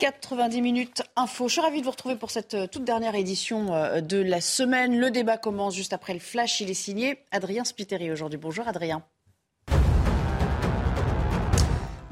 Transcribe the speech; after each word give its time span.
90 0.00 0.62
minutes 0.62 1.02
info. 1.14 1.46
Je 1.46 1.52
suis 1.52 1.60
ravie 1.60 1.80
de 1.80 1.84
vous 1.84 1.90
retrouver 1.90 2.16
pour 2.16 2.30
cette 2.30 2.54
euh, 2.54 2.66
toute 2.66 2.84
dernière 2.84 3.14
édition 3.14 3.74
euh, 3.74 4.00
de 4.00 4.16
la 4.16 4.40
semaine. 4.40 4.98
Le 4.98 5.10
débat 5.10 5.36
commence 5.36 5.74
juste 5.74 5.92
après 5.92 6.14
le 6.14 6.20
flash. 6.20 6.62
Il 6.62 6.70
est 6.70 6.74
signé 6.74 7.18
Adrien 7.32 7.64
Spiteri 7.64 8.10
aujourd'hui. 8.10 8.38
Bonjour 8.38 8.66
Adrien. 8.66 9.04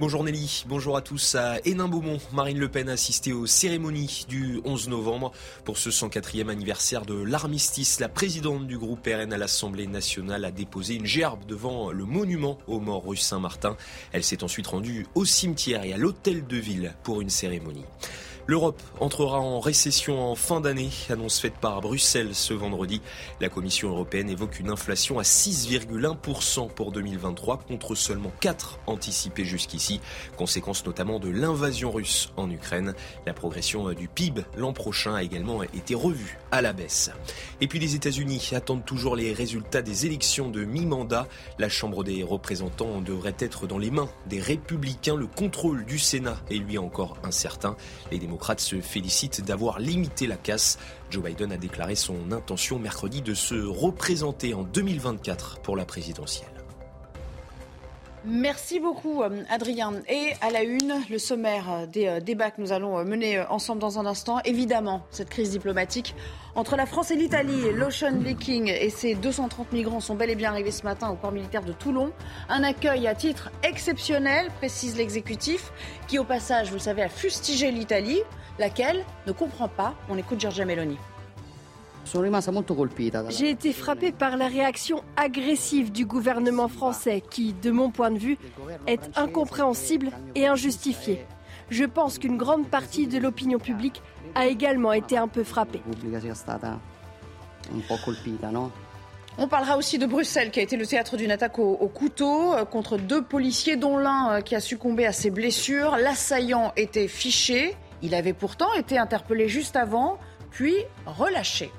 Bonjour 0.01 0.23
Nelly, 0.23 0.65
bonjour 0.69 0.97
à 0.97 1.03
tous. 1.03 1.35
À 1.35 1.57
Hénin-Beaumont, 1.65 2.19
Marine 2.33 2.61
Le 2.61 2.69
Pen 2.69 2.89
a 2.89 2.93
assisté 2.93 3.33
aux 3.33 3.47
cérémonies 3.47 4.27
du 4.29 4.61
11 4.65 4.91
novembre 4.91 5.33
pour 5.65 5.77
ce 5.77 5.91
104e 5.91 6.51
anniversaire 6.51 7.05
de 7.05 7.21
l'armistice. 7.21 7.99
La 7.99 8.09
présidente 8.09 8.69
du 8.69 8.79
groupe 8.79 9.05
RN 9.05 9.33
à 9.33 9.37
l'Assemblée 9.37 9.89
nationale 9.89 10.45
a 10.45 10.53
déposé 10.53 10.95
une 10.95 11.05
gerbe 11.05 11.45
devant 11.47 11.91
le 11.91 12.05
monument 12.05 12.59
aux 12.69 12.79
morts 12.79 13.09
rue 13.09 13.17
Saint-Martin. 13.17 13.77
Elle 14.13 14.23
s'est 14.23 14.45
ensuite 14.45 14.69
rendue 14.69 15.05
au 15.17 15.25
cimetière 15.25 15.83
et 15.83 15.93
à 15.93 15.97
l'hôtel 15.97 16.47
de 16.47 16.57
ville 16.57 16.95
pour 17.03 17.21
une 17.21 17.31
cérémonie. 17.31 17.85
L'Europe 18.51 18.81
entrera 18.99 19.41
en 19.41 19.61
récession 19.61 20.23
en 20.23 20.35
fin 20.35 20.63
d'année, 20.63 20.89
annonce 21.11 21.39
faite 21.39 21.59
par 21.61 21.83
Bruxelles 21.83 22.35
ce 22.35 22.55
vendredi. 22.55 23.03
La 23.43 23.51
Commission 23.51 23.91
européenne 23.91 24.31
évoque 24.31 24.59
une 24.59 24.71
inflation 24.71 25.19
à 25.19 25.23
6,1% 25.23 26.71
pour 26.71 26.91
2023 26.91 27.59
contre 27.59 27.95
seulement 27.95 28.33
4 28.41 28.79
anticipés 28.87 29.45
jusqu'ici, 29.45 30.01
conséquence 30.39 30.87
notamment 30.87 31.19
de 31.19 31.29
l'invasion 31.29 31.91
russe 31.91 32.33
en 32.39 32.51
Ukraine. 32.51 32.95
La 33.27 33.35
progression 33.35 33.93
du 33.93 34.09
PIB 34.09 34.41
l'an 34.57 34.73
prochain 34.73 35.15
a 35.15 35.23
également 35.23 35.63
été 35.63 35.95
revue 35.95 36.39
à 36.51 36.63
la 36.63 36.73
baisse. 36.73 37.11
Et 37.61 37.69
puis 37.69 37.79
les 37.79 37.97
États-Unis 37.97 38.53
attendent 38.55 38.87
toujours 38.87 39.15
les 39.15 39.35
résultats 39.35 39.83
des 39.83 40.07
élections 40.07 40.49
de 40.49 40.65
mi-mandat. 40.65 41.29
La 41.59 41.69
Chambre 41.69 42.03
des 42.03 42.23
représentants 42.23 43.03
devrait 43.03 43.37
être 43.41 43.67
dans 43.67 43.77
les 43.77 43.91
mains 43.91 44.09
des 44.25 44.41
républicains. 44.41 45.17
Le 45.17 45.27
contrôle 45.27 45.85
du 45.85 45.99
Sénat 45.99 46.39
est 46.51 46.55
lui 46.55 46.79
encore 46.79 47.19
incertain. 47.25 47.77
Se 48.59 48.81
félicitent 48.81 49.45
d'avoir 49.45 49.79
limité 49.79 50.27
la 50.27 50.37
casse. 50.37 50.79
Joe 51.11 51.23
Biden 51.25 51.53
a 51.53 51.57
déclaré 51.57 51.95
son 51.95 52.33
intention 52.33 52.79
mercredi 52.79 53.23
de 53.23 53.35
se 53.35 53.55
représenter 53.55 54.55
en 54.55 54.63
2024 54.63 55.61
pour 55.61 55.77
la 55.77 55.85
présidentielle. 55.85 56.58
Merci 58.25 58.81
beaucoup, 58.81 59.23
euh, 59.23 59.43
Adrien. 59.49 59.93
Et 60.09 60.33
à 60.41 60.51
la 60.51 60.63
une, 60.63 60.95
le 61.09 61.19
sommaire 61.19 61.71
euh, 61.71 61.87
des 61.87 62.07
euh, 62.09 62.21
débats 62.21 62.51
que 62.51 62.61
nous 62.61 62.73
allons 62.73 63.05
mener 63.05 63.41
ensemble 63.49 63.81
dans 63.81 63.99
un 63.99 64.07
instant. 64.07 64.41
Évidemment, 64.45 65.07
cette 65.11 65.31
crise 65.31 65.51
diplomatique 65.51 66.15
entre 66.55 66.77
la 66.77 66.87
France 66.87 67.11
et 67.11 67.17
l'Italie. 67.17 67.71
L'Ocean 67.73 68.19
Viking 68.19 68.69
et 68.69 68.91
ses 68.91 69.15
230 69.15 69.73
migrants 69.73 70.01
sont 70.01 70.17
bel 70.17 70.31
et 70.31 70.35
bien 70.35 70.51
arrivés 70.51 70.73
ce 70.73 70.83
matin 70.83 71.11
au 71.11 71.15
port 71.15 71.33
militaire 71.33 71.63
de 71.63 71.73
Toulon. 71.73 72.11
Un 72.49 72.65
accueil 72.65 73.07
à 73.07 73.15
titre 73.15 73.51
exceptionnel, 73.63 74.49
précise 74.59 74.97
l'exécutif, 74.97 75.73
qui 76.09 76.19
au 76.19 76.25
passage, 76.25 76.69
vous 76.69 76.75
le 76.75 76.81
savez, 76.81 77.03
a 77.03 77.09
fustigé 77.09 77.71
l'Italie, 77.71 78.21
laquelle? 78.59 79.05
Ne 79.27 79.33
comprend 79.33 79.69
pas. 79.69 79.95
On 80.09 80.19
écoute 80.19 80.41
Giorgia 80.41 80.65
Meloni. 80.65 80.99
J'ai 83.31 83.51
été 83.51 83.73
frappée 83.73 84.13
par 84.13 84.37
la 84.37 84.49
réaction 84.49 85.03
agressive 85.17 85.93
du 85.93 86.07
gouvernement 86.07 86.69
français 86.69 87.23
qui, 87.31 87.53
de 87.53 87.71
mon 87.71 87.91
point 87.91 88.11
de 88.11 88.19
vue, 88.19 88.39
est 88.87 89.11
incompréhensible 89.17 90.11
et 90.35 90.47
injustifiée. 90.47 91.27
Je 91.71 91.85
pense 91.85 92.19
qu'une 92.19 92.39
grande 92.39 92.69
partie 92.69 93.07
de 93.07 93.19
l'opinion 93.19 93.59
publique 93.59 94.03
a 94.35 94.47
également 94.47 94.93
été 94.93 95.19
un 95.19 95.29
peu 95.29 95.45
frappée. 95.45 95.83
On 99.41 99.47
parlera 99.47 99.77
aussi 99.77 99.99
de 99.99 100.07
Bruxelles, 100.07 100.51
qui 100.51 100.59
a 100.59 100.63
été 100.63 100.77
le 100.77 100.85
théâtre 100.85 101.17
d'une 101.17 101.31
attaque 101.31 101.61
au, 101.61 101.75
au, 101.75 101.87
couteau 101.87 102.55
euh, 102.55 102.65
contre 102.65 102.97
deux 102.97 103.23
policiers, 103.23 103.77
dont 103.77 103.97
l'un 103.97 104.33
euh, 104.33 104.41
qui 104.41 104.57
a 104.57 104.61
succombé 104.61 105.07
à 105.07 105.13
ses 105.13 105.31
blessures. 105.31 105.97
L'assaillant 105.97 106.73
était 106.77 107.07
fiché. 107.07 107.77
Il 108.03 108.15
avait 108.15 108.33
pourtant 108.33 108.73
été 108.75 108.99
interpellé 108.99 109.49
juste 109.49 109.77
avant, 109.77 110.19
puis 110.51 110.75
relâché. 111.07 111.71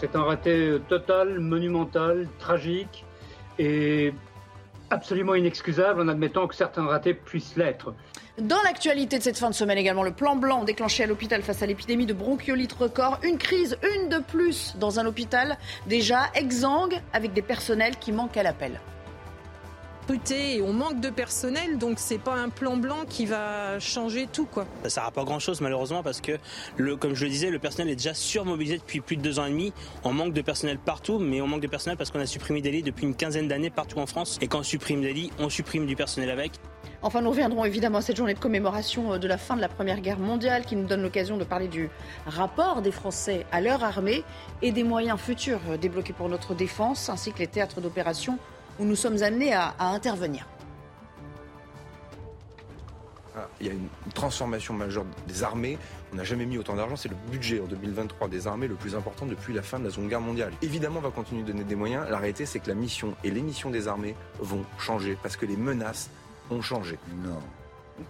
C'est 0.00 0.14
un 0.14 0.22
raté 0.22 0.78
total, 0.88 1.40
monumental, 1.40 2.28
tragique 2.38 3.04
et 3.58 4.12
absolument 4.90 5.34
inexcusable 5.34 6.00
en 6.00 6.08
admettant 6.08 6.46
que 6.46 6.54
certains 6.54 6.86
ratés 6.86 7.14
puissent 7.14 7.56
l'être. 7.56 7.92
Dans 8.38 8.62
l'actualité 8.62 9.18
de 9.18 9.24
cette 9.24 9.36
fin 9.36 9.50
de 9.50 9.54
semaine 9.54 9.76
également, 9.76 10.04
le 10.04 10.12
plan 10.12 10.36
blanc 10.36 10.62
déclenché 10.62 11.02
à 11.02 11.06
l'hôpital 11.08 11.42
face 11.42 11.62
à 11.64 11.66
l'épidémie 11.66 12.06
de 12.06 12.12
bronchiolite 12.12 12.72
record. 12.74 13.18
Une 13.24 13.38
crise, 13.38 13.76
une 13.96 14.08
de 14.08 14.18
plus 14.18 14.76
dans 14.78 15.00
un 15.00 15.06
hôpital 15.06 15.58
déjà 15.88 16.30
exsangue 16.36 17.00
avec 17.12 17.32
des 17.32 17.42
personnels 17.42 17.96
qui 17.96 18.12
manquent 18.12 18.36
à 18.36 18.44
l'appel 18.44 18.80
et 20.30 20.62
on 20.62 20.72
manque 20.72 21.00
de 21.00 21.10
personnel, 21.10 21.76
donc 21.76 21.98
c'est 21.98 22.18
pas 22.18 22.34
un 22.34 22.48
plan 22.48 22.76
blanc 22.76 23.04
qui 23.08 23.26
va 23.26 23.78
changer 23.78 24.26
tout 24.26 24.46
quoi. 24.46 24.66
Ça 24.84 24.90
sert 24.90 25.04
à 25.04 25.10
pas 25.10 25.24
grand 25.24 25.38
chose 25.38 25.60
malheureusement 25.60 26.02
parce 26.02 26.20
que 26.20 26.32
le, 26.76 26.96
comme 26.96 27.14
je 27.14 27.24
le 27.24 27.30
disais, 27.30 27.50
le 27.50 27.58
personnel 27.58 27.92
est 27.92 27.96
déjà 27.96 28.14
surmobilisé 28.14 28.78
depuis 28.78 29.00
plus 29.00 29.16
de 29.16 29.22
deux 29.22 29.38
ans 29.38 29.44
et 29.44 29.50
demi. 29.50 29.72
On 30.04 30.12
manque 30.12 30.32
de 30.32 30.40
personnel 30.40 30.78
partout, 30.78 31.18
mais 31.18 31.40
on 31.42 31.46
manque 31.46 31.60
de 31.60 31.66
personnel 31.66 31.98
parce 31.98 32.10
qu'on 32.10 32.20
a 32.20 32.26
supprimé 32.26 32.62
des 32.62 32.70
lits 32.70 32.82
depuis 32.82 33.04
une 33.04 33.14
quinzaine 33.14 33.48
d'années 33.48 33.70
partout 33.70 33.98
en 33.98 34.06
France. 34.06 34.38
Et 34.40 34.48
quand 34.48 34.60
on 34.60 34.62
supprime 34.62 35.02
des 35.02 35.12
lits, 35.12 35.30
on 35.38 35.50
supprime 35.50 35.84
du 35.84 35.94
personnel 35.94 36.30
avec. 36.30 36.52
Enfin, 37.02 37.20
nous 37.20 37.30
reviendrons 37.30 37.64
évidemment 37.64 37.98
à 37.98 38.02
cette 38.02 38.16
journée 38.16 38.34
de 38.34 38.40
commémoration 38.40 39.12
euh, 39.12 39.18
de 39.18 39.28
la 39.28 39.38
fin 39.38 39.56
de 39.56 39.60
la 39.60 39.68
Première 39.68 40.00
Guerre 40.00 40.18
mondiale 40.18 40.64
qui 40.64 40.74
nous 40.74 40.86
donne 40.86 41.02
l'occasion 41.02 41.36
de 41.36 41.44
parler 41.44 41.68
du 41.68 41.90
rapport 42.26 42.82
des 42.82 42.90
Français 42.90 43.46
à 43.52 43.60
leur 43.60 43.84
armée 43.84 44.24
et 44.62 44.72
des 44.72 44.82
moyens 44.82 45.20
futurs 45.20 45.60
euh, 45.68 45.76
débloqués 45.76 46.12
pour 46.12 46.28
notre 46.28 46.54
défense, 46.54 47.08
ainsi 47.08 47.32
que 47.32 47.38
les 47.38 47.46
théâtres 47.46 47.80
d'opération 47.80 48.38
où 48.78 48.84
nous 48.84 48.96
sommes 48.96 49.22
amenés 49.22 49.52
à, 49.52 49.74
intervenir. 49.80 50.46
Ah, 53.36 53.48
il 53.60 53.66
y 53.66 53.70
a 53.70 53.72
une 53.72 53.88
transformation 54.14 54.74
majeure 54.74 55.04
des 55.26 55.42
armées. 55.42 55.78
On 56.12 56.16
n'a 56.16 56.24
jamais 56.24 56.46
mis 56.46 56.58
autant 56.58 56.74
d'argent. 56.74 56.96
C'est 56.96 57.08
le 57.08 57.16
budget 57.30 57.60
en 57.60 57.66
2023 57.66 58.28
des 58.28 58.46
armées 58.46 58.66
le 58.66 58.74
plus 58.74 58.96
important 58.96 59.26
depuis 59.26 59.52
la 59.54 59.62
fin 59.62 59.78
de 59.78 59.84
la 59.84 59.90
Seconde 59.90 60.08
Guerre 60.08 60.20
mondiale. 60.20 60.52
Évidemment, 60.62 60.98
on 60.98 61.02
va 61.02 61.10
continuer 61.10 61.42
de 61.42 61.52
donner 61.52 61.64
des 61.64 61.76
moyens. 61.76 62.06
La 62.10 62.18
réalité, 62.18 62.46
c'est 62.46 62.58
que 62.58 62.68
la 62.68 62.74
mission 62.74 63.14
et 63.22 63.30
les 63.30 63.42
missions 63.42 63.70
des 63.70 63.86
armées 63.86 64.16
vont 64.40 64.64
changer 64.78 65.16
parce 65.22 65.36
que 65.36 65.46
les 65.46 65.56
menaces 65.56 66.10
ont 66.50 66.62
changé. 66.62 66.98
Non. 67.22 67.38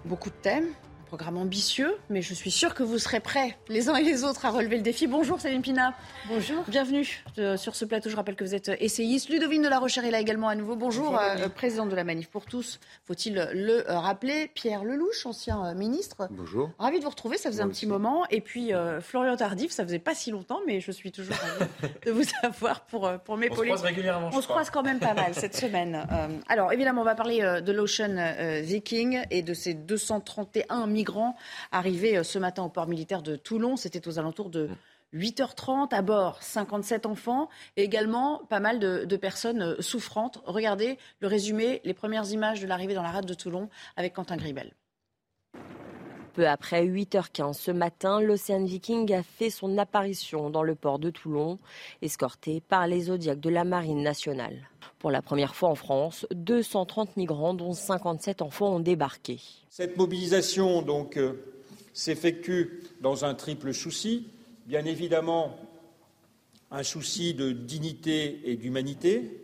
Beaucoup 0.05 0.31
de 0.31 0.35
thèmes, 0.37 0.69
Programme 1.09 1.39
ambitieux, 1.39 1.97
mais 2.11 2.21
je 2.21 2.35
suis 2.35 2.51
sûre 2.51 2.75
que 2.75 2.83
vous 2.83 2.99
serez 2.99 3.21
prêts, 3.21 3.57
les 3.71 3.89
uns 3.89 3.97
et 3.97 4.03
les 4.05 4.25
autres, 4.25 4.45
à 4.45 4.51
relever 4.51 4.77
le 4.77 4.83
défi. 4.83 5.07
Bonjour 5.07 5.41
Céline 5.41 5.63
Pina. 5.63 5.95
Bonjour. 6.29 6.63
Bienvenue 6.69 7.25
euh, 7.39 7.57
sur 7.57 7.75
ce 7.77 7.87
plateau. 7.87 8.11
Je 8.11 8.17
rappelle 8.17 8.37
que 8.37 8.45
vous 8.45 8.55
êtes 8.55 8.71
essayiste. 8.79 9.31
Ludovine 9.31 9.63
de 9.63 9.69
la 9.69 9.79
Rochère 9.79 10.05
est 10.05 10.11
là 10.11 10.21
également 10.21 10.49
à 10.49 10.55
nouveau. 10.55 10.77
Bonjour, 10.77 11.13
Bonjour 11.13 11.47
euh, 11.47 11.49
présidente 11.49 11.89
de 11.89 11.97
la 11.97 12.05
Manif 12.05 12.29
pour 12.29 12.45
tous. 12.45 12.79
Faut-il 13.07 13.37
le 13.55 13.91
euh, 13.91 13.99
rappeler 13.99 14.51
Pierre 14.53 14.85
Lelouch, 14.85 15.25
ancien 15.25 15.73
ministre. 15.73 16.29
Bonjour. 16.31 16.73
Ravi 16.79 16.99
de 16.99 17.05
vous 17.05 17.11
retrouver, 17.11 17.39
ça 17.39 17.51
faisait 17.51 17.63
un 17.63 17.71
petit 17.71 17.87
moment. 17.87 18.27
Et 18.29 18.43
puis 18.43 18.73
Florian 19.01 19.37
Tardif, 19.37 19.73
ça 19.73 19.85
faisait 19.85 19.99
pas 19.99 20.15
si 20.15 20.31
longtemps, 20.31 20.61
mais 20.67 20.83
je 20.83 20.93
suis 20.93 21.11
toujours 21.11 21.37
ravie 21.37 21.71
de 22.05 22.11
vous 22.11 22.25
avoir 22.43 22.83
pour, 22.83 23.11
pour 23.25 23.39
m'épauler. 23.39 23.71
On 23.71 23.77
se 23.77 23.81
croise 23.81 23.95
régulièrement. 23.95 24.29
On 24.35 24.43
se 24.43 24.47
croise 24.47 24.69
quand 24.69 24.83
même 24.83 24.99
pas 24.99 25.15
mal 25.15 25.33
cette 25.33 25.57
semaine. 25.65 26.07
alors 26.51 26.71
évidemment, 26.71 27.01
on 27.01 27.07
va 27.07 27.15
parler 27.15 27.63
de 27.65 27.73
l'Ocean 27.73 28.35
Viking 28.61 29.23
et 29.31 29.41
de 29.41 29.55
ces 29.55 29.73
231 29.73 30.98
migrants 30.99 31.37
arrivé 31.71 32.19
euh, 32.19 32.25
ce 32.25 32.39
matin 32.41 32.65
au 32.65 32.69
port 32.69 32.89
militaire 32.89 33.23
de 33.23 33.37
Toulon. 33.37 33.77
C'était 33.77 34.09
aux 34.09 34.19
alentours 34.19 34.51
de 34.51 34.69
8h30 35.15 35.95
à 35.95 36.03
bord, 36.03 36.43
57 36.43 37.07
enfants 37.07 37.49
et 37.77 37.85
également 37.85 38.43
pas 38.51 38.59
mal 38.59 38.81
de, 38.81 39.17
personnes 39.17 39.63
euh, 39.63 39.81
souffrantes. 39.81 40.43
Regardez 40.45 40.99
le 41.21 41.29
résumé, 41.29 41.81
les 41.85 41.95
premières 41.95 42.29
images 42.33 42.61
de 42.61 42.67
l'arrivée 42.67 42.95
dans 42.95 43.03
la 43.03 43.13
rade 43.13 43.27
de 43.27 43.35
Toulon 43.35 43.69
avec 43.97 44.15
Quentin 44.15 44.37
Gribel. 44.37 44.73
Peu 46.35 46.49
après 46.49 46.85
8h15 46.85 47.53
ce 47.55 47.71
matin, 47.71 48.21
l'Océan 48.21 48.65
Viking 48.65 49.13
a 49.15 49.23
fait 49.23 49.51
son 49.51 49.79
apparition 49.79 50.51
dans 50.51 50.65
le 50.65 50.75
port 50.75 50.99
de 50.99 51.11
Toulon, 51.11 51.59
escorté 52.03 52.61
par 52.61 52.89
les 52.89 53.03
Zodiacs 53.03 53.41
de 53.41 53.51
la 53.51 53.65
Marine 53.65 54.03
nationale. 54.03 54.69
Pour 54.99 55.11
la 55.13 55.23
première 55.23 55.55
fois 55.55 55.69
en 55.69 55.77
France, 55.77 56.27
230 56.35 57.17
migrants, 57.17 57.55
dont 57.55 57.73
57 57.73 58.43
enfants, 58.43 58.75
ont 58.75 58.81
débarqué. 58.81 59.39
Cette 59.71 59.97
mobilisation 59.97 60.83
donc 60.83 61.17
euh, 61.17 61.35
s'effectue 61.93 62.83
dans 63.01 63.25
un 63.25 63.35
triple 63.35 63.73
souci. 63.73 64.27
Bien 64.67 64.85
évidemment, 64.85 65.57
un 66.71 66.83
souci 66.83 67.33
de 67.33 67.53
dignité 67.53 68.41
et 68.45 68.57
d'humanité, 68.57 69.41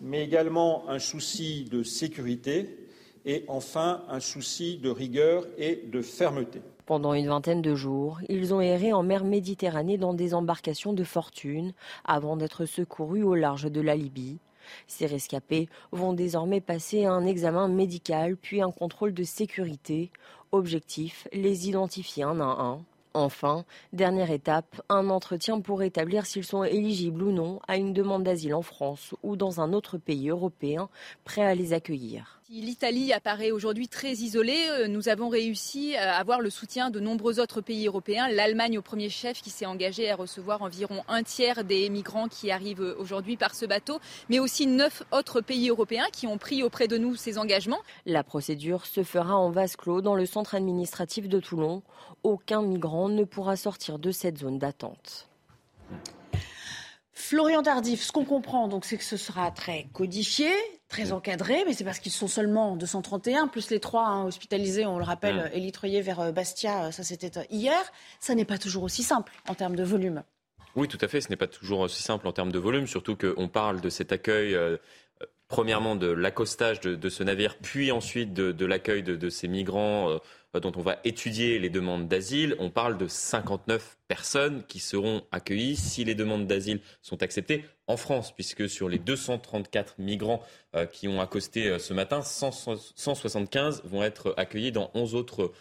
mais 0.00 0.24
également 0.24 0.88
un 0.88 0.98
souci 0.98 1.64
de 1.64 1.82
sécurité 1.82 2.88
et 3.26 3.44
enfin 3.48 4.02
un 4.08 4.20
souci 4.20 4.78
de 4.78 4.88
rigueur 4.88 5.46
et 5.58 5.84
de 5.92 6.00
fermeté. 6.00 6.62
Pendant 6.86 7.14
une 7.14 7.26
vingtaine 7.26 7.62
de 7.62 7.74
jours, 7.74 8.20
ils 8.28 8.54
ont 8.54 8.60
erré 8.60 8.92
en 8.92 9.02
mer 9.02 9.24
Méditerranée 9.24 9.98
dans 9.98 10.14
des 10.14 10.34
embarcations 10.34 10.92
de 10.92 11.02
fortune 11.02 11.72
avant 12.04 12.36
d'être 12.36 12.64
secourus 12.64 13.24
au 13.24 13.34
large 13.34 13.70
de 13.70 13.80
la 13.80 13.96
Libye. 13.96 14.38
Ces 14.86 15.06
rescapés 15.06 15.68
vont 15.92 16.12
désormais 16.12 16.60
passer 16.60 17.04
un 17.04 17.26
examen 17.26 17.68
médical 17.68 18.36
puis 18.36 18.62
un 18.62 18.70
contrôle 18.70 19.14
de 19.14 19.24
sécurité. 19.24 20.10
Objectif, 20.52 21.28
les 21.32 21.68
identifier 21.68 22.22
un 22.22 22.40
à 22.40 22.44
un. 22.44 22.84
Enfin, 23.14 23.64
dernière 23.94 24.30
étape, 24.30 24.82
un 24.90 25.08
entretien 25.08 25.60
pour 25.60 25.82
établir 25.82 26.26
s'ils 26.26 26.44
sont 26.44 26.64
éligibles 26.64 27.22
ou 27.22 27.32
non 27.32 27.60
à 27.66 27.78
une 27.78 27.94
demande 27.94 28.24
d'asile 28.24 28.54
en 28.54 28.60
France 28.60 29.14
ou 29.22 29.36
dans 29.36 29.60
un 29.62 29.72
autre 29.72 29.96
pays 29.96 30.28
européen 30.28 30.90
prêt 31.24 31.40
à 31.44 31.54
les 31.54 31.72
accueillir. 31.72 32.35
L'Italie 32.48 33.12
apparaît 33.12 33.50
aujourd'hui 33.50 33.88
très 33.88 34.12
isolée. 34.12 34.68
Euh, 34.70 34.86
nous 34.86 35.08
avons 35.08 35.28
réussi 35.28 35.96
à 35.96 36.16
avoir 36.16 36.40
le 36.40 36.48
soutien 36.48 36.90
de 36.90 37.00
nombreux 37.00 37.40
autres 37.40 37.60
pays 37.60 37.88
européens. 37.88 38.28
L'Allemagne 38.28 38.78
au 38.78 38.82
premier 38.82 39.08
chef 39.08 39.42
qui 39.42 39.50
s'est 39.50 39.66
engagée 39.66 40.08
à 40.12 40.14
recevoir 40.14 40.62
environ 40.62 41.02
un 41.08 41.24
tiers 41.24 41.64
des 41.64 41.88
migrants 41.88 42.28
qui 42.28 42.52
arrivent 42.52 42.94
aujourd'hui 43.00 43.36
par 43.36 43.56
ce 43.56 43.66
bateau, 43.66 43.98
mais 44.28 44.38
aussi 44.38 44.68
neuf 44.68 45.02
autres 45.10 45.40
pays 45.40 45.70
européens 45.70 46.06
qui 46.12 46.28
ont 46.28 46.38
pris 46.38 46.62
auprès 46.62 46.86
de 46.86 46.96
nous 46.96 47.16
ces 47.16 47.36
engagements. 47.36 47.80
La 48.04 48.22
procédure 48.22 48.86
se 48.86 49.02
fera 49.02 49.36
en 49.36 49.50
vase 49.50 49.74
clos 49.74 50.00
dans 50.00 50.14
le 50.14 50.24
centre 50.24 50.54
administratif 50.54 51.28
de 51.28 51.40
Toulon. 51.40 51.82
Aucun 52.22 52.62
migrant 52.62 53.08
ne 53.08 53.24
pourra 53.24 53.56
sortir 53.56 53.98
de 53.98 54.12
cette 54.12 54.38
zone 54.38 54.60
d'attente. 54.60 55.28
Florian 57.18 57.62
Tardif, 57.62 58.02
ce 58.02 58.12
qu'on 58.12 58.26
comprend, 58.26 58.68
donc, 58.68 58.84
c'est 58.84 58.98
que 58.98 59.02
ce 59.02 59.16
sera 59.16 59.50
très 59.50 59.86
codifié, 59.94 60.50
très 60.86 61.12
encadré, 61.12 61.64
mais 61.66 61.72
c'est 61.72 61.82
parce 61.82 61.98
qu'ils 61.98 62.12
sont 62.12 62.28
seulement 62.28 62.76
231, 62.76 63.48
plus 63.48 63.70
les 63.70 63.80
trois 63.80 64.04
hein, 64.04 64.26
hospitalisés, 64.26 64.84
on 64.84 64.98
le 64.98 65.04
rappelle, 65.04 65.50
élitroyés 65.54 66.02
vers 66.02 66.20
euh, 66.20 66.30
Bastia, 66.30 66.84
euh, 66.84 66.90
ça 66.90 67.02
c'était 67.04 67.38
euh, 67.38 67.44
hier. 67.48 67.80
Ça 68.20 68.34
n'est 68.34 68.44
pas 68.44 68.58
toujours 68.58 68.82
aussi 68.82 69.02
simple 69.02 69.32
en 69.48 69.54
termes 69.54 69.76
de 69.76 69.82
volume. 69.82 70.24
Oui, 70.76 70.88
tout 70.88 70.98
à 71.00 71.08
fait, 71.08 71.22
ce 71.22 71.30
n'est 71.30 71.36
pas 71.36 71.46
toujours 71.46 71.80
aussi 71.80 72.02
simple 72.02 72.28
en 72.28 72.32
termes 72.32 72.52
de 72.52 72.58
volume, 72.58 72.86
surtout 72.86 73.16
qu'on 73.16 73.48
parle 73.48 73.80
de 73.80 73.88
cet 73.88 74.12
accueil. 74.12 74.54
Premièrement 75.48 75.94
de 75.94 76.08
l'accostage 76.08 76.80
de, 76.80 77.08
ce 77.08 77.22
navire, 77.22 77.56
puis 77.58 77.92
ensuite 77.92 78.32
de, 78.32 78.66
l'accueil 78.66 79.02
de, 79.02 79.30
ces 79.30 79.48
migrants 79.48 80.10
euh, 80.10 80.60
dont 80.60 80.72
on 80.74 80.80
va 80.80 80.98
étudier 81.04 81.58
les 81.58 81.68
demandes 81.68 82.08
d'asile, 82.08 82.56
on 82.58 82.70
parle 82.70 82.96
de 82.96 83.06
59 83.06 83.98
personnes 84.08 84.64
qui 84.66 84.80
seront 84.80 85.22
accueillies 85.30 85.76
si 85.76 86.02
les 86.04 86.14
demandes 86.14 86.46
d'asile 86.46 86.80
sont 87.02 87.22
acceptées 87.22 87.64
en 87.86 87.96
France, 87.96 88.32
puisque 88.34 88.68
sur 88.68 88.88
les 88.88 88.98
234 88.98 89.96
migrants 89.98 90.42
euh, 90.74 90.86
qui 90.86 91.08
ont 91.08 91.20
accosté 91.20 91.68
euh, 91.68 91.78
ce 91.78 91.92
matin, 91.92 92.22
175 92.22 93.82
vont 93.84 94.02
être 94.02 94.34
accueillis 94.36 94.72
dans 94.72 94.90
11 94.94 95.14
autres 95.14 95.52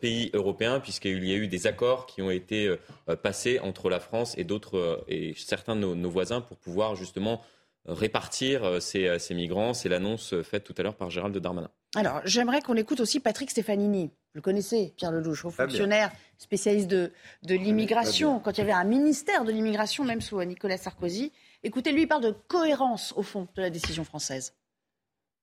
pays 0.00 0.30
européens, 0.34 0.80
puisqu'il 0.80 1.24
y 1.24 1.32
a 1.32 1.36
eu 1.36 1.46
des 1.46 1.66
accords 1.66 2.06
qui 2.06 2.20
ont 2.20 2.30
été 2.30 2.74
passés 3.22 3.58
entre 3.60 3.88
la 3.88 4.00
France 4.00 4.36
et 4.36 4.44
d'autres 4.44 5.04
et 5.08 5.34
certains 5.36 5.76
de 5.76 5.80
nos, 5.80 6.10
voisins 6.10 6.40
pour 6.40 6.56
pouvoir 6.58 6.96
justement 6.96 7.40
répartir 7.86 8.80
ces, 8.80 9.18
ces 9.18 9.34
migrants. 9.34 9.74
C'est 9.74 9.88
l'annonce 9.88 10.34
faite 10.42 10.64
tout 10.64 10.74
à 10.78 10.82
l'heure 10.82 10.96
par 10.96 11.10
Gérald 11.10 11.36
Darmanin. 11.36 11.70
Alors, 11.96 12.20
j'aimerais 12.24 12.60
qu'on 12.60 12.76
écoute 12.76 13.00
aussi 13.00 13.18
Patrick 13.20 13.50
Stefanini. 13.50 14.06
Vous 14.06 14.36
le 14.36 14.42
connaissez, 14.42 14.94
Pierre 14.96 15.10
Lelouch, 15.10 15.44
haut 15.44 15.50
fonctionnaire, 15.50 16.12
spécialiste 16.38 16.86
de, 16.86 17.12
de 17.42 17.54
l'immigration, 17.56 18.38
quand 18.38 18.52
il 18.52 18.58
y 18.58 18.60
avait 18.60 18.70
un 18.72 18.84
ministère 18.84 19.44
de 19.44 19.50
l'immigration, 19.50 20.04
même 20.04 20.20
sous 20.20 20.40
Nicolas 20.44 20.76
Sarkozy. 20.76 21.32
Écoutez, 21.64 21.90
lui, 21.90 22.02
il 22.02 22.06
parle 22.06 22.22
de 22.22 22.34
cohérence, 22.46 23.12
au 23.16 23.22
fond, 23.22 23.48
de 23.56 23.62
la 23.62 23.70
décision 23.70 24.04
française. 24.04 24.54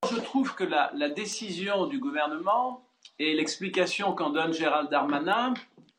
Je 0.09 0.15
trouve 0.21 0.55
que 0.55 0.63
la, 0.63 0.91
la 0.95 1.09
décision 1.09 1.87
du 1.87 1.99
gouvernement 1.99 2.85
et 3.19 3.35
l'explication 3.35 4.13
qu'en 4.13 4.29
donne 4.29 4.53
Gérald 4.53 4.89
Darmanin 4.89 5.53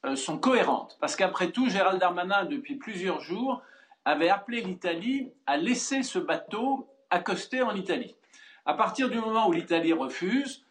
euh, 0.07 0.17
sont 0.17 0.39
cohérentes. 0.39 0.97
Parce 0.99 1.15
qu'après 1.15 1.51
tout, 1.51 1.69
Gérald 1.69 2.01
Darmanin, 2.01 2.47
depuis 2.47 2.77
plusieurs 2.77 3.21
jours, 3.21 3.61
avait 4.05 4.29
appelé 4.29 4.61
l'Italie 4.61 5.33
à 5.47 5.57
laisser 5.57 6.03
ce 6.03 6.19
bateau 6.19 6.89
accoster 7.11 7.63
en 7.63 7.75
Italie. 7.75 8.17
À 8.65 8.75
partir 8.75 9.09
du 9.09 9.19
moment 9.19 9.49
où 9.49 9.53
l'Italie 9.53 9.93
refuse, 9.93 10.65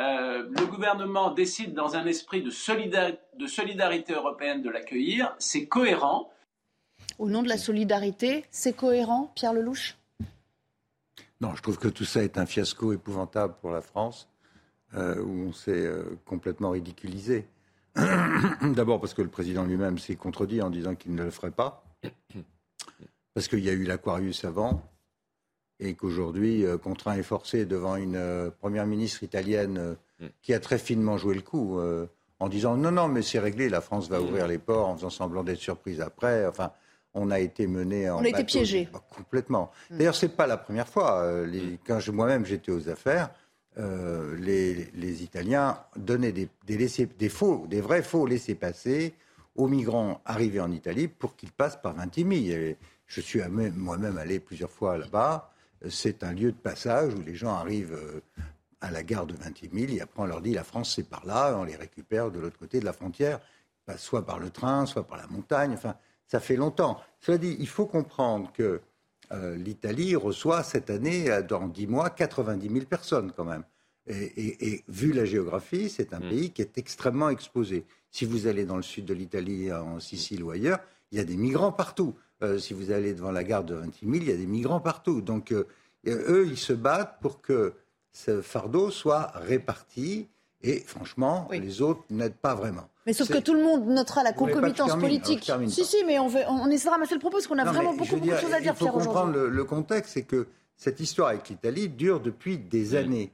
euh, 0.00 0.48
le 0.48 0.66
gouvernement 0.66 1.30
décide 1.30 1.74
dans 1.74 1.96
un 1.96 2.06
esprit 2.06 2.42
de, 2.42 2.50
de 3.38 3.46
solidarité 3.46 4.14
européenne 4.14 4.62
de 4.62 4.70
l'accueillir. 4.70 5.34
C'est 5.38 5.66
cohérent. 5.66 6.30
Au 7.18 7.28
nom 7.28 7.42
de 7.42 7.48
la 7.48 7.58
solidarité, 7.58 8.44
c'est 8.50 8.74
cohérent, 8.74 9.30
Pierre 9.34 9.52
Lelouch? 9.52 9.96
Non, 11.40 11.54
je 11.54 11.62
trouve 11.62 11.78
que 11.78 11.88
tout 11.88 12.04
ça 12.04 12.22
est 12.22 12.38
un 12.38 12.46
fiasco 12.46 12.92
épouvantable 12.92 13.54
pour 13.60 13.70
la 13.70 13.80
France, 13.80 14.28
euh, 14.94 15.20
où 15.20 15.48
on 15.48 15.52
s'est 15.52 15.72
euh, 15.72 16.18
complètement 16.24 16.70
ridiculisé. 16.70 17.46
D'abord 17.96 19.00
parce 19.00 19.12
que 19.12 19.22
le 19.22 19.28
président 19.28 19.64
lui-même 19.64 19.98
s'est 19.98 20.16
contredit 20.16 20.62
en 20.62 20.70
disant 20.70 20.94
qu'il 20.94 21.14
ne 21.14 21.24
le 21.24 21.30
ferait 21.30 21.50
pas, 21.50 21.84
parce 23.34 23.48
qu'il 23.48 23.60
y 23.60 23.68
a 23.68 23.72
eu 23.72 23.84
l'Aquarius 23.84 24.44
avant, 24.44 24.82
et 25.82 25.94
qu'aujourd'hui, 25.94 26.64
euh, 26.64 26.78
contraint 26.78 27.16
et 27.16 27.22
forcé 27.22 27.66
devant 27.66 27.96
une 27.96 28.16
euh, 28.16 28.50
première 28.50 28.86
ministre 28.86 29.22
italienne 29.22 29.78
euh, 29.78 29.94
mm. 30.20 30.26
qui 30.42 30.54
a 30.54 30.60
très 30.60 30.78
finement 30.78 31.18
joué 31.18 31.34
le 31.34 31.42
coup 31.42 31.80
en 32.38 32.48
disant 32.48 32.76
non, 32.76 32.90
non, 32.92 33.08
mais 33.08 33.22
c'est 33.22 33.38
réglé, 33.38 33.68
la 33.68 33.80
France 33.80 34.08
va 34.08 34.18
mm. 34.18 34.22
ouvrir 34.22 34.46
les 34.46 34.58
ports 34.58 34.88
en 34.88 34.96
faisant 34.96 35.10
semblant 35.10 35.42
d'être 35.42 35.60
surprise 35.60 36.00
après. 36.00 36.46
Enfin, 36.46 36.70
on 37.14 37.30
a 37.30 37.40
été 37.40 37.66
mené 37.66 38.08
en. 38.08 38.20
On 38.20 38.24
a 38.24 38.28
été 38.28 38.44
piégé. 38.44 38.88
Complètement. 39.14 39.70
Mm. 39.90 39.98
D'ailleurs, 39.98 40.14
c'est 40.14 40.36
pas 40.36 40.46
la 40.46 40.56
première 40.56 40.88
fois. 40.88 41.24
quand 41.86 41.98
moi-même 42.12 42.46
j'étais 42.46 42.72
aux 42.72 42.88
affaires, 42.88 43.30
les, 43.76 45.22
Italiens 45.22 45.78
donnaient 45.96 46.32
des, 46.32 46.48
des, 46.66 47.28
faux, 47.28 47.66
des 47.68 47.80
vrais 47.80 48.02
faux 48.02 48.26
laissés-passer 48.26 49.14
aux 49.54 49.68
migrants 49.68 50.20
arrivés 50.24 50.60
en 50.60 50.70
Italie 50.70 51.08
pour 51.08 51.36
qu'ils 51.36 51.52
passent 51.52 51.80
par 51.80 51.94
Vintimille. 51.94 52.76
Je 53.12 53.20
suis 53.20 53.40
moi-même 53.76 54.16
allé 54.16 54.40
plusieurs 54.40 54.70
fois 54.70 54.96
là-bas 54.98 55.52
c'est 55.88 56.22
un 56.22 56.32
lieu 56.32 56.52
de 56.52 56.56
passage 56.56 57.14
où 57.14 57.22
les 57.22 57.34
gens 57.34 57.54
arrivent 57.54 57.94
euh, 57.94 58.20
à 58.80 58.90
la 58.90 59.02
gare 59.02 59.26
de 59.26 59.34
Vintimille 59.34 59.96
et 59.96 60.00
après 60.00 60.22
on 60.22 60.26
leur 60.26 60.40
dit 60.40 60.52
la 60.52 60.64
France 60.64 60.94
c'est 60.96 61.08
par 61.08 61.24
là, 61.26 61.56
on 61.58 61.64
les 61.64 61.76
récupère 61.76 62.30
de 62.30 62.40
l'autre 62.40 62.58
côté 62.58 62.80
de 62.80 62.84
la 62.84 62.92
frontière, 62.92 63.40
soit 63.96 64.24
par 64.24 64.38
le 64.38 64.50
train, 64.50 64.86
soit 64.86 65.06
par 65.06 65.18
la 65.18 65.26
montagne, 65.26 65.72
enfin 65.72 65.96
ça 66.26 66.40
fait 66.40 66.56
longtemps. 66.56 67.00
Cela 67.20 67.38
dit, 67.38 67.56
il 67.58 67.68
faut 67.68 67.86
comprendre 67.86 68.52
que 68.52 68.80
euh, 69.32 69.56
l'Italie 69.56 70.16
reçoit 70.16 70.62
cette 70.62 70.88
année, 70.88 71.30
euh, 71.30 71.42
dans 71.42 71.66
dix 71.66 71.86
mois, 71.86 72.10
90 72.10 72.68
000 72.68 72.86
personnes 72.86 73.32
quand 73.36 73.44
même. 73.44 73.64
Et, 74.08 74.82
vu 74.88 75.12
la 75.12 75.24
géographie, 75.24 75.88
c'est 75.88 76.12
un 76.12 76.18
mm. 76.18 76.28
pays 76.28 76.50
qui 76.50 76.60
est 76.60 76.76
extrêmement 76.76 77.28
exposé. 77.28 77.84
Si 78.10 78.24
vous 78.24 78.48
allez 78.48 78.64
dans 78.64 78.76
le 78.76 78.82
sud 78.82 79.04
de 79.04 79.14
l'Italie, 79.14 79.72
en 79.72 80.00
Sicile 80.00 80.42
ou 80.42 80.50
ailleurs, 80.50 80.80
il 81.12 81.18
y 81.18 81.20
a 81.20 81.24
des 81.24 81.36
migrants 81.36 81.70
partout. 81.70 82.16
Euh, 82.42 82.58
si 82.58 82.74
vous 82.74 82.90
allez 82.90 83.14
devant 83.14 83.30
la 83.30 83.44
gare 83.44 83.64
de 83.64 83.74
Vintimille, 83.74 84.22
il 84.22 84.28
y 84.28 84.32
a 84.32 84.36
des 84.36 84.46
migrants 84.46 84.80
partout. 84.80 85.20
Donc, 85.20 85.52
euh, 85.52 85.66
eux, 86.06 86.46
ils 86.48 86.58
se 86.58 86.72
battent 86.72 87.18
pour 87.20 87.40
que 87.40 87.74
ce 88.12 88.42
fardeau 88.42 88.90
soit 88.90 89.32
réparti. 89.34 90.28
Et 90.64 90.80
franchement, 90.80 91.48
les 91.50 91.82
autres 91.82 92.02
n'aident 92.10 92.34
pas 92.34 92.54
vraiment. 92.54 92.88
Mais 93.06 93.12
sauf 93.12 93.28
que 93.28 93.38
tout 93.38 93.54
le 93.54 93.62
monde 93.62 93.86
notera 93.86 94.22
la 94.22 94.32
concomitance 94.32 94.94
politique. 94.94 95.50
Si, 95.68 95.84
si, 95.84 96.04
mais 96.06 96.20
on, 96.20 96.28
veut, 96.28 96.42
on 96.48 96.70
essaie 96.70 96.86
de 96.86 96.90
ramasser 96.90 97.14
le 97.14 97.20
propos 97.20 97.36
parce 97.36 97.48
qu'on 97.48 97.58
a 97.58 97.64
vraiment 97.64 97.94
beaucoup, 97.94 98.20
de 98.20 98.36
choses 98.36 98.52
à 98.52 98.60
dire. 98.60 98.74
Il 98.80 98.86
faut 98.86 98.92
comprendre 98.92 99.36
le, 99.38 99.64
contexte, 99.64 100.14
c'est 100.14 100.22
que 100.22 100.46
cette 100.76 101.00
histoire 101.00 101.28
avec 101.30 101.48
l'Italie 101.48 101.88
dure 101.88 102.20
depuis 102.20 102.58
des 102.58 102.94
années. 102.94 103.32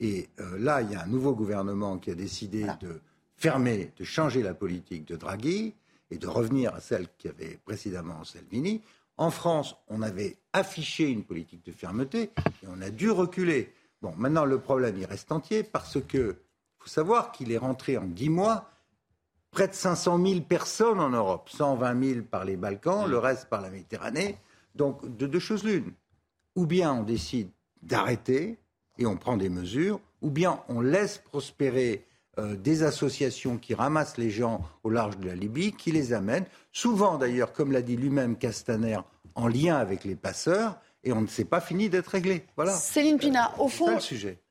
Et 0.00 0.28
euh, 0.40 0.58
là, 0.58 0.82
il 0.82 0.92
y 0.92 0.94
a 0.94 1.02
un 1.02 1.06
nouveau 1.06 1.32
gouvernement 1.32 1.96
qui 1.96 2.10
a 2.10 2.14
décidé 2.14 2.66
de 2.80 3.00
fermer, 3.36 3.92
de 3.98 4.04
changer 4.04 4.42
la 4.42 4.52
politique 4.52 5.06
de 5.06 5.16
Draghi 5.16 5.74
et 6.10 6.18
de 6.18 6.26
revenir 6.26 6.74
à 6.74 6.80
celle 6.80 7.08
qui 7.18 7.28
avait 7.28 7.58
précédemment 7.64 8.24
Salvini. 8.24 8.82
En 9.16 9.30
France, 9.30 9.76
on 9.88 10.02
avait 10.02 10.36
affiché 10.52 11.08
une 11.08 11.24
politique 11.24 11.64
de 11.64 11.72
fermeté 11.72 12.30
et 12.62 12.66
on 12.68 12.80
a 12.82 12.90
dû 12.90 13.10
reculer. 13.10 13.72
Bon, 14.02 14.12
maintenant, 14.16 14.44
le 14.44 14.58
problème, 14.58 14.96
il 14.98 15.06
reste 15.06 15.32
entier 15.32 15.62
parce 15.62 16.00
que 16.00 16.36
faut 16.78 16.88
savoir 16.88 17.32
qu'il 17.32 17.50
est 17.50 17.58
rentré 17.58 17.96
en 17.96 18.04
dix 18.04 18.28
mois 18.28 18.70
près 19.50 19.68
de 19.68 19.72
500 19.72 20.24
000 20.24 20.40
personnes 20.42 21.00
en 21.00 21.08
Europe, 21.08 21.48
120 21.48 22.04
000 22.04 22.20
par 22.30 22.44
les 22.44 22.56
Balkans, 22.56 23.08
le 23.08 23.18
reste 23.18 23.48
par 23.48 23.62
la 23.62 23.70
Méditerranée. 23.70 24.38
Donc, 24.74 25.16
de 25.16 25.26
deux 25.26 25.38
choses 25.38 25.64
l'une. 25.64 25.92
Ou 26.54 26.66
bien 26.66 26.92
on 26.92 27.02
décide 27.02 27.50
d'arrêter 27.82 28.58
et 28.98 29.06
on 29.06 29.16
prend 29.16 29.36
des 29.36 29.48
mesures, 29.48 30.00
ou 30.20 30.30
bien 30.30 30.62
on 30.68 30.80
laisse 30.80 31.18
prospérer 31.18 32.04
euh, 32.38 32.54
des 32.54 32.82
associations 32.82 33.56
qui 33.56 33.74
ramassent 33.74 34.18
les 34.18 34.30
gens 34.30 34.60
au 34.84 34.90
large 34.90 35.18
de 35.18 35.26
la 35.26 35.34
Libye, 35.34 35.72
qui 35.72 35.90
les 35.90 36.12
amènent, 36.12 36.44
souvent 36.70 37.16
d'ailleurs, 37.16 37.52
comme 37.52 37.72
l'a 37.72 37.82
dit 37.82 37.96
lui-même 37.96 38.36
Castaner, 38.36 38.98
en 39.34 39.48
lien 39.48 39.76
avec 39.76 40.04
les 40.04 40.16
passeurs, 40.16 40.78
et 41.02 41.12
on 41.12 41.22
ne 41.22 41.26
s'est 41.28 41.44
pas 41.44 41.60
fini 41.60 41.88
d'être 41.88 42.08
réglé. 42.08 42.44
Voilà. 42.56 42.72
Céline 42.72 43.18
Pina, 43.18 43.52
au 43.58 43.68
fond, 43.68 43.96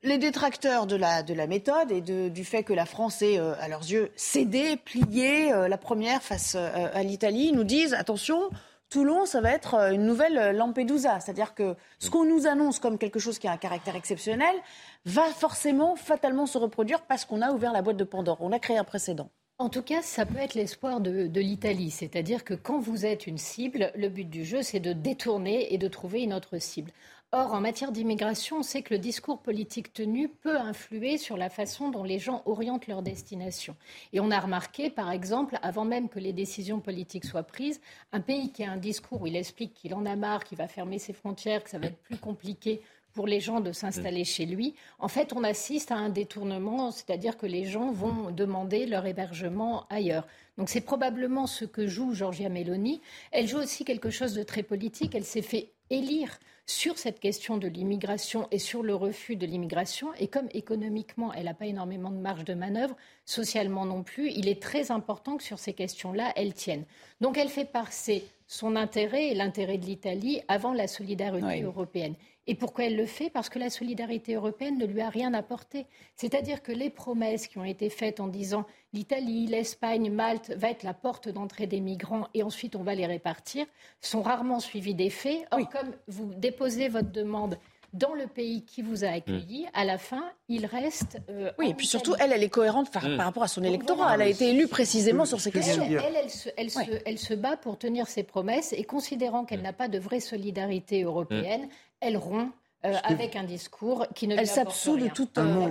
les 0.02 0.18
détracteurs 0.18 0.86
de 0.86 0.96
la, 0.96 1.22
de 1.22 1.34
la 1.34 1.46
méthode 1.46 1.92
et 1.92 2.00
du 2.00 2.44
fait 2.44 2.64
que 2.64 2.72
la 2.72 2.86
France 2.86 3.22
est, 3.22 3.38
euh, 3.38 3.54
à 3.60 3.68
leurs 3.68 3.82
yeux, 3.82 4.10
cédée, 4.16 4.76
pliée, 4.76 5.52
euh, 5.52 5.68
la 5.68 5.78
première 5.78 6.22
face 6.22 6.56
à 6.56 7.02
l'Italie, 7.02 7.52
nous 7.52 7.64
disent 7.64 7.94
attention, 7.94 8.50
Toulon, 8.88 9.26
ça 9.26 9.40
va 9.40 9.50
être 9.50 9.74
euh, 9.74 9.92
une 9.92 10.04
nouvelle 10.04 10.56
Lampedusa. 10.56 11.20
C'est-à-dire 11.20 11.54
que 11.54 11.74
ce 11.98 12.10
qu'on 12.10 12.24
nous 12.24 12.46
annonce 12.46 12.78
comme 12.78 12.98
quelque 12.98 13.18
chose 13.18 13.38
qui 13.38 13.48
a 13.48 13.52
un 13.52 13.56
caractère 13.56 13.96
exceptionnel 13.96 14.54
va 15.04 15.24
forcément, 15.24 15.96
fatalement 15.96 16.46
se 16.46 16.58
reproduire 16.58 17.02
parce 17.02 17.24
qu'on 17.24 17.42
a 17.42 17.50
ouvert 17.52 17.72
la 17.72 17.82
boîte 17.82 17.96
de 17.96 18.04
Pandore. 18.04 18.38
On 18.40 18.52
a 18.52 18.58
créé 18.58 18.78
un 18.78 18.84
précédent. 18.84 19.30
En 19.58 19.70
tout 19.70 19.82
cas, 19.82 20.02
ça 20.02 20.26
peut 20.26 20.38
être 20.38 20.54
l'espoir 20.54 21.00
de, 21.00 21.26
de 21.26 21.40
l'Italie. 21.40 21.90
C'est-à-dire 21.90 22.44
que 22.44 22.52
quand 22.52 22.78
vous 22.78 23.06
êtes 23.06 23.26
une 23.26 23.38
cible, 23.38 23.90
le 23.96 24.10
but 24.10 24.28
du 24.28 24.44
jeu, 24.44 24.62
c'est 24.62 24.80
de 24.80 24.92
détourner 24.92 25.72
et 25.72 25.78
de 25.78 25.88
trouver 25.88 26.22
une 26.22 26.34
autre 26.34 26.58
cible. 26.58 26.92
Or, 27.32 27.52
en 27.54 27.60
matière 27.60 27.90
d'immigration, 27.90 28.58
on 28.58 28.62
sait 28.62 28.82
que 28.82 28.94
le 28.94 29.00
discours 29.00 29.42
politique 29.42 29.92
tenu 29.92 30.28
peut 30.28 30.56
influer 30.56 31.18
sur 31.18 31.36
la 31.36 31.50
façon 31.50 31.90
dont 31.90 32.04
les 32.04 32.20
gens 32.20 32.42
orientent 32.46 32.86
leur 32.86 33.02
destination. 33.02 33.74
Et 34.12 34.20
on 34.20 34.30
a 34.30 34.38
remarqué, 34.38 34.90
par 34.90 35.10
exemple, 35.10 35.58
avant 35.60 35.84
même 35.84 36.08
que 36.08 36.20
les 36.20 36.32
décisions 36.32 36.78
politiques 36.78 37.24
soient 37.24 37.42
prises, 37.42 37.80
un 38.12 38.20
pays 38.20 38.52
qui 38.52 38.62
a 38.62 38.70
un 38.70 38.76
discours 38.76 39.22
où 39.22 39.26
il 39.26 39.34
explique 39.34 39.74
qu'il 39.74 39.92
en 39.94 40.06
a 40.06 40.14
marre, 40.14 40.44
qu'il 40.44 40.56
va 40.56 40.68
fermer 40.68 41.00
ses 41.00 41.12
frontières, 41.12 41.64
que 41.64 41.70
ça 41.70 41.78
va 41.78 41.88
être 41.88 42.00
plus 42.02 42.16
compliqué 42.16 42.80
pour 43.16 43.26
les 43.26 43.40
gens 43.40 43.60
de 43.60 43.72
s'installer 43.72 44.22
mm. 44.22 44.26
chez 44.26 44.46
lui. 44.46 44.74
En 44.98 45.08
fait, 45.08 45.32
on 45.32 45.42
assiste 45.42 45.90
à 45.90 45.96
un 45.96 46.10
détournement, 46.10 46.90
c'est-à-dire 46.90 47.38
que 47.38 47.46
les 47.46 47.64
gens 47.64 47.90
vont 47.90 48.30
demander 48.30 48.84
leur 48.84 49.06
hébergement 49.06 49.86
ailleurs. 49.88 50.26
Donc 50.58 50.68
c'est 50.68 50.82
probablement 50.82 51.46
ce 51.46 51.64
que 51.64 51.86
joue 51.86 52.12
Georgia 52.12 52.50
Meloni. 52.50 53.00
Elle 53.32 53.48
joue 53.48 53.58
aussi 53.58 53.84
quelque 53.84 54.10
chose 54.10 54.34
de 54.34 54.42
très 54.42 54.62
politique. 54.62 55.14
Elle 55.14 55.24
s'est 55.24 55.42
fait 55.42 55.70
élire 55.88 56.38
sur 56.66 56.98
cette 56.98 57.20
question 57.20 57.56
de 57.56 57.68
l'immigration 57.68 58.48
et 58.50 58.58
sur 58.58 58.82
le 58.82 58.94
refus 58.94 59.36
de 59.36 59.46
l'immigration. 59.46 60.12
Et 60.18 60.28
comme 60.28 60.48
économiquement, 60.52 61.32
elle 61.32 61.44
n'a 61.46 61.54
pas 61.54 61.66
énormément 61.66 62.10
de 62.10 62.18
marge 62.18 62.44
de 62.44 62.54
manœuvre, 62.54 62.96
socialement 63.24 63.86
non 63.86 64.02
plus, 64.02 64.30
il 64.30 64.48
est 64.48 64.60
très 64.60 64.90
important 64.90 65.38
que 65.38 65.44
sur 65.44 65.58
ces 65.58 65.72
questions-là, 65.72 66.32
elle 66.36 66.52
tienne. 66.52 66.84
Donc 67.20 67.38
elle 67.38 67.48
fait 67.48 67.64
passer 67.64 68.26
son 68.46 68.76
intérêt 68.76 69.28
et 69.28 69.34
l'intérêt 69.34 69.78
de 69.78 69.86
l'Italie 69.86 70.42
avant 70.48 70.72
la 70.72 70.86
solidarité 70.86 71.62
européenne. 71.62 72.14
Et 72.48 72.54
pourquoi 72.54 72.84
elle 72.84 72.96
le 72.96 73.06
fait? 73.06 73.28
Parce 73.30 73.48
que 73.48 73.58
la 73.58 73.70
solidarité 73.70 74.34
européenne 74.34 74.78
ne 74.78 74.86
lui 74.86 75.00
a 75.00 75.08
rien 75.08 75.34
apporté. 75.34 75.86
C'est-à-dire 76.14 76.62
que 76.62 76.72
les 76.72 76.90
promesses 76.90 77.48
qui 77.48 77.58
ont 77.58 77.64
été 77.64 77.90
faites 77.90 78.20
en 78.20 78.28
disant 78.28 78.66
l'Italie, 78.92 79.46
l'Espagne, 79.46 80.10
Malte 80.10 80.50
va 80.50 80.70
être 80.70 80.84
la 80.84 80.94
porte 80.94 81.28
d'entrée 81.28 81.66
des 81.66 81.80
migrants 81.80 82.28
et 82.34 82.42
ensuite 82.42 82.76
on 82.76 82.82
va 82.82 82.94
les 82.94 83.06
répartir 83.06 83.66
sont 84.00 84.22
rarement 84.22 84.60
suivies 84.60 84.94
des 84.94 85.10
faits. 85.10 85.46
Or, 85.50 85.68
comme 85.68 85.92
vous 86.06 86.32
déposez 86.34 86.88
votre 86.88 87.10
demande 87.10 87.58
dans 87.92 88.14
le 88.14 88.26
pays 88.26 88.64
qui 88.64 88.82
vous 88.82 89.04
a 89.04 89.08
accueilli, 89.08 89.64
mm. 89.64 89.70
à 89.74 89.84
la 89.84 89.98
fin, 89.98 90.24
il 90.48 90.66
reste. 90.66 91.18
Euh, 91.30 91.50
oui, 91.58 91.70
et 91.70 91.74
puis 91.74 91.86
surtout, 91.86 92.14
elle, 92.18 92.32
elle 92.32 92.42
est 92.42 92.50
cohérente 92.50 92.92
par, 92.92 93.08
mm. 93.08 93.20
rapport 93.20 93.42
à 93.42 93.48
son 93.48 93.62
électorat. 93.62 94.14
Elle 94.14 94.22
a 94.22 94.28
été 94.28 94.50
élue 94.50 94.68
précisément 94.68 95.24
sur 95.24 95.40
ces 95.40 95.50
questions. 95.50 95.84
Elle, 95.84 96.16
elle, 96.16 96.30
se, 96.30 96.48
elle, 97.04 97.18
se, 97.18 97.34
bat 97.34 97.56
pour 97.56 97.78
tenir 97.78 98.06
ses 98.06 98.22
promesses 98.22 98.72
et 98.72 98.84
considérant 98.84 99.44
qu'elle 99.44 99.60
mm. 99.60 99.64
n'a 99.64 99.72
pas 99.72 99.88
de 99.88 99.98
vraie 99.98 100.20
solidarité 100.20 101.02
européenne, 101.02 101.68
elle 102.00 102.16
rompt 102.16 102.52
euh, 102.84 102.94
avec 103.02 103.36
un 103.36 103.44
discours 103.44 104.06
qui 104.14 104.28
ne 104.28 104.36
Elle 104.36 104.46
s'absout 104.46 104.96
de 104.96 105.08
toute... 105.08 105.38
Un 105.38 105.44
mot, 105.44 105.68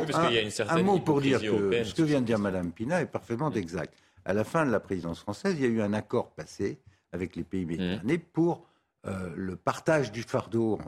un, 0.69 0.81
mot 0.81 1.00
pour 1.00 1.22
dire 1.22 1.39
que 1.39 1.84
ce 1.84 1.93
que 1.93 2.01
vient 2.01 2.19
de 2.19 2.25
dire 2.25 2.39
Mme 2.39 2.72
Pina 2.72 3.01
est 3.01 3.05
parfaitement 3.05 3.51
exact. 3.51 3.93
À 4.25 4.34
la 4.34 4.43
fin 4.43 4.65
de 4.65 4.72
la 4.72 4.79
présidence 4.79 5.19
française, 5.19 5.55
il 5.57 5.62
y 5.62 5.65
a 5.65 5.69
eu 5.69 5.81
un 5.81 5.93
accord 5.93 6.31
passé 6.31 6.79
avec 7.12 7.36
les 7.36 7.43
pays 7.43 7.65
méditerranéens 7.65 8.17
pour 8.34 8.65
euh, 9.05 9.31
le 9.36 9.55
partage 9.55 10.12
du 10.12 10.24
fardeau, 10.24 10.79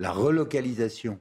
la, 0.00 0.12
relocalisation. 0.12 1.20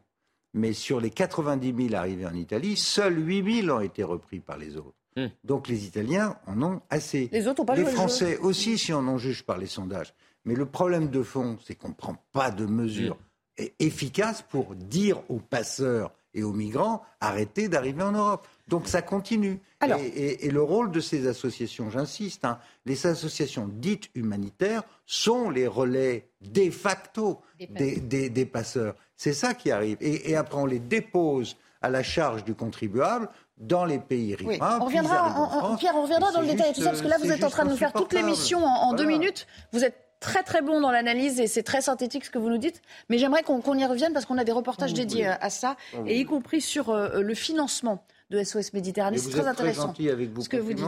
Mais 0.53 0.73
sur 0.73 0.99
les 0.99 1.11
90 1.11 1.89
000 1.89 1.95
arrivés 1.95 2.25
en 2.25 2.33
Italie, 2.33 2.75
seuls 2.75 3.27
8 3.27 3.63
000 3.63 3.77
ont 3.77 3.81
été 3.81 4.03
repris 4.03 4.39
par 4.39 4.57
les 4.57 4.77
autres. 4.77 4.95
Donc 5.43 5.67
les 5.67 5.85
Italiens 5.85 6.37
en 6.47 6.61
ont 6.61 6.81
assez. 6.89 7.29
Les 7.31 7.47
autres 7.47 7.61
ont 7.61 7.65
pas 7.65 7.75
Les 7.75 7.85
Français 7.85 8.37
aussi, 8.37 8.77
si 8.77 8.93
on 8.93 8.99
en 8.99 9.17
juge 9.17 9.43
par 9.43 9.57
les 9.57 9.67
sondages. 9.67 10.13
Mais 10.45 10.55
le 10.55 10.65
problème 10.65 11.09
de 11.09 11.21
fond, 11.21 11.57
c'est 11.65 11.75
qu'on 11.75 11.89
ne 11.89 11.93
prend 11.93 12.15
pas 12.31 12.51
de 12.51 12.65
mesures 12.65 13.17
mm. 13.59 13.65
efficaces 13.79 14.41
pour 14.41 14.75
dire 14.75 15.21
aux 15.29 15.39
passeurs 15.39 16.13
et 16.33 16.43
aux 16.43 16.53
migrants 16.53 17.03
arrêtez 17.19 17.67
d'arriver 17.67 18.03
en 18.03 18.13
Europe. 18.13 18.47
Donc 18.67 18.87
ça 18.87 19.01
continue. 19.01 19.59
Et, 19.81 20.49
le 20.49 20.61
rôle 20.61 20.91
de 20.91 20.99
ces 20.99 21.27
associations, 21.27 21.89
j'insiste, 21.89 22.45
hein, 22.45 22.59
les 22.85 23.07
associations 23.07 23.67
dites 23.67 24.09
humanitaires 24.15 24.83
sont 25.05 25.49
les 25.49 25.67
relais 25.67 26.28
de 26.41 26.69
facto 26.69 27.41
des, 27.59 28.45
passeurs. 28.45 28.95
C'est 29.15 29.33
ça 29.33 29.53
qui 29.53 29.71
arrive. 29.71 29.97
Et, 29.99 30.35
après, 30.35 30.57
on 30.57 30.65
les 30.65 30.79
dépose 30.79 31.57
à 31.81 31.89
la 31.89 32.03
charge 32.03 32.43
du 32.43 32.55
contribuable 32.55 33.29
dans 33.57 33.85
les 33.85 33.99
pays 33.99 34.35
riverains. 34.35 34.79
On 34.81 34.85
reviendra, 34.85 35.75
Pierre, 35.77 35.95
on 35.95 36.03
reviendra 36.03 36.31
dans 36.31 36.41
le 36.41 36.47
détail 36.47 36.71
de 36.71 36.75
tout 36.75 36.81
ça, 36.81 36.91
parce 36.91 37.01
que 37.01 37.07
là, 37.07 37.17
vous 37.19 37.31
êtes 37.31 37.43
en 37.43 37.49
train 37.49 37.65
de 37.65 37.69
nous 37.69 37.77
faire 37.77 37.93
toute 37.93 38.13
l'émission 38.13 38.63
en, 38.63 38.93
deux 38.93 39.05
minutes. 39.05 39.47
Vous 39.73 39.83
êtes 39.83 39.95
très 40.19 40.43
très 40.43 40.61
bon 40.61 40.81
dans 40.81 40.91
l'analyse 40.91 41.39
et 41.39 41.47
c'est 41.47 41.63
très 41.63 41.79
synthétique 41.81 42.25
ce 42.25 42.29
que 42.29 42.39
vous 42.39 42.49
nous 42.49 42.57
dites. 42.57 42.81
Mais 43.09 43.17
j'aimerais 43.17 43.43
qu'on 43.43 43.77
y 43.77 43.85
revienne 43.85 44.11
parce 44.11 44.25
qu'on 44.25 44.37
a 44.37 44.43
des 44.43 44.51
reportages 44.51 44.93
dédiés 44.93 45.27
à 45.27 45.49
ça, 45.49 45.75
et 46.05 46.19
y 46.19 46.25
compris 46.25 46.61
sur 46.61 46.89
euh, 46.89 47.21
le 47.21 47.33
financement 47.33 48.03
de 48.29 48.43
SOS 48.43 48.73
Méditerranée. 48.73 49.17
C'est 49.17 49.31
très 49.31 49.47
intéressant. 49.47 49.93
Très 49.93 50.09
avec 50.09 50.29
vous 50.29 50.41
ce 50.41 50.49
que 50.49 50.57
vous 50.57 50.73
dites. 50.73 50.85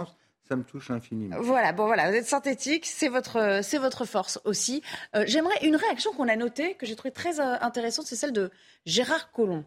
Ça 0.52 0.58
me 0.58 0.64
touche 0.64 0.92
infiniment. 0.92 1.38
Voilà, 1.40 1.72
bon 1.72 1.86
voilà, 1.86 2.10
vous 2.12 2.18
êtes 2.18 2.28
synthétique, 2.28 2.86
c'est 2.86 3.08
votre, 3.08 3.62
c'est 3.64 3.78
votre 3.78 4.04
force 4.04 4.38
aussi. 4.44 4.84
Euh, 5.16 5.24
j'aimerais 5.26 5.56
une 5.64 5.78
réaction 5.78 6.12
qu'on 6.12 6.28
a 6.28 6.36
notée, 6.36 6.74
que 6.74 6.86
j'ai 6.86 6.98
trouvée 6.98 7.14
très 7.14 7.40
euh, 7.40 7.56
intéressante, 7.62 8.06
c'est 8.06 8.18
celle 8.18 8.34
de 8.34 8.52
Gérard 8.86 9.32
Collomb. 9.32 9.64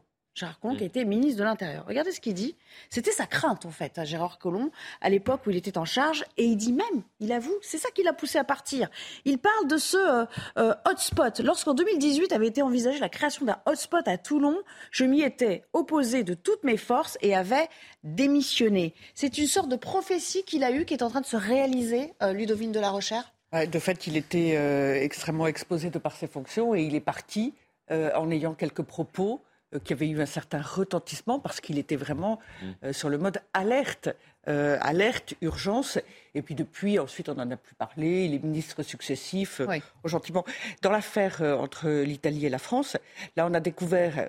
Collomb, 0.60 0.76
qui 0.76 0.82
a 0.82 0.86
été 0.86 1.04
ministre 1.04 1.38
de 1.38 1.44
l'Intérieur. 1.44 1.84
Regardez 1.86 2.12
ce 2.12 2.20
qu'il 2.20 2.34
dit. 2.34 2.56
C'était 2.90 3.12
sa 3.12 3.26
crainte, 3.26 3.66
en 3.66 3.70
fait, 3.70 3.98
à 3.98 4.04
Gérard 4.04 4.38
Collomb, 4.38 4.70
à 5.00 5.08
l'époque 5.08 5.46
où 5.46 5.50
il 5.50 5.56
était 5.56 5.78
en 5.78 5.84
charge. 5.84 6.24
Et 6.36 6.44
il 6.44 6.56
dit 6.56 6.72
même, 6.72 7.02
il 7.20 7.32
avoue, 7.32 7.54
c'est 7.62 7.78
ça 7.78 7.90
qui 7.90 8.02
l'a 8.02 8.12
poussé 8.12 8.38
à 8.38 8.44
partir. 8.44 8.90
Il 9.24 9.38
parle 9.38 9.68
de 9.68 9.76
ce 9.76 9.96
euh, 9.96 10.24
euh, 10.58 10.74
hotspot. 10.86 11.40
Lorsqu'en 11.40 11.74
2018 11.74 12.32
avait 12.32 12.48
été 12.48 12.62
envisagée 12.62 12.98
la 12.98 13.08
création 13.08 13.46
d'un 13.46 13.58
hotspot 13.66 14.06
à 14.06 14.18
Toulon, 14.18 14.56
je 14.90 15.04
m'y 15.04 15.22
étais 15.22 15.64
opposé 15.72 16.24
de 16.24 16.34
toutes 16.34 16.64
mes 16.64 16.76
forces 16.76 17.16
et 17.22 17.34
avait 17.34 17.68
démissionné. 18.02 18.94
C'est 19.14 19.38
une 19.38 19.46
sorte 19.46 19.68
de 19.68 19.76
prophétie 19.76 20.42
qu'il 20.44 20.64
a 20.64 20.72
eue 20.72 20.84
qui 20.84 20.94
est 20.94 21.02
en 21.02 21.10
train 21.10 21.20
de 21.20 21.26
se 21.26 21.36
réaliser, 21.36 22.12
euh, 22.22 22.32
Ludovine 22.32 22.72
de 22.72 22.80
la 22.80 22.90
Rochère? 22.90 23.32
De 23.52 23.78
fait, 23.78 24.08
il 24.08 24.16
était 24.16 24.56
extrêmement 25.04 25.46
exposé 25.46 25.88
de 25.88 26.00
par 26.00 26.16
ses 26.16 26.26
fonctions 26.26 26.74
et 26.74 26.82
il 26.82 26.96
est 26.96 27.00
parti 27.00 27.54
en 27.88 28.28
ayant 28.32 28.52
quelques 28.52 28.82
propos 28.82 29.40
euh, 29.44 29.53
qui 29.78 29.92
avait 29.92 30.08
eu 30.08 30.20
un 30.20 30.26
certain 30.26 30.60
retentissement 30.60 31.38
parce 31.38 31.60
qu'il 31.60 31.78
était 31.78 31.96
vraiment 31.96 32.38
mm. 32.38 32.66
euh, 32.84 32.92
sur 32.92 33.08
le 33.08 33.18
mode 33.18 33.40
alerte, 33.52 34.08
euh, 34.48 34.78
alerte, 34.80 35.34
urgence. 35.40 35.98
Et 36.34 36.42
puis 36.42 36.54
depuis, 36.54 36.98
ensuite, 36.98 37.28
on 37.28 37.34
n'en 37.34 37.50
a 37.50 37.56
plus 37.56 37.74
parlé. 37.74 38.28
Les 38.28 38.38
ministres 38.38 38.82
successifs 38.82 39.60
ont 39.60 40.08
gentiment. 40.08 40.44
Dans 40.82 40.90
l'affaire 40.90 41.40
entre 41.42 41.88
l'Italie 41.88 42.46
et 42.46 42.50
la 42.50 42.58
France, 42.58 42.96
là, 43.36 43.46
on 43.46 43.54
a 43.54 43.60
découvert 43.60 44.28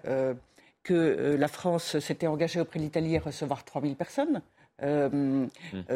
que 0.84 1.36
la 1.38 1.48
France 1.48 2.00
s'était 2.00 2.28
engagée 2.28 2.62
auprès 2.62 2.80
de 2.80 2.86
l'Italie 2.86 3.18
à 3.18 3.20
recevoir 3.20 3.66
3000 3.66 3.96
personnes. 3.96 4.42
Euh, 4.84 5.48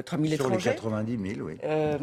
3 0.05 0.17
hmm. 0.17 0.25
000 0.25 0.35
Sur 0.35 0.45
étrangers. 0.45 0.69
les 0.69 0.75
90 0.75 1.35
000, 1.35 1.47
oui. 1.47 1.57
Euh, 1.65 1.97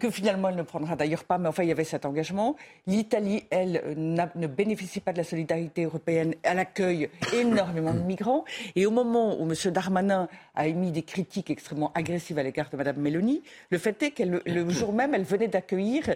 que 0.00 0.10
finalement, 0.10 0.48
elle 0.48 0.56
ne 0.56 0.62
prendra 0.62 0.96
d'ailleurs 0.96 1.22
pas, 1.22 1.38
mais 1.38 1.48
enfin, 1.48 1.62
il 1.62 1.68
y 1.68 1.72
avait 1.72 1.84
cet 1.84 2.04
engagement. 2.04 2.56
L'Italie, 2.88 3.44
elle, 3.50 3.94
ne 3.96 4.46
bénéficie 4.48 4.98
pas 4.98 5.12
de 5.12 5.18
la 5.18 5.24
solidarité 5.24 5.84
européenne. 5.84 6.34
Elle 6.42 6.58
accueille 6.58 7.08
énormément 7.32 7.94
de 7.94 8.00
migrants. 8.00 8.44
Et 8.74 8.86
au 8.86 8.90
moment 8.90 9.40
où 9.40 9.48
M. 9.48 9.54
Darmanin 9.72 10.28
a 10.56 10.66
émis 10.66 10.90
des 10.90 11.02
critiques 11.02 11.50
extrêmement 11.50 11.92
agressives 11.94 12.38
à 12.38 12.42
l'égard 12.42 12.70
de 12.70 12.76
Mme 12.76 12.96
Mélanie, 12.96 13.42
le 13.70 13.78
fait 13.78 14.02
est 14.02 14.10
que 14.10 14.24
le 14.24 14.70
jour 14.70 14.92
même, 14.92 15.14
elle 15.14 15.22
venait 15.22 15.48
d'accueillir 15.48 16.04
euh, 16.08 16.14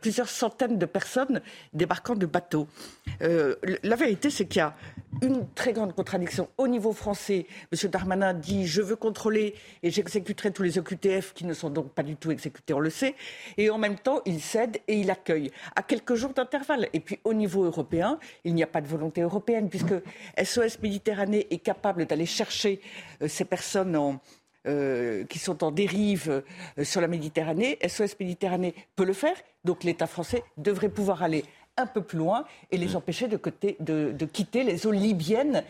plusieurs 0.00 0.28
centaines 0.28 0.78
de 0.78 0.86
personnes 0.86 1.40
débarquant 1.72 2.14
de 2.14 2.26
bateaux. 2.26 2.68
Euh, 3.22 3.56
la 3.82 3.96
vérité, 3.96 4.30
c'est 4.30 4.46
qu'il 4.46 4.58
y 4.58 4.62
a 4.62 4.74
une 5.20 5.46
très 5.54 5.72
grande 5.72 5.94
contradiction. 5.94 6.48
Au 6.56 6.68
niveau 6.68 6.92
français, 6.92 7.46
M. 7.72 7.90
Darmanin 7.90 8.34
dit 8.34 8.66
Je 8.66 8.80
veux 8.80 8.96
contrôler 8.96 9.54
et 9.82 9.90
j'exécuterai 9.90 10.52
tous 10.52 10.62
les 10.62 10.78
OQTF 10.78 11.34
qui 11.34 11.44
ne 11.44 11.54
sont 11.54 11.70
donc 11.70 11.92
pas 11.92 12.02
du 12.02 12.16
tout 12.16 12.30
exécutés, 12.30 12.74
on 12.74 12.80
le 12.80 12.90
sait. 12.90 13.14
Et 13.58 13.70
en 13.70 13.78
même 13.78 13.98
temps, 13.98 14.22
il 14.24 14.40
cède 14.40 14.78
et 14.88 14.98
il 14.98 15.10
accueille 15.10 15.50
à 15.76 15.82
quelques 15.82 16.14
jours 16.14 16.32
d'intervalle. 16.32 16.88
Et 16.92 17.00
puis 17.00 17.18
au 17.24 17.34
niveau 17.34 17.64
européen, 17.64 18.18
il 18.44 18.54
n'y 18.54 18.62
a 18.62 18.66
pas 18.66 18.80
de 18.80 18.88
volonté 18.88 19.20
européenne 19.20 19.68
puisque 19.68 19.94
SOS 20.42 20.80
Méditerranée 20.82 21.46
est 21.50 21.58
capable 21.58 22.06
d'aller 22.06 22.26
chercher 22.26 22.80
euh, 23.22 23.28
ces 23.28 23.44
personnes 23.44 23.96
en 23.96 24.20
euh, 24.68 25.24
qui 25.24 25.40
sont 25.40 25.64
en 25.64 25.72
dérive 25.72 26.42
euh, 26.78 26.84
sur 26.84 27.00
la 27.00 27.08
Méditerranée. 27.08 27.78
SOS 27.86 28.18
Méditerranée 28.20 28.74
peut 28.94 29.04
le 29.04 29.12
faire, 29.12 29.34
donc 29.64 29.82
l'État 29.82 30.06
français 30.06 30.44
devrait 30.56 30.88
pouvoir 30.88 31.22
aller 31.24 31.44
un 31.76 31.86
peu 31.86 32.00
plus 32.00 32.18
loin 32.18 32.44
et 32.70 32.76
les 32.76 32.94
empêcher 32.94 33.26
de, 33.26 33.36
quitter 34.26 34.62
les 34.62 34.86
eaux 34.86 34.92
libyennes 34.92 35.64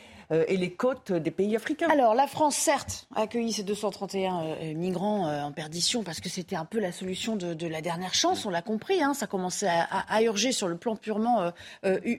et 0.48 0.56
les 0.56 0.72
côtes 0.72 1.12
des 1.12 1.30
pays 1.30 1.56
africains. 1.56 1.88
Alors 1.90 2.14
la 2.14 2.26
France, 2.26 2.56
certes, 2.56 3.06
a 3.14 3.22
accueilli 3.22 3.52
ces 3.52 3.62
231 3.62 4.74
migrants 4.74 5.26
en 5.26 5.52
perdition 5.52 6.02
parce 6.02 6.20
que 6.20 6.28
c'était 6.28 6.56
un 6.56 6.64
peu 6.64 6.80
la 6.80 6.92
solution 6.92 7.36
de, 7.36 7.66
la 7.66 7.80
dernière 7.80 8.14
chance, 8.14 8.46
on 8.46 8.50
l'a 8.50 8.62
compris. 8.62 9.02
Hein, 9.02 9.14
ça 9.14 9.26
commençait 9.26 9.68
à, 9.68 10.22
urger 10.22 10.52
sur 10.52 10.68
le 10.68 10.76
plan 10.76 10.96
purement 10.96 11.52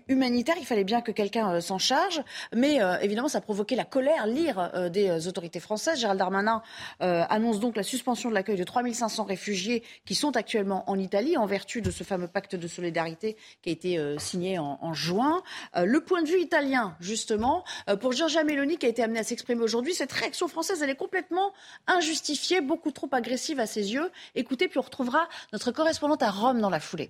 humanitaire. 0.07 0.55
Il 0.59 0.65
fallait 0.65 0.83
bien 0.83 1.01
que 1.01 1.11
quelqu'un 1.11 1.61
s'en 1.61 1.77
charge. 1.77 2.21
Mais 2.55 2.79
évidemment, 3.01 3.27
ça 3.27 3.39
a 3.39 3.41
provoqué 3.41 3.75
la 3.75 3.85
colère, 3.85 4.27
l'ire 4.27 4.89
des 4.91 5.27
autorités 5.27 5.59
françaises. 5.59 5.99
Gérald 5.99 6.19
Darmanin 6.19 6.61
annonce 6.99 7.59
donc 7.59 7.75
la 7.75 7.83
suspension 7.83 8.29
de 8.29 8.33
l'accueil 8.33 8.57
de 8.57 8.63
3500 8.63 9.23
réfugiés 9.23 9.83
qui 10.05 10.15
sont 10.15 10.35
actuellement 10.35 10.89
en 10.89 10.99
Italie 10.99 11.37
en 11.37 11.45
vertu 11.45 11.81
de 11.81 11.91
ce 11.91 12.03
fameux 12.03 12.27
pacte 12.27 12.55
de 12.55 12.67
solidarité 12.67 13.37
qui 13.61 13.69
a 13.69 13.71
été 13.71 13.97
euh, 13.97 14.17
signé 14.17 14.59
en, 14.59 14.93
juin. 14.93 15.41
Euh, 15.75 15.85
le 15.85 16.01
point 16.01 16.21
de 16.21 16.27
vue 16.27 16.41
italien, 16.41 16.95
justement, 16.99 17.63
euh, 17.89 17.95
pour 18.03 18.11
Giorgia 18.11 18.43
Meloni 18.43 18.77
qui 18.77 18.85
a 18.85 18.89
été 18.89 19.01
amenée 19.01 19.19
à 19.19 19.23
s'exprimer 19.23 19.61
aujourd'hui, 19.61 19.93
cette 19.93 20.11
réaction 20.11 20.49
française, 20.49 20.83
elle 20.83 20.89
est 20.89 20.95
complètement 20.95 21.53
injustifiée, 21.87 22.59
beaucoup 22.59 22.91
trop 22.91 23.07
agressive 23.13 23.61
à 23.61 23.65
ses 23.65 23.93
yeux. 23.93 24.11
Écoutez, 24.35 24.67
puis 24.67 24.77
on 24.77 24.81
retrouvera 24.81 25.29
notre 25.53 25.71
correspondante 25.71 26.21
à 26.21 26.29
Rome 26.29 26.59
dans 26.59 26.69
la 26.69 26.81
foulée. 26.81 27.09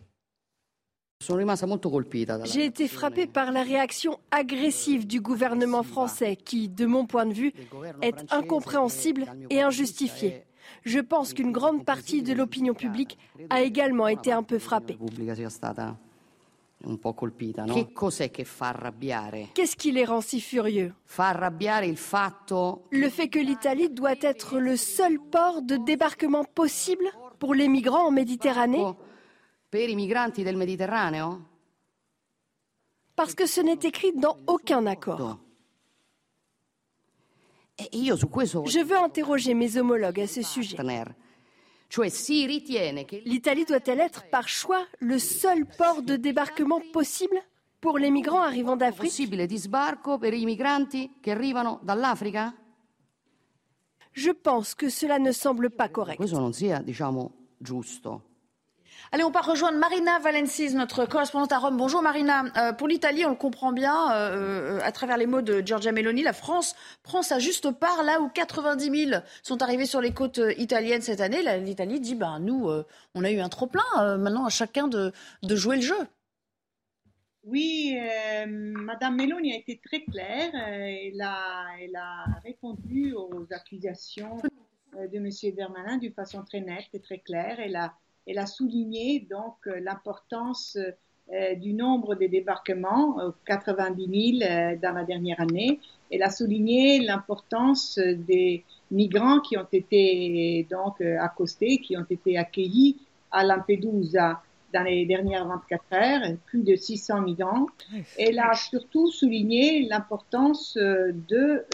J'ai 2.43 2.65
été 2.65 2.88
frappée 2.88 3.25
par 3.25 3.51
la 3.51 3.63
réaction 3.63 4.19
agressive 4.29 5.07
du 5.07 5.19
gouvernement 5.19 5.81
français 5.81 6.35
qui, 6.35 6.69
de 6.69 6.85
mon 6.85 7.07
point 7.07 7.25
de 7.25 7.33
vue, 7.33 7.53
est 8.03 8.31
incompréhensible 8.31 9.25
et 9.50 9.63
injustifiée. 9.63 10.43
Je 10.83 11.00
pense 11.00 11.33
qu'une 11.33 11.51
grande 11.51 11.85
partie 11.85 12.21
de 12.21 12.33
l'opinion 12.33 12.75
publique 12.75 13.17
a 13.50 13.63
également 13.63 14.07
été 14.07 14.31
un 14.31 14.43
peu 14.43 14.59
frappée. 14.59 15.00
Qu'est-ce 19.53 19.75
qui 19.75 19.91
les 19.91 20.05
rend 20.05 20.21
si 20.21 20.41
furieux? 20.41 20.93
Le 22.91 23.09
fait 23.09 23.29
que 23.29 23.39
l'Italie 23.39 23.89
doit 23.89 24.15
être 24.21 24.59
le 24.59 24.75
seul 24.75 25.19
port 25.19 25.61
de 25.61 25.77
débarquement 25.77 26.43
possible 26.43 27.05
pour 27.39 27.53
les 27.53 27.67
migrants 27.67 28.07
en 28.07 28.11
Méditerranée? 28.11 28.83
Parce 33.15 33.33
que 33.35 33.45
ce 33.45 33.61
n'est 33.61 33.79
écrit 33.83 34.11
dans 34.13 34.37
aucun 34.47 34.85
accord. 34.85 35.37
E 37.79 37.85
Je 38.65 38.83
veux 38.83 38.97
interroger 38.97 39.53
mes 39.53 39.77
homologues 39.77 40.19
à 40.21 40.27
ce 40.27 40.41
sujet. 40.41 40.77
L'Italie 43.25 43.65
doit-elle 43.65 44.00
être 44.00 44.29
par 44.29 44.47
choix 44.47 44.85
le 45.00 45.19
seul 45.19 45.65
port 45.65 46.01
de 46.01 46.15
débarquement 46.15 46.81
possible 46.91 47.38
pour 47.81 47.97
les 47.97 48.09
migrants 48.09 48.41
arrivant 48.41 48.75
d'Afrique? 48.75 49.12
Je 54.13 54.31
pense 54.31 54.75
que 54.75 54.89
cela 54.89 55.19
ne 55.19 55.31
semble 55.31 55.69
pas 55.69 55.89
correct. 55.89 56.21
Allez, 59.12 59.24
on 59.24 59.31
part 59.31 59.45
rejoindre 59.45 59.77
Marina 59.77 60.17
Valencis, 60.19 60.74
notre 60.74 61.05
correspondante 61.05 61.51
à 61.51 61.60
Rome. 61.60 61.77
Bonjour 61.77 62.01
Marina. 62.01 62.45
Euh, 62.57 62.74
pour 62.74 62.88
l'Italie, 62.88 63.25
on 63.25 63.29
le 63.29 63.36
comprend 63.36 63.72
bien, 63.72 64.12
euh, 64.12 64.77
euh, 64.77 64.79
à 64.81 64.91
travers 64.91 65.17
les 65.17 65.27
mots 65.27 65.41
de 65.41 65.62
Giorgia 65.63 65.91
Meloni, 65.91 66.24
la 66.24 66.33
France 66.33 66.75
prend 67.03 67.22
sa 67.22 67.38
juste 67.38 67.72
part 67.72 68.03
là 68.03 68.22
où 68.22 68.29
90 68.29 69.10
000 69.10 69.22
sont 69.43 69.62
arrivés 69.62 69.86
sur 69.86 70.01
les 70.01 70.13
côtes 70.13 70.41
italiennes 70.57 71.01
cette 71.01 71.22
année. 71.22 71.41
L'Italie 71.60 72.00
dit, 72.00 72.15
ben 72.15 72.39
nous, 72.39 72.69
on 73.13 73.24
a 73.24 73.31
eu 73.31 73.39
un 73.39 73.50
trop-plein, 73.50 74.17
maintenant 74.17 74.45
à 74.45 74.50
chacun 74.50 74.88
de, 74.88 75.12
jouer 75.43 75.75
le 75.75 75.81
jeu. 75.81 76.07
Oui, 77.43 77.98
Madame 78.48 79.15
Meloni 79.15 79.53
a 79.53 79.57
été 79.57 79.79
très 79.83 80.03
claire. 80.03 80.55
elle, 80.55 81.22
a, 81.22 82.25
répondu 82.43 83.13
aux 83.13 83.45
accusations 83.51 84.38
de 84.93 85.19
Monsieur 85.19 85.51
Darmanin 85.51 85.98
d'une 85.98 86.13
façon 86.13 86.43
très 86.43 86.62
nette 86.62 86.88
et 86.93 87.00
très 87.01 87.19
claire. 87.19 87.60
Elle 87.60 87.75
a 87.75 87.93
elle 88.25 88.39
a 88.39 88.46
souligné 88.46 89.25
donc 89.30 89.56
euh, 89.68 89.80
l'importance 89.80 90.77
euh, 91.32 91.56
du 91.56 91.74
nombre 91.74 92.15
de 92.15 92.27
débarquements, 92.27 93.18
90 93.46 94.39
000 94.39 94.51
euh, 94.51 94.75
dans 94.82 94.94
la 94.94 95.03
dernière 95.03 95.39
année. 95.39 95.80
Elle 96.12 96.24
a 96.24 96.30
souligné 96.30 97.00
l'importance 97.00 97.98
des 97.98 98.63
migrants 98.92 99.39
qui 99.39 99.58
ont 99.58 99.68
été 99.72 100.68
donc 100.70 101.01
accostés, 101.01 101.80
qui 101.80 101.98
ont 101.98 102.06
été 102.08 102.38
accueillis 102.38 102.98
à 103.32 103.44
Lampedusa 103.44 104.42
dans 104.74 104.84
les 104.84 105.06
dernières 105.06 105.48
24 105.48 105.84
heures, 105.94 106.38
plus 106.46 106.63
de 106.63 106.75
600 106.75 107.22
migrants. 107.22 107.65
Elle 108.20 108.38
a 108.38 108.53
surtout 108.53 109.10
souligné 109.10 109.88
l'importance 109.88 110.75
de, 110.75 111.65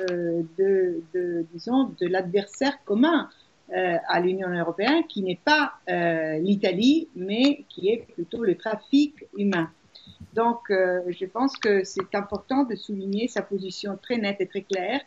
de, 0.57 1.01
de, 1.13 1.45
disons, 1.51 1.91
de 1.99 2.07
l'adversaire 2.07 2.81
commun 2.85 3.27
euh, 3.27 3.48
à 3.73 4.19
l'Union 4.19 4.49
européenne, 4.49 5.03
qui 5.07 5.21
n'est 5.21 5.39
pas 5.43 5.73
euh, 5.89 6.37
l'Italie, 6.39 7.07
mais 7.15 7.65
qui 7.69 7.89
est 7.89 8.05
plutôt 8.13 8.43
le 8.43 8.55
trafic 8.55 9.25
humain. 9.37 9.69
Donc, 10.33 10.69
euh, 10.69 11.01
je 11.07 11.25
pense 11.25 11.57
que 11.57 11.83
c'est 11.83 12.13
important 12.15 12.63
de 12.63 12.75
souligner 12.75 13.27
sa 13.27 13.41
position 13.41 13.97
très 14.01 14.17
nette 14.17 14.41
et 14.41 14.47
très 14.47 14.61
claire, 14.61 15.01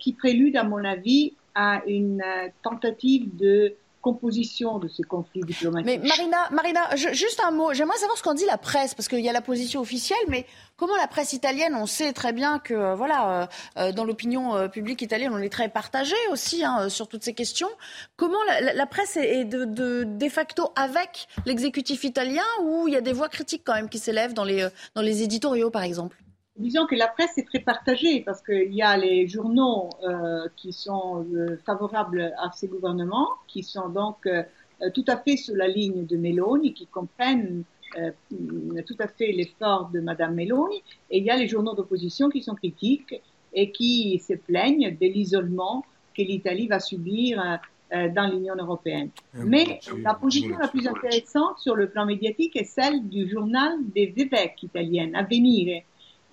qui 0.00 0.12
prélude, 0.12 0.56
à 0.56 0.64
mon 0.64 0.82
avis, 0.84 1.34
à 1.54 1.82
une 1.86 2.22
tentative 2.62 3.36
de 3.36 3.74
composition 4.04 4.78
de 4.78 4.86
ces 4.86 5.02
conflits 5.02 5.40
diplomatiques. 5.40 5.86
Mais 5.86 5.96
Marina, 6.06 6.50
Marina 6.50 6.94
juste 6.94 7.40
un 7.42 7.50
mot. 7.50 7.72
J'aimerais 7.72 7.96
savoir 7.96 8.18
ce 8.18 8.22
qu'en 8.22 8.34
dit 8.34 8.44
la 8.44 8.58
presse, 8.58 8.92
parce 8.92 9.08
qu'il 9.08 9.20
y 9.20 9.30
a 9.30 9.32
la 9.32 9.40
position 9.40 9.80
officielle, 9.80 10.26
mais 10.28 10.44
comment 10.76 10.94
la 10.96 11.06
presse 11.06 11.32
italienne, 11.32 11.74
on 11.74 11.86
sait 11.86 12.12
très 12.12 12.34
bien 12.34 12.58
que, 12.58 12.74
euh, 12.74 12.94
voilà, 12.94 13.20
euh, 13.30 13.46
euh, 13.78 13.92
dans 13.92 14.04
l'opinion 14.04 14.68
publique 14.68 15.00
italienne, 15.00 15.32
on 15.32 15.38
est 15.38 15.48
très 15.48 15.70
partagé 15.70 16.16
aussi 16.30 16.64
hein, 16.64 16.90
sur 16.90 17.08
toutes 17.08 17.24
ces 17.24 17.32
questions. 17.32 17.70
Comment 18.16 18.42
la, 18.60 18.86
presse 18.86 19.16
est 19.16 19.46
de, 19.46 19.64
de, 19.64 20.04
de 20.04 20.28
facto 20.28 20.70
avec 20.76 21.26
l'exécutif 21.46 22.04
italien, 22.04 22.44
ou 22.62 22.86
il 22.86 22.92
y 22.92 22.98
a 22.98 23.00
des 23.00 23.14
voix 23.14 23.30
critiques 23.30 23.62
quand 23.64 23.74
même 23.74 23.88
qui 23.88 23.98
s'élèvent 23.98 24.34
dans 24.34 24.44
les, 24.44 24.68
dans 24.94 25.02
les 25.02 25.22
éditoriaux, 25.22 25.70
par 25.70 25.82
exemple? 25.82 26.18
Disons 26.56 26.86
que 26.86 26.94
la 26.94 27.08
presse 27.08 27.36
est 27.36 27.46
très 27.46 27.58
partagée 27.58 28.20
parce 28.20 28.40
qu'il 28.40 28.72
y 28.72 28.82
a 28.82 28.96
les 28.96 29.26
journaux 29.26 29.90
euh, 30.04 30.46
qui 30.54 30.72
sont 30.72 31.26
euh, 31.34 31.58
favorables 31.66 32.32
à 32.38 32.52
ces 32.52 32.68
gouvernements, 32.68 33.28
qui 33.48 33.64
sont 33.64 33.88
donc 33.88 34.24
euh, 34.26 34.44
tout 34.94 35.04
à 35.08 35.16
fait 35.16 35.36
sur 35.36 35.56
la 35.56 35.66
ligne 35.66 36.06
de 36.06 36.16
Meloni, 36.16 36.72
qui 36.72 36.86
comprennent 36.86 37.64
euh, 37.98 38.12
tout 38.86 38.94
à 39.00 39.08
fait 39.08 39.32
l'effort 39.32 39.90
de 39.92 39.98
Madame 39.98 40.34
Meloni, 40.36 40.80
et 41.10 41.18
il 41.18 41.24
y 41.24 41.30
a 41.30 41.36
les 41.36 41.48
journaux 41.48 41.74
d'opposition 41.74 42.28
qui 42.28 42.40
sont 42.40 42.54
critiques 42.54 43.20
et 43.52 43.72
qui 43.72 44.20
se 44.20 44.34
plaignent 44.34 44.96
de 44.96 45.06
l'isolement 45.06 45.84
que 46.16 46.22
l'Italie 46.22 46.68
va 46.68 46.78
subir 46.78 47.60
dans 47.90 48.28
l'Union 48.32 48.56
européenne. 48.56 49.10
Mais 49.34 49.78
la 50.02 50.14
position 50.14 50.58
la 50.58 50.66
plus 50.66 50.88
intéressante 50.88 51.58
sur 51.58 51.76
le 51.76 51.88
plan 51.88 52.04
médiatique 52.04 52.56
est 52.56 52.64
celle 52.64 53.08
du 53.08 53.28
journal 53.28 53.76
des 53.94 54.12
évêques 54.16 54.60
italiens, 54.64 55.12
Avvenire, 55.14 55.82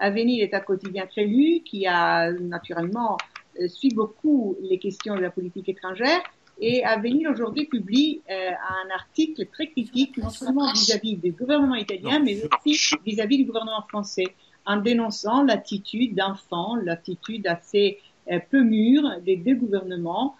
Avenir 0.01 0.43
est 0.43 0.53
un 0.55 0.59
quotidien 0.59 1.05
très 1.05 1.25
lu 1.25 1.61
qui 1.63 1.85
a 1.85 2.31
naturellement 2.31 3.17
euh, 3.61 3.67
suit 3.67 3.93
beaucoup 3.93 4.57
les 4.59 4.79
questions 4.79 5.15
de 5.15 5.21
la 5.21 5.29
politique 5.29 5.69
étrangère. 5.69 6.21
Et 6.59 6.83
Avenir 6.83 7.29
aujourd'hui 7.29 7.65
publie 7.65 8.21
euh, 8.29 8.49
un 8.49 8.89
article 8.93 9.45
très 9.45 9.67
critique, 9.67 10.17
non 10.17 10.29
seulement 10.29 10.71
vis-à-vis 10.73 11.17
du 11.17 11.31
gouvernement 11.31 11.75
italien, 11.75 12.19
mais 12.19 12.35
aussi 12.43 12.95
vis-à-vis 13.05 13.37
du 13.37 13.45
gouvernement 13.45 13.83
français, 13.89 14.25
en 14.65 14.77
dénonçant 14.77 15.43
l'attitude 15.43 16.15
d'enfants, 16.15 16.75
l'attitude 16.75 17.45
assez 17.45 17.99
euh, 18.31 18.39
peu 18.49 18.63
mûre 18.63 19.19
des 19.23 19.37
deux 19.37 19.55
gouvernements 19.55 20.35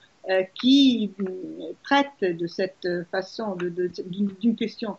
qui 0.54 1.12
traitent 1.84 2.22
de 2.22 2.46
cette 2.46 2.88
façon 3.10 3.58
d'une 3.58 4.56
question 4.56 4.98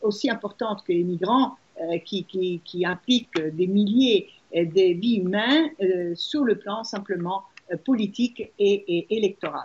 aussi 0.00 0.30
importante 0.30 0.82
que 0.86 0.92
les 0.92 1.04
migrants 1.04 1.48
euh, 1.48 1.63
qui, 2.04 2.24
qui, 2.24 2.60
qui, 2.64 2.86
implique 2.86 3.36
des 3.38 3.66
milliers 3.66 4.28
euh, 4.54 4.64
de 4.64 4.98
vies 4.98 5.16
humaines 5.16 5.70
euh, 5.82 6.14
sur 6.14 6.44
le 6.44 6.58
plan 6.58 6.84
simplement 6.84 7.42
politique 7.84 8.52
et, 8.58 9.06
électoral. 9.16 9.64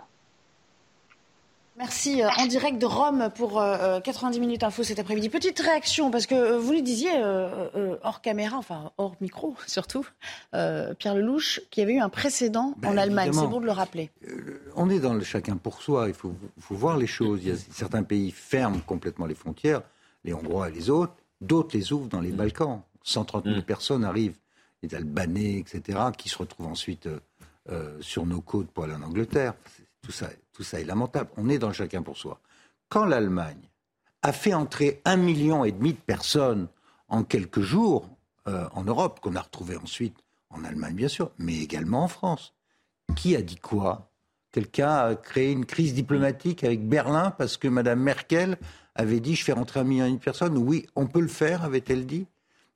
Merci 1.76 2.22
en 2.24 2.46
direct 2.46 2.78
de 2.78 2.86
Rome 2.86 3.30
pour 3.34 3.62
90 4.02 4.40
minutes 4.40 4.62
info 4.62 4.82
cet 4.82 4.98
après-midi. 4.98 5.28
Petite 5.28 5.58
réaction, 5.60 6.10
parce 6.10 6.26
que 6.26 6.56
vous 6.56 6.72
le 6.72 6.80
disiez 6.80 7.10
hors 8.02 8.22
caméra, 8.22 8.56
enfin 8.56 8.90
hors 8.96 9.16
micro 9.20 9.54
surtout, 9.66 10.06
Pierre 10.52 11.14
Lelouch, 11.14 11.60
qui 11.70 11.82
avait 11.82 11.94
eu 11.94 12.00
un 12.00 12.08
précédent 12.08 12.74
ben, 12.78 12.90
en 12.90 12.96
Allemagne. 12.96 13.32
C'est 13.34 13.46
bon 13.46 13.60
de 13.60 13.66
le 13.66 13.72
rappeler. 13.72 14.10
on 14.76 14.88
est 14.88 14.98
dans 14.98 15.14
le 15.14 15.22
chacun 15.22 15.58
pour 15.58 15.82
soi. 15.82 16.08
Il 16.08 16.14
faut, 16.14 16.32
faut, 16.58 16.74
voir 16.74 16.96
les 16.96 17.06
choses. 17.06 17.40
Il 17.42 17.50
y 17.50 17.52
a, 17.52 17.56
certains 17.70 18.02
pays 18.02 18.30
ferment 18.30 18.80
complètement 18.86 19.26
les 19.26 19.34
frontières, 19.34 19.82
les 20.24 20.32
Hongrois 20.32 20.70
et 20.70 20.72
les 20.72 20.88
autres. 20.88 21.14
D'autres 21.40 21.76
les 21.76 21.92
ouvrent 21.92 22.08
dans 22.08 22.20
les 22.20 22.32
mm. 22.32 22.36
Balkans. 22.36 22.82
130 23.02 23.44
000 23.44 23.56
mm. 23.56 23.62
personnes 23.62 24.04
arrivent, 24.04 24.36
les 24.82 24.94
Albanais, 24.94 25.58
etc., 25.58 25.98
qui 26.16 26.28
se 26.28 26.38
retrouvent 26.38 26.66
ensuite 26.66 27.06
euh, 27.06 27.20
euh, 27.70 27.96
sur 28.00 28.26
nos 28.26 28.40
côtes 28.40 28.70
pour 28.70 28.84
aller 28.84 28.94
en 28.94 29.02
Angleterre. 29.02 29.54
Tout 30.02 30.12
ça, 30.12 30.28
tout 30.52 30.62
ça 30.62 30.80
est 30.80 30.84
lamentable. 30.84 31.30
On 31.36 31.48
est 31.48 31.58
dans 31.58 31.72
chacun 31.72 32.02
pour 32.02 32.16
soi. 32.16 32.40
Quand 32.88 33.04
l'Allemagne 33.04 33.70
a 34.22 34.32
fait 34.32 34.54
entrer 34.54 35.00
un 35.04 35.16
million 35.16 35.64
et 35.64 35.72
demi 35.72 35.92
de 35.92 35.98
personnes 35.98 36.68
en 37.08 37.24
quelques 37.24 37.60
jours 37.60 38.08
euh, 38.48 38.68
en 38.72 38.84
Europe, 38.84 39.20
qu'on 39.20 39.36
a 39.36 39.40
retrouvé 39.40 39.76
ensuite 39.76 40.16
en 40.50 40.64
Allemagne 40.64 40.94
bien 40.94 41.08
sûr, 41.08 41.30
mais 41.38 41.58
également 41.58 42.04
en 42.04 42.08
France. 42.08 42.54
Qui 43.16 43.36
a 43.36 43.42
dit 43.42 43.56
quoi? 43.56 44.10
Quelqu'un 44.52 44.90
a 44.90 45.14
créé 45.14 45.52
une 45.52 45.64
crise 45.64 45.94
diplomatique 45.94 46.64
avec 46.64 46.86
Berlin 46.86 47.30
parce 47.30 47.56
que 47.56 47.68
Mme 47.68 48.00
Merkel 48.00 48.56
avait 48.94 49.20
dit 49.20 49.34
je 49.34 49.44
fais 49.44 49.52
rentrer 49.52 49.80
un 49.80 49.84
million 49.84 50.10
de 50.10 50.18
personnes. 50.18 50.56
Oui, 50.58 50.86
on 50.96 51.06
peut 51.06 51.20
le 51.20 51.28
faire, 51.28 51.64
avait-elle 51.64 52.06
dit. 52.06 52.26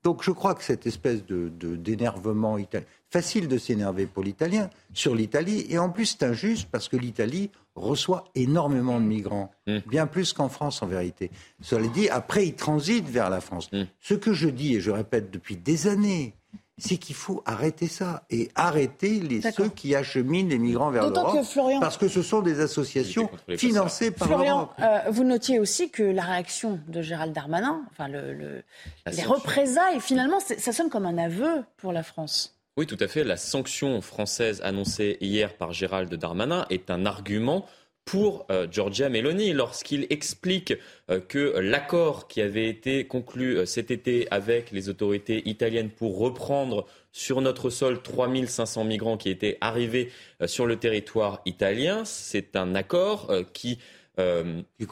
Donc 0.05 0.23
je 0.23 0.31
crois 0.31 0.55
que 0.55 0.63
cette 0.63 0.87
espèce 0.87 1.25
de, 1.25 1.49
d'énervement 1.49 2.59
italien, 2.59 2.87
facile 3.11 3.49
de 3.49 3.57
s'énerver 3.57 4.07
pour 4.07 4.23
l'italien, 4.23 4.69
sur 4.93 5.15
l'Italie, 5.15 5.67
et 5.71 5.79
en 5.79 5.89
plus 5.89 6.05
c'est 6.05 6.25
injuste 6.25 6.69
parce 6.71 6.89
que 6.89 6.97
l'Italie 6.99 7.51
reçoit 7.75 8.25
énormément 8.35 9.01
de 9.01 9.07
migrants, 9.07 9.51
mmh. 9.67 9.79
bien 9.87 10.07
plus 10.07 10.33
qu'en 10.35 10.51
France 10.51 10.83
en 10.83 10.87
vérité. 10.87 11.31
Cela 11.63 11.89
dit, 11.89 12.09
après 12.11 12.47
ils 12.47 12.55
transitent 12.55 13.09
vers 13.09 13.31
la 13.31 13.41
France. 13.41 13.73
Mmh. 13.73 13.85
Ce 14.01 14.15
que 14.15 14.35
je 14.35 14.49
dis, 14.49 14.75
et 14.75 14.81
je 14.81 14.91
répète 14.91 15.31
depuis 15.31 15.57
des 15.57 15.87
années, 15.87 16.35
c'est 16.79 16.97
qu'il 16.97 17.15
faut 17.15 17.43
arrêter 17.47 17.87
ça 17.87 18.25
et 18.31 18.51
arrêter 18.55 19.21
les, 19.21 19.41
ceux 19.41 19.69
qui 19.69 19.95
acheminent 19.95 20.49
les 20.49 20.59
migrants 20.59 20.91
vers 20.91 21.09
l'Europe, 21.09 21.45
parce 21.81 21.97
que 21.97 22.09
ce 22.09 22.23
sont 22.23 22.43
des 22.43 22.61
associations 22.61 23.31
financées 23.57 24.11
par 24.11 24.29
Florian, 24.29 24.71
euh, 24.81 24.99
vous 25.11 25.25
notiez 25.25 25.61
aussi 25.61 25.91
que 25.91 26.03
la 26.03 26.25
réaction 26.25 26.81
de 26.89 27.01
Gérald 27.01 27.33
Darmanin, 27.33 27.83
enfin 27.91 28.09
le, 28.09 28.63
les 29.07 29.23
représailles, 29.23 30.01
finalement, 30.01 30.41
ça 30.41 30.73
sonne 30.73 30.91
comme 30.91 31.07
un 31.07 31.19
aveu 31.19 31.65
pour 31.77 31.93
la 31.93 32.03
France. 32.03 32.55
Oui, 32.77 32.87
tout 32.87 32.99
à 32.99 33.07
fait. 33.07 33.23
La 33.23 33.37
sanction 33.37 34.01
française 34.01 34.61
annoncée 34.65 35.17
hier 35.21 35.55
par 35.55 35.73
Gérald 35.73 36.13
Darmanin 36.13 36.67
est 36.71 36.91
un 36.91 37.07
argument 37.07 37.67
pour 38.05 38.47
euh, 38.51 38.67
Giorgia 38.71 39.09
Meloni 39.09 39.53
lorsqu'il 39.53 40.07
explique 40.11 40.75
euh, 41.11 41.21
que 41.21 41.59
l'accord 41.59 42.29
qui 42.29 42.43
avait 42.43 42.69
été 42.69 43.07
conclu 43.07 43.57
euh, 43.57 43.67
cet 43.67 43.91
été 43.91 44.29
avec 44.31 44.71
les 44.73 44.89
autorités 44.89 45.49
italiennes 45.49 45.91
pour 45.91 46.19
reprendre 46.19 46.87
sur 47.13 47.41
notre 47.41 47.71
sol 47.71 48.03
3500 48.03 48.85
migrants 48.85 49.17
qui 49.17 49.31
étaient 49.31 49.57
arrivés 49.61 50.11
sur 50.47 50.67
le 50.67 50.77
territoire 50.77 51.41
italien, 51.47 52.05
c'est 52.05 52.57
un 52.57 52.75
accord 52.75 53.33
qui 53.53 53.79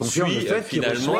suit 0.01 0.47
finalement 0.63 1.17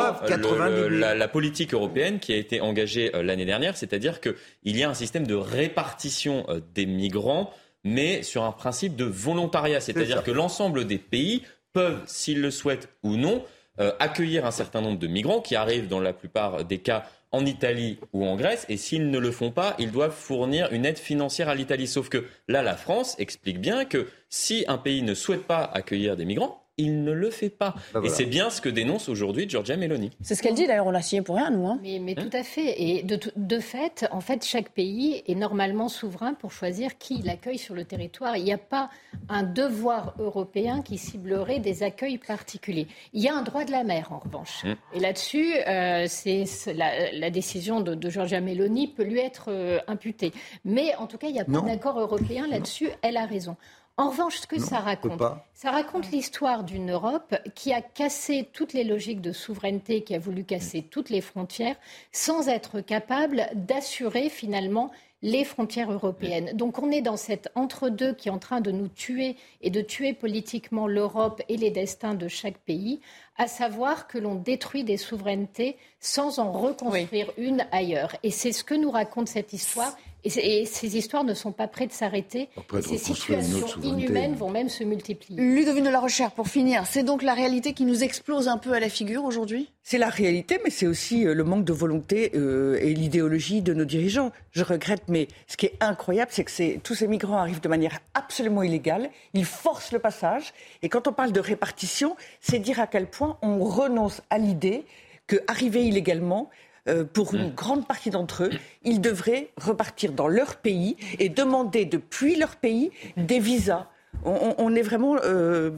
la, 0.88 1.14
la, 1.14 1.28
politique 1.28 1.74
européenne 1.74 2.20
qui 2.20 2.32
a 2.32 2.36
été 2.36 2.62
engagée 2.62 3.10
l'année 3.12 3.44
dernière, 3.44 3.76
c'est-à-dire 3.76 4.22
qu'il 4.22 4.34
y 4.64 4.82
a 4.82 4.88
un 4.88 4.94
système 4.94 5.26
de 5.26 5.34
répartition 5.34 6.46
des 6.74 6.86
migrants 6.86 7.52
mais 7.84 8.22
sur 8.22 8.44
un 8.44 8.52
principe 8.52 8.96
de 8.96 9.04
volontariat, 9.04 9.80
c'est-à-dire 9.80 10.22
que 10.22 10.30
l'ensemble 10.30 10.86
des 10.86 10.98
pays 10.98 11.42
peuvent, 11.74 12.00
s'ils 12.06 12.40
le 12.40 12.50
souhaitent 12.50 12.88
ou 13.02 13.16
non, 13.16 13.44
euh, 13.80 13.92
accueillir 13.98 14.46
un 14.46 14.50
certain 14.50 14.80
nombre 14.80 14.98
de 14.98 15.06
migrants 15.06 15.40
qui 15.40 15.56
arrivent 15.56 15.88
dans 15.88 16.00
la 16.00 16.14
plupart 16.14 16.64
des 16.64 16.78
cas 16.78 17.04
en 17.32 17.44
Italie 17.44 17.98
ou 18.12 18.24
en 18.24 18.36
Grèce. 18.36 18.64
Et 18.68 18.76
s'ils 18.76 19.10
ne 19.10 19.18
le 19.18 19.32
font 19.32 19.50
pas, 19.50 19.74
ils 19.80 19.90
doivent 19.90 20.14
fournir 20.14 20.72
une 20.72 20.86
aide 20.86 20.98
financière 20.98 21.48
à 21.48 21.54
l'Italie. 21.54 21.88
Sauf 21.88 22.08
que 22.08 22.24
là, 22.48 22.62
la 22.62 22.76
France 22.76 23.16
explique 23.18 23.60
bien 23.60 23.84
que 23.84 24.08
si 24.30 24.64
un 24.68 24.78
pays 24.78 25.02
ne 25.02 25.14
souhaite 25.14 25.44
pas 25.44 25.64
accueillir 25.64 26.16
des 26.16 26.24
migrants, 26.24 26.63
il 26.76 27.04
ne 27.04 27.12
le 27.12 27.30
fait 27.30 27.50
pas. 27.50 27.74
Bah 27.92 28.00
et 28.02 28.08
c'est 28.08 28.26
bien 28.26 28.50
ce 28.50 28.60
que 28.60 28.68
dénonce 28.68 29.08
aujourd'hui 29.08 29.48
Giorgia 29.48 29.76
Meloni. 29.76 30.10
C'est 30.22 30.34
ce 30.34 30.42
qu'elle 30.42 30.54
dit 30.54 30.66
d'ailleurs, 30.66 30.86
on 30.86 30.90
l'a 30.90 31.02
signé 31.02 31.22
pour 31.22 31.36
rien, 31.36 31.50
nous. 31.50 31.66
Hein. 31.68 31.78
Mais, 31.82 32.00
mais 32.00 32.14
tout 32.14 32.30
à 32.32 32.42
fait. 32.42 32.82
Et 32.82 33.02
de, 33.02 33.18
de, 33.36 33.58
fait, 33.60 34.06
en 34.10 34.20
fait, 34.20 34.44
chaque 34.44 34.70
pays 34.70 35.22
est 35.26 35.34
normalement 35.34 35.88
souverain 35.88 36.34
pour 36.34 36.50
choisir 36.52 36.98
qui 36.98 37.18
il 37.20 37.28
accueille 37.30 37.58
sur 37.58 37.74
le 37.74 37.84
territoire. 37.84 38.36
Il 38.36 38.44
n'y 38.44 38.52
a 38.52 38.58
pas 38.58 38.90
un 39.28 39.44
devoir 39.44 40.14
européen 40.18 40.82
qui 40.82 40.98
ciblerait 40.98 41.60
des 41.60 41.82
accueils 41.82 42.18
particuliers. 42.18 42.88
Il 43.12 43.22
y 43.22 43.28
a 43.28 43.34
un 43.34 43.42
droit 43.42 43.64
de 43.64 43.70
la 43.70 43.84
mer, 43.84 44.12
en 44.12 44.18
revanche. 44.18 44.64
Hum. 44.64 44.74
Et 44.94 45.00
là-dessus, 45.00 45.54
euh, 45.68 46.06
c'est 46.08 46.44
la, 46.74 47.12
la, 47.12 47.30
décision 47.30 47.80
de, 47.80 47.94
de, 47.94 48.10
Giorgia 48.10 48.40
Meloni 48.40 48.88
peut 48.88 49.04
lui 49.04 49.20
être 49.20 49.46
euh, 49.48 49.78
imputée. 49.86 50.32
Mais 50.64 50.94
en 50.96 51.06
tout 51.06 51.18
cas, 51.18 51.28
il 51.28 51.34
n'y 51.34 51.40
a 51.40 51.44
pas 51.44 51.60
d'accord 51.60 52.00
européen 52.00 52.46
là-dessus. 52.48 52.88
Elle 53.02 53.16
a 53.16 53.26
raison. 53.26 53.56
En 53.96 54.10
revanche, 54.10 54.38
ce 54.38 54.46
que 54.48 54.58
ça 54.58 54.80
raconte, 54.80 55.22
ça 55.52 55.70
raconte 55.70 56.10
l'histoire 56.10 56.64
d'une 56.64 56.90
Europe 56.90 57.36
qui 57.54 57.72
a 57.72 57.80
cassé 57.80 58.48
toutes 58.52 58.72
les 58.72 58.82
logiques 58.82 59.20
de 59.20 59.30
souveraineté, 59.30 60.02
qui 60.02 60.16
a 60.16 60.18
voulu 60.18 60.42
casser 60.42 60.82
toutes 60.82 61.10
les 61.10 61.20
frontières, 61.20 61.76
sans 62.10 62.48
être 62.48 62.80
capable 62.80 63.46
d'assurer 63.54 64.30
finalement 64.30 64.90
les 65.22 65.44
frontières 65.44 65.92
européennes. 65.92 66.50
Donc 66.54 66.80
on 66.80 66.90
est 66.90 67.02
dans 67.02 67.16
cet 67.16 67.50
entre-deux 67.54 68.14
qui 68.14 68.28
est 68.28 68.32
en 68.32 68.38
train 68.38 68.60
de 68.60 68.72
nous 68.72 68.88
tuer 68.88 69.36
et 69.62 69.70
de 69.70 69.80
tuer 69.80 70.12
politiquement 70.12 70.88
l'Europe 70.88 71.40
et 71.48 71.56
les 71.56 71.70
destins 71.70 72.14
de 72.14 72.26
chaque 72.26 72.58
pays, 72.58 73.00
à 73.36 73.46
savoir 73.46 74.08
que 74.08 74.18
l'on 74.18 74.34
détruit 74.34 74.82
des 74.82 74.96
souverainetés 74.96 75.76
sans 76.00 76.40
en 76.40 76.50
reconstruire 76.50 77.30
une 77.38 77.64
ailleurs. 77.70 78.16
Et 78.24 78.32
c'est 78.32 78.52
ce 78.52 78.64
que 78.64 78.74
nous 78.74 78.90
raconte 78.90 79.28
cette 79.28 79.52
histoire 79.52 79.96
et, 80.24 80.64
ces 80.66 80.96
histoires 80.96 81.24
ne 81.24 81.34
sont 81.34 81.52
pas 81.52 81.68
prêtes 81.68 81.90
de 81.90 81.94
s'arrêter. 81.94 82.48
Ces 82.82 82.98
situations 82.98 83.66
inhumaines 83.82 84.34
vont 84.34 84.50
même 84.50 84.68
se 84.68 84.84
multiplier. 84.84 85.40
Ludovine 85.40 85.84
de 85.84 85.90
la 85.90 86.00
Recherche, 86.00 86.34
pour 86.34 86.48
finir, 86.48 86.86
c'est 86.86 87.02
donc 87.02 87.22
la 87.22 87.34
réalité 87.34 87.72
qui 87.72 87.84
nous 87.84 88.02
explose 88.02 88.48
un 88.48 88.58
peu 88.58 88.72
à 88.72 88.80
la 88.80 88.88
figure 88.88 89.24
aujourd'hui? 89.24 89.70
C'est 89.82 89.98
la 89.98 90.08
réalité, 90.08 90.58
mais 90.64 90.70
c'est 90.70 90.86
aussi 90.86 91.26
euh, 91.26 91.34
le 91.34 91.44
manque 91.44 91.64
de 91.64 91.72
volonté 91.72 92.32
euh, 92.34 92.78
et 92.80 92.94
l'idéologie 92.94 93.60
de 93.60 93.74
nos 93.74 93.84
dirigeants. 93.84 94.32
Je 94.52 94.64
regrette, 94.64 95.02
mais 95.08 95.28
ce 95.46 95.56
qui 95.56 95.66
est 95.66 95.76
incroyable, 95.80 96.30
c'est 96.32 96.44
que 96.44 96.78
tous 96.78 96.94
ces 96.94 97.06
migrants 97.06 97.36
arrivent 97.36 97.60
de 97.60 97.68
manière 97.68 97.98
absolument 98.14 98.62
illégale. 98.62 99.10
Ils 99.34 99.44
forcent 99.44 99.92
le 99.92 99.98
passage. 99.98 100.54
Et 100.82 100.88
quand 100.88 101.06
on 101.06 101.12
parle 101.12 101.32
de 101.32 101.40
répartition, 101.40 102.16
c'est 102.40 102.58
dire 102.58 102.80
à 102.80 102.86
quel 102.86 103.06
point 103.06 103.36
on 103.42 103.62
renonce 103.62 104.22
à 104.30 104.38
l'idée 104.38 104.84
qu'arriver 105.26 105.84
illégalement, 105.84 106.50
euh, 106.86 107.04
pour 107.04 107.34
une 107.34 107.48
mmh. 107.48 107.54
grande 107.54 107.86
partie 107.86 108.10
d'entre 108.10 108.44
eux, 108.44 108.50
ils 108.82 109.00
devraient 109.00 109.50
repartir 109.56 110.12
dans 110.12 110.28
leur 110.28 110.56
pays 110.56 110.96
et 111.18 111.28
demander 111.28 111.86
depuis 111.86 112.36
leur 112.36 112.56
pays 112.56 112.90
des 113.16 113.38
visas. 113.38 113.86
On, 114.26 114.74
est 114.74 114.82
vraiment 114.82 115.16
euh, 115.16 115.70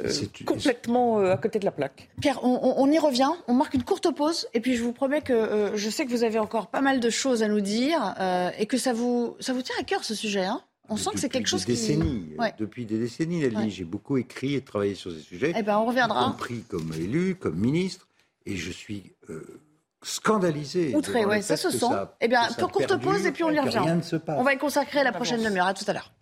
euh, 0.00 0.10
complètement 0.44 1.20
à 1.20 1.36
côté 1.38 1.58
de 1.58 1.64
la 1.64 1.70
plaque. 1.70 2.10
Pierre, 2.20 2.40
on, 2.42 2.90
y 2.90 2.98
revient. 2.98 3.30
On 3.46 3.54
marque 3.54 3.72
une 3.72 3.84
courte 3.84 4.14
pause. 4.14 4.46
Et 4.52 4.60
puis, 4.60 4.76
je 4.76 4.82
vous 4.82 4.92
promets 4.92 5.22
que 5.22 5.72
je 5.74 5.88
sais 5.88 6.04
que 6.04 6.10
vous 6.10 6.22
avez 6.22 6.38
encore 6.38 6.66
pas 6.66 6.82
mal 6.82 7.00
de 7.00 7.08
choses 7.08 7.42
à 7.42 7.48
nous 7.48 7.62
dire 7.62 8.14
et 8.58 8.66
que 8.66 8.76
ça 8.76 8.92
vous, 8.92 9.36
ça 9.40 9.54
vous 9.54 9.62
tient 9.62 9.76
à 9.80 9.84
cœur, 9.84 10.04
ce 10.04 10.14
sujet. 10.14 10.44
Hein 10.44 10.60
on 10.90 10.96
sent 10.96 11.10
que 11.14 11.20
c'est 11.20 11.28
quelque 11.28 11.48
chose 11.48 11.64
qui... 11.64 11.72
Décennies, 11.72 12.34
Depuis 12.58 12.84
des 12.84 12.98
décennies, 12.98 13.42
j'ai 13.70 13.84
beaucoup 13.84 14.16
écrit 14.16 14.54
et 14.54 14.60
travaillé 14.60 14.94
sur 14.94 15.12
ces 15.12 15.20
sujets. 15.20 15.52
Eh 15.56 15.62
ben, 15.62 15.78
on 15.78 15.86
reviendra. 15.86 16.22
Y 16.22 16.30
compris 16.32 16.62
comme 16.68 16.92
élu, 16.94 17.36
comme 17.36 17.56
ministre. 17.56 18.08
Et 18.44 18.56
je 18.56 18.70
suis 18.70 19.12
scandalisé. 20.08 20.94
Outré, 20.94 21.24
oui, 21.24 21.42
ça 21.42 21.56
se 21.56 21.70
sent. 21.70 21.86
eh 22.20 22.28
bien, 22.28 22.42
pour 22.58 22.70
courte 22.72 22.96
pause 23.00 23.26
et 23.26 23.32
puis 23.32 23.44
on 23.44 23.50
y 23.50 23.60
revient. 23.60 23.82
On 24.28 24.42
va 24.42 24.54
y 24.54 24.58
consacrer 24.58 25.04
la 25.04 25.12
prochaine 25.12 25.42
demi-heure. 25.42 25.66
À 25.66 25.74
tout 25.74 25.84
à 25.86 25.92
l'heure. 25.92 26.12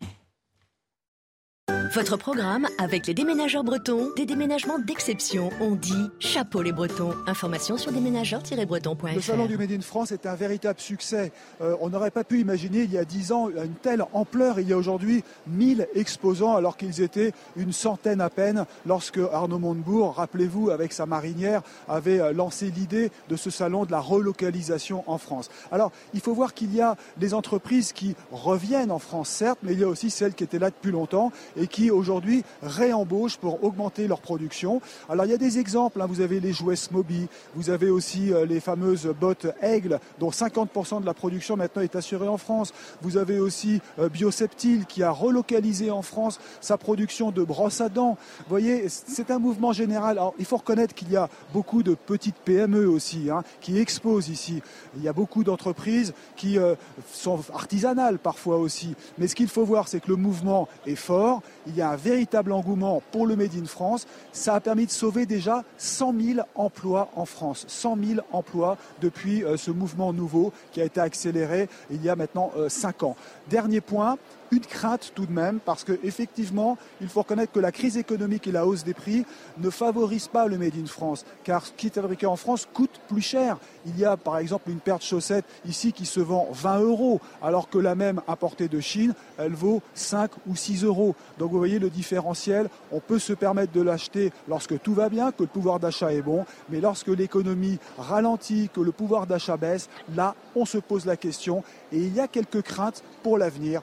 Votre 1.97 2.19
programme 2.19 2.69
avec 2.77 3.07
les 3.07 3.15
déménageurs 3.15 3.65
bretons, 3.65 4.11
des 4.19 4.27
déménagements 4.27 4.79
d'exception. 4.79 5.49
On 5.63 5.71
dit 5.71 6.11
chapeau 6.19 6.61
les 6.61 6.73
bretons. 6.73 7.15
Information 7.27 7.79
sur 7.79 7.91
déménageurs-bretons.fr. 7.91 9.15
Le 9.15 9.23
salon 9.23 9.47
du 9.47 9.57
Made 9.57 9.73
in 9.73 9.81
France 9.81 10.13
est 10.13 10.27
un 10.27 10.35
véritable 10.35 10.79
succès. 10.79 11.33
Euh, 11.63 11.75
on 11.81 11.89
n'aurait 11.89 12.11
pas 12.11 12.23
pu 12.23 12.39
imaginer 12.39 12.83
il 12.83 12.93
y 12.93 12.99
a 12.99 13.07
10 13.07 13.33
ans 13.33 13.49
une 13.49 13.77
telle 13.81 14.05
ampleur. 14.13 14.61
Il 14.61 14.69
y 14.69 14.75
a 14.75 14.77
aujourd'hui 14.77 15.25
1000 15.47 15.89
exposants 15.95 16.55
alors 16.55 16.77
qu'ils 16.77 17.01
étaient 17.01 17.33
une 17.57 17.73
centaine 17.73 18.21
à 18.21 18.29
peine 18.29 18.67
lorsque 18.85 19.17
Arnaud 19.33 19.59
Montebourg, 19.59 20.17
rappelez-vous, 20.17 20.69
avec 20.69 20.93
sa 20.93 21.07
marinière, 21.07 21.63
avait 21.89 22.21
euh, 22.21 22.35
lancé 22.35 22.71
l'idée 22.71 23.11
de 23.31 23.37
ce 23.37 23.49
salon 23.49 23.87
de 23.87 23.91
la 23.91 24.01
relocalisation 24.01 25.03
en 25.07 25.17
France. 25.17 25.49
Alors, 25.73 25.93
il 26.13 26.21
faut 26.21 26.35
voir 26.35 26.53
qu'il 26.53 26.75
y 26.75 26.83
a 26.83 26.95
des 27.17 27.33
entreprises 27.33 27.95
qui 27.95 28.17
reviennent 28.33 28.93
en 28.93 28.99
France, 28.99 29.31
certes, 29.31 29.61
mais 29.63 29.73
il 29.73 29.81
y 29.81 29.85
a 29.85 29.89
aussi 29.89 30.11
celles 30.11 30.35
qui 30.35 30.45
étaient 30.45 30.59
là 30.59 30.69
depuis 30.69 30.93
longtemps 30.93 31.33
et 31.57 31.67
qui 31.67 31.86
aujourd'hui 31.91 32.45
réembauchent 32.63 33.37
pour 33.37 33.63
augmenter 33.65 34.07
leur 34.09 34.21
production. 34.21 34.81
Alors 35.09 35.27
il 35.27 35.31
y 35.31 35.35
a 35.35 35.39
des 35.39 35.59
exemples, 35.59 36.01
hein. 36.01 36.07
vous 36.07 36.21
avez 36.21 36.41
les 36.41 36.53
jouets 36.53 36.77
Smoby, 36.77 37.29
vous 37.55 37.71
avez 37.71 37.91
aussi 37.91 38.33
euh, 38.33 38.47
les 38.47 38.61
fameuses 38.61 39.07
bottes 39.21 39.47
Aigle, 39.61 40.01
dont 40.19 40.31
50% 40.31 41.01
de 41.01 41.07
la 41.07 41.15
production 41.15 41.57
maintenant 41.57 41.83
est 41.83 41.97
assurée 41.97 42.29
en 42.29 42.39
France. 42.39 42.73
Vous 43.03 43.17
avez 43.17 43.39
aussi 43.39 43.81
euh, 43.99 44.09
Bioseptile 44.09 44.87
qui 44.87 45.03
a 45.03 45.11
relocalisé 45.11 45.91
en 45.91 46.03
France 46.03 46.39
sa 46.61 46.77
production 46.79 47.31
de 47.31 47.43
brosses 47.43 47.81
à 47.81 47.89
dents. 47.89 48.17
Vous 48.41 48.49
voyez, 48.49 48.87
c'est 48.89 49.31
un 49.31 49.39
mouvement 49.39 49.73
général. 49.73 50.19
Alors, 50.19 50.35
il 50.39 50.45
faut 50.45 50.57
reconnaître 50.57 50.95
qu'il 50.95 51.11
y 51.11 51.17
a 51.17 51.29
beaucoup 51.53 51.83
de 51.83 51.95
petites 51.95 52.37
PME 52.37 52.87
aussi 52.87 53.31
hein, 53.31 53.43
qui 53.61 53.79
exposent 53.79 54.29
ici. 54.29 54.63
Il 54.97 55.03
y 55.03 55.09
a 55.09 55.13
beaucoup 55.13 55.45
d'entreprises 55.45 56.15
qui 56.37 56.59
euh, 56.59 56.75
sont 57.13 57.41
artisanales 57.55 58.19
parfois 58.19 58.59
aussi. 58.59 58.95
Mais 59.19 59.29
ce 59.29 59.35
qu'il 59.35 59.49
faut 59.49 59.65
voir, 59.65 59.89
c'est 59.89 60.01
que 60.01 60.09
le 60.09 60.17
mouvement 60.17 60.69
est 60.87 60.97
fort 60.97 61.43
il 61.67 61.77
y 61.77 61.83
a 61.83 61.91
un 61.91 61.97
véritable 61.97 62.53
engouement 62.53 63.03
pour 63.13 63.27
le 63.27 63.37
Made 63.37 63.55
in 63.61 63.67
France. 63.67 64.07
Ça 64.33 64.55
a 64.55 64.61
permis 64.61 64.87
de 64.87 64.91
sauver 64.91 65.27
déjà 65.27 65.65
100 65.79 66.15
000 66.19 66.47
emplois 66.55 67.11
en 67.17 67.25
France. 67.25 67.65
100 67.69 67.99
000 68.03 68.21
emplois 68.33 68.77
depuis 69.01 69.45
euh, 69.45 69.57
ce 69.57 69.71
mouvement 69.71 70.13
nouveau 70.13 70.53
qui 70.73 70.81
a 70.81 70.85
été 70.85 71.01
accéléré 71.01 71.69
il 71.91 72.03
y 72.03 72.09
a 72.09 72.17
maintenant 72.17 72.53
5 72.69 73.03
euh, 73.03 73.07
ans. 73.07 73.17
Dernier 73.49 73.81
point, 73.81 74.19
une 74.51 74.61
crainte 74.61 75.13
tout 75.15 75.27
de 75.27 75.33
même, 75.33 75.61
parce 75.61 75.85
qu'effectivement, 75.85 76.79
il 77.01 77.09
faut 77.09 77.21
reconnaître 77.21 77.53
que 77.53 77.61
la 77.61 77.73
crise 77.73 77.97
économique 77.97 78.47
et 78.47 78.53
la 78.53 78.67
hausse 78.67 78.85
des 78.85 78.95
prix 78.95 79.25
ne 79.59 79.71
favorisent 79.71 80.29
pas 80.29 80.47
le 80.47 80.59
Made 80.59 80.77
in 80.77 80.87
France, 80.87 81.25
car 81.45 81.67
ce 81.67 81.73
qui 81.73 81.89
est 81.89 81.95
fabriqué 81.95 82.27
en 82.27 82.37
France 82.37 82.69
coûte 82.73 83.01
plus 83.09 83.23
cher. 83.23 83.59
Il 83.87 83.99
y 83.99 84.05
a 84.05 84.17
par 84.17 84.39
exemple 84.39 84.71
une 84.71 84.81
paire 84.81 84.99
de 84.99 85.03
chaussettes 85.03 85.45
ici 85.67 85.93
qui 85.93 86.07
se 86.07 86.21
vend 86.21 86.49
20 86.53 86.81
euros, 86.81 87.21
alors 87.43 87.69
que 87.69 87.79
la 87.79 87.95
même 87.95 88.21
importée 88.29 88.69
de 88.69 88.81
Chine, 88.81 89.15
elle 89.39 89.55
vaut 89.55 89.83
5 89.95 90.31
ou 90.47 90.57
6 90.57 90.85
euros. 90.85 91.15
Donc 91.39 91.51
vous 91.53 91.59
voyez 91.59 91.79
le 91.79 91.91
différentiel, 91.91 92.69
on 92.93 93.01
peut 93.01 93.19
se 93.19 93.33
permettre 93.33 93.73
de 93.73 93.83
l'acheter 93.83 94.33
lorsque 94.49 94.81
tout 94.81 94.95
va 94.95 95.09
bien, 95.09 95.33
que 95.33 95.43
le 95.43 95.49
pouvoir 95.49 95.81
d'achat 95.81 96.13
est 96.13 96.23
bon, 96.23 96.45
mais 96.69 96.81
lorsque 96.81 97.09
l'économie 97.09 97.79
ralentit, 97.99 98.71
que 98.73 98.81
le 98.81 98.93
pouvoir 98.93 99.27
d'achat 99.27 99.57
baisse, 99.57 99.89
là, 100.15 100.35
on 100.55 100.65
se 100.65 100.79
pose 100.79 101.07
la 101.07 101.17
question 101.17 101.63
et 101.93 101.99
il 101.99 102.15
y 102.15 102.21
a 102.21 102.29
quelques 102.29 102.63
craintes 102.63 103.03
pour 103.23 103.39
l'avenir 103.39 103.83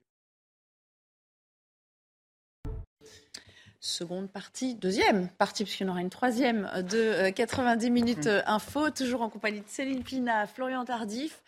seconde 3.83 4.29
partie, 4.29 4.75
deuxième 4.75 5.27
partie, 5.27 5.63
puisqu'il 5.63 5.87
y 5.87 5.89
en 5.89 5.93
aura 5.93 6.01
une 6.01 6.11
troisième 6.11 6.69
de 6.87 7.31
90 7.31 7.87
euh, 7.87 7.89
minutes 7.89 8.27
euh, 8.27 8.43
info, 8.45 8.91
toujours 8.91 9.23
en 9.23 9.29
compagnie 9.29 9.61
de 9.61 9.67
Céline 9.67 10.03
Pina, 10.03 10.45
Florian 10.45 10.85
Tardif, 10.85 11.41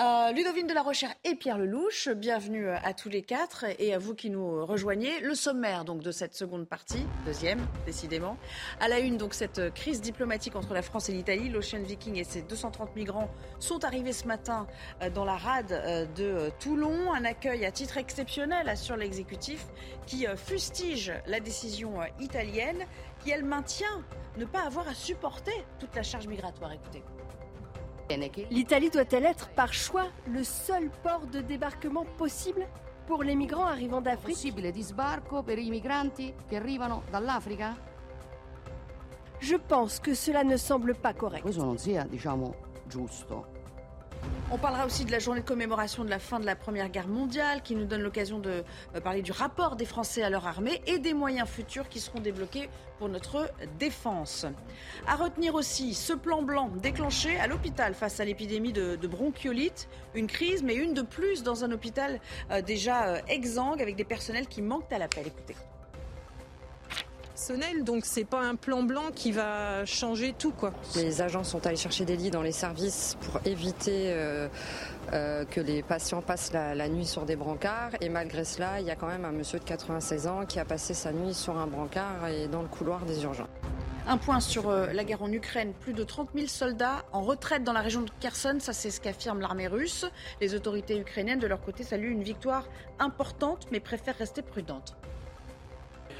euh, 0.00 0.32
Ludovine 0.32 0.66
de 0.66 0.72
la 0.72 0.80
Rochère 0.80 1.12
et 1.24 1.34
Pierre 1.34 1.58
Lelouch. 1.58 2.08
Bienvenue 2.08 2.70
à 2.70 2.94
tous 2.94 3.10
les 3.10 3.20
quatre 3.20 3.66
et 3.78 3.92
à 3.92 3.98
vous 3.98 4.14
qui 4.14 4.30
nous 4.30 4.64
rejoignez. 4.64 5.20
Le 5.20 5.34
sommaire 5.34 5.84
donc 5.84 6.02
de 6.02 6.10
cette 6.10 6.34
seconde 6.34 6.66
partie, 6.66 7.04
deuxième 7.26 7.60
décidément. 7.84 8.38
À 8.80 8.88
la 8.88 8.98
une 9.00 9.18
donc 9.18 9.34
cette 9.34 9.74
crise 9.74 10.00
diplomatique 10.00 10.56
entre 10.56 10.72
la 10.72 10.80
France 10.80 11.10
et 11.10 11.12
l'Italie. 11.12 11.50
L'Ocean 11.50 11.82
Viking 11.82 12.16
et 12.16 12.24
ses 12.24 12.40
230 12.40 12.96
migrants 12.96 13.28
sont 13.58 13.84
arrivés 13.84 14.14
ce 14.14 14.26
matin 14.26 14.66
dans 15.14 15.26
la 15.26 15.36
rade 15.36 16.08
de 16.16 16.50
Toulon. 16.60 17.12
Un 17.12 17.26
accueil 17.26 17.66
à 17.66 17.70
titre 17.70 17.98
exceptionnel 17.98 18.70
assure 18.70 18.96
l'exécutif 18.96 19.66
qui 20.06 20.26
fustige 20.36 21.12
la 21.26 21.40
décision 21.40 21.73
euh, 21.82 22.06
italienne 22.20 22.84
qui, 23.22 23.30
elle, 23.30 23.44
maintient 23.44 24.02
ne 24.36 24.44
pas 24.44 24.62
avoir 24.62 24.88
à 24.88 24.94
supporter 24.94 25.64
toute 25.78 25.94
la 25.94 26.02
charge 26.02 26.26
migratoire. 26.26 26.72
Écoutez. 26.72 27.02
L'Italie 28.50 28.90
doit-elle 28.90 29.24
être, 29.24 29.48
par 29.50 29.72
choix, 29.72 30.06
le 30.28 30.44
seul 30.44 30.90
port 31.02 31.26
de 31.26 31.40
débarquement 31.40 32.04
possible 32.18 32.66
pour 33.06 33.22
les 33.22 33.34
migrants 33.34 33.66
arrivant 33.66 34.00
d'Afrique? 34.00 34.36
Je 39.40 39.56
pense 39.56 40.00
que 40.00 40.14
cela 40.14 40.44
ne 40.44 40.56
semble 40.56 40.94
pas 40.94 41.12
correct. 41.12 41.44
On 44.50 44.58
parlera 44.58 44.86
aussi 44.86 45.04
de 45.04 45.10
la 45.10 45.18
journée 45.18 45.40
de 45.40 45.46
commémoration 45.46 46.04
de 46.04 46.10
la 46.10 46.18
fin 46.18 46.38
de 46.38 46.46
la 46.46 46.54
Première 46.54 46.88
Guerre 46.88 47.08
mondiale, 47.08 47.62
qui 47.62 47.74
nous 47.74 47.86
donne 47.86 48.02
l'occasion 48.02 48.38
de 48.38 48.62
euh, 48.94 49.00
parler 49.00 49.22
du 49.22 49.32
rapport 49.32 49.74
des 49.74 49.84
Français 49.84 50.22
à 50.22 50.30
leur 50.30 50.46
armée 50.46 50.80
et 50.86 50.98
des 50.98 51.14
moyens 51.14 51.48
futurs 51.48 51.88
qui 51.88 51.98
seront 51.98 52.20
débloqués 52.20 52.68
pour 52.98 53.08
notre 53.08 53.50
défense. 53.78 54.46
À 55.06 55.16
retenir 55.16 55.54
aussi 55.54 55.94
ce 55.94 56.12
plan 56.12 56.42
blanc 56.42 56.70
déclenché 56.80 57.36
à 57.38 57.46
l'hôpital 57.46 57.94
face 57.94 58.20
à 58.20 58.24
l'épidémie 58.24 58.72
de, 58.72 58.96
bronchiolite, 59.06 59.88
une 60.14 60.26
crise, 60.26 60.62
mais 60.62 60.74
une 60.74 60.94
de 60.94 61.02
plus 61.02 61.42
dans 61.42 61.64
un 61.64 61.72
hôpital 61.72 62.20
euh, 62.50 62.62
déjà 62.62 63.08
euh, 63.08 63.20
exsangue 63.28 63.82
avec 63.82 63.96
des 63.96 64.04
personnels 64.04 64.46
qui 64.46 64.62
manquent 64.62 64.92
à 64.92 64.98
l'appel. 64.98 65.26
Écoutez 65.26 65.56
donc 67.82 68.04
c'est 68.04 68.24
pas 68.24 68.40
un 68.40 68.54
plan 68.54 68.82
blanc 68.82 69.10
qui 69.14 69.32
va 69.32 69.84
changer 69.84 70.34
tout 70.38 70.52
quoi. 70.52 70.72
Les 70.94 71.20
agents 71.20 71.44
sont 71.44 71.66
allés 71.66 71.76
chercher 71.76 72.04
des 72.04 72.16
lits 72.16 72.30
dans 72.30 72.42
les 72.42 72.52
services 72.52 73.16
pour 73.22 73.40
éviter 73.44 74.12
euh, 74.12 74.48
euh, 75.12 75.44
que 75.44 75.60
les 75.60 75.82
patients 75.82 76.22
passent 76.22 76.52
la, 76.52 76.88
nuit 76.88 77.06
sur 77.06 77.24
des 77.24 77.36
brancards 77.36 77.90
et 78.00 78.08
malgré 78.08 78.44
cela, 78.44 78.80
il 78.80 78.86
y 78.86 78.90
a 78.90 78.96
quand 78.96 79.08
même 79.08 79.24
un 79.24 79.32
monsieur 79.32 79.58
de 79.58 79.64
96 79.64 80.26
ans 80.26 80.46
qui 80.46 80.60
a 80.60 80.64
passé 80.64 80.94
sa 80.94 81.12
nuit 81.12 81.34
sur 81.34 81.58
un 81.58 81.66
brancard 81.66 82.28
et 82.28 82.46
dans 82.46 82.62
le 82.62 82.68
couloir 82.68 83.04
des 83.04 83.24
urgences. 83.24 83.48
Un 84.06 84.18
point 84.18 84.38
sur 84.38 84.68
euh, 84.68 84.92
la 84.92 85.02
guerre 85.02 85.22
en 85.22 85.32
Ukraine. 85.32 85.72
Plus 85.80 85.94
de 85.94 86.04
30 86.04 86.28
000 86.34 86.46
soldats 86.46 87.04
en 87.12 87.22
retraite 87.22 87.64
dans 87.64 87.72
la 87.72 87.80
région 87.80 88.02
de 88.02 88.10
Kherson. 88.20 88.58
Ça, 88.60 88.74
c'est 88.74 88.90
ce 88.90 89.00
qu'affirme 89.00 89.40
l'armée 89.40 89.66
russe. 89.66 90.04
Les 90.42 90.54
autorités 90.54 90.98
ukrainiennes, 91.00 91.38
de 91.38 91.46
leur 91.46 91.62
côté, 91.62 91.84
saluent 91.84 92.12
une 92.12 92.22
victoire 92.22 92.68
importante, 92.98 93.66
mais 93.72 93.80
préfèrent 93.80 94.18
rester 94.18 94.42
prudentes. 94.42 94.94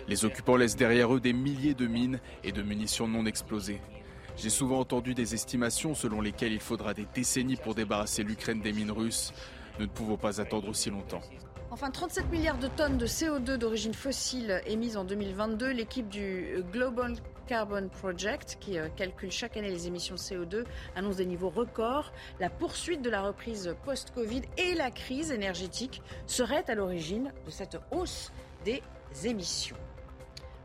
Les 0.06 0.26
occupants 0.26 0.56
laissent 0.56 0.76
derrière 0.76 1.14
eux 1.14 1.20
des 1.20 1.32
milliers 1.32 1.74
de 1.74 1.86
mines 1.86 2.20
et 2.42 2.52
de 2.52 2.62
munitions 2.62 3.08
non 3.08 3.24
explosées. 3.24 3.80
J'ai 4.36 4.50
souvent 4.50 4.80
entendu 4.80 5.14
des 5.14 5.34
estimations 5.34 5.94
selon 5.94 6.20
lesquelles 6.20 6.52
il 6.52 6.60
faudra 6.60 6.92
des 6.92 7.06
décennies 7.14 7.56
pour 7.56 7.74
débarrasser 7.74 8.22
l'Ukraine 8.22 8.60
des 8.60 8.72
mines 8.72 8.90
russes. 8.90 9.32
Nous 9.78 9.86
ne 9.86 9.90
pouvons 9.90 10.16
pas 10.16 10.40
attendre 10.40 10.68
aussi 10.68 10.90
longtemps. 10.90 11.22
Enfin, 11.70 11.90
37 11.90 12.30
milliards 12.30 12.58
de 12.58 12.68
tonnes 12.68 12.98
de 12.98 13.06
CO2 13.06 13.56
d'origine 13.56 13.94
fossile 13.94 14.60
émises 14.66 14.96
en 14.96 15.04
2022. 15.04 15.70
L'équipe 15.70 16.08
du 16.08 16.62
Global 16.70 17.14
Carbon 17.46 17.88
Project, 17.88 18.58
qui 18.60 18.78
euh, 18.78 18.88
calcule 18.94 19.30
chaque 19.30 19.56
année 19.56 19.70
les 19.70 19.86
émissions 19.86 20.14
de 20.14 20.20
CO2, 20.20 20.64
annonce 20.96 21.16
des 21.16 21.26
niveaux 21.26 21.50
records. 21.50 22.12
La 22.40 22.50
poursuite 22.50 23.02
de 23.02 23.10
la 23.10 23.22
reprise 23.22 23.74
post-Covid 23.84 24.42
et 24.58 24.74
la 24.74 24.90
crise 24.90 25.30
énergétique 25.30 26.02
seraient 26.26 26.68
à 26.70 26.74
l'origine 26.74 27.32
de 27.46 27.50
cette 27.50 27.78
hausse 27.90 28.32
des 28.64 28.82
émissions 29.24 29.76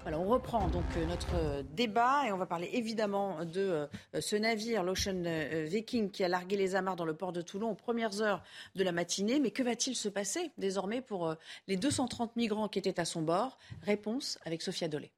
on 0.05 0.25
reprend 0.25 0.67
donc 0.67 0.85
euh, 0.97 1.05
notre 1.05 1.35
euh, 1.35 1.63
débat 1.73 2.27
et 2.27 2.31
on 2.31 2.37
va 2.37 2.45
parler 2.45 2.69
évidemment 2.73 3.45
de 3.45 3.87
euh, 4.13 4.21
ce 4.21 4.35
navire, 4.35 4.83
l'Ocean 4.83 5.23
Viking, 5.65 6.11
qui 6.11 6.23
a 6.23 6.27
largué 6.27 6.57
les 6.57 6.75
amarres 6.75 6.95
dans 6.95 7.05
le 7.05 7.13
port 7.13 7.31
de 7.31 7.41
Toulon 7.41 7.71
aux 7.71 7.75
premières 7.75 8.21
heures 8.21 8.43
de 8.75 8.83
la 8.83 8.91
matinée. 8.91 9.39
Mais 9.39 9.51
que 9.51 9.63
va-t-il 9.63 9.95
se 9.95 10.09
passer 10.09 10.51
désormais 10.57 11.01
pour 11.01 11.35
les 11.67 11.77
230 11.77 12.35
migrants 12.35 12.67
qui 12.67 12.79
étaient 12.79 12.99
à 12.99 13.05
son 13.05 13.21
bord? 13.21 13.57
Réponse 13.83 14.39
avec 14.45 14.61
Sophia 14.61 14.87
Dolé. 14.87 15.11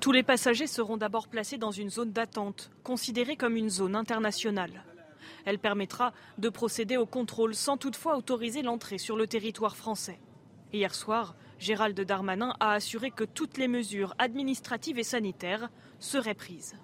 Tous 0.00 0.12
les 0.12 0.24
passagers 0.24 0.66
seront 0.66 0.96
d'abord 0.96 1.28
placés 1.28 1.58
dans 1.58 1.70
une 1.70 1.90
zone 1.90 2.12
d'attente, 2.12 2.70
considérée 2.82 3.36
comme 3.36 3.56
une 3.56 3.70
zone 3.70 3.94
internationale. 3.94 4.84
Elle 5.44 5.58
permettra 5.58 6.12
de 6.38 6.48
procéder 6.48 6.96
au 6.96 7.06
contrôle 7.06 7.54
sans 7.54 7.76
toutefois 7.76 8.16
autoriser 8.16 8.62
l'entrée 8.62 8.98
sur 8.98 9.16
le 9.16 9.26
territoire 9.26 9.76
français. 9.76 10.18
Hier 10.72 10.94
soir, 10.94 11.36
Gérald 11.62 11.98
Darmanin 12.00 12.56
a 12.58 12.72
assuré 12.72 13.12
que 13.12 13.22
toutes 13.22 13.56
les 13.56 13.68
mesures 13.68 14.16
administratives 14.18 14.98
et 14.98 15.04
sanitaires 15.04 15.70
seraient 16.00 16.34
prises. 16.34 16.74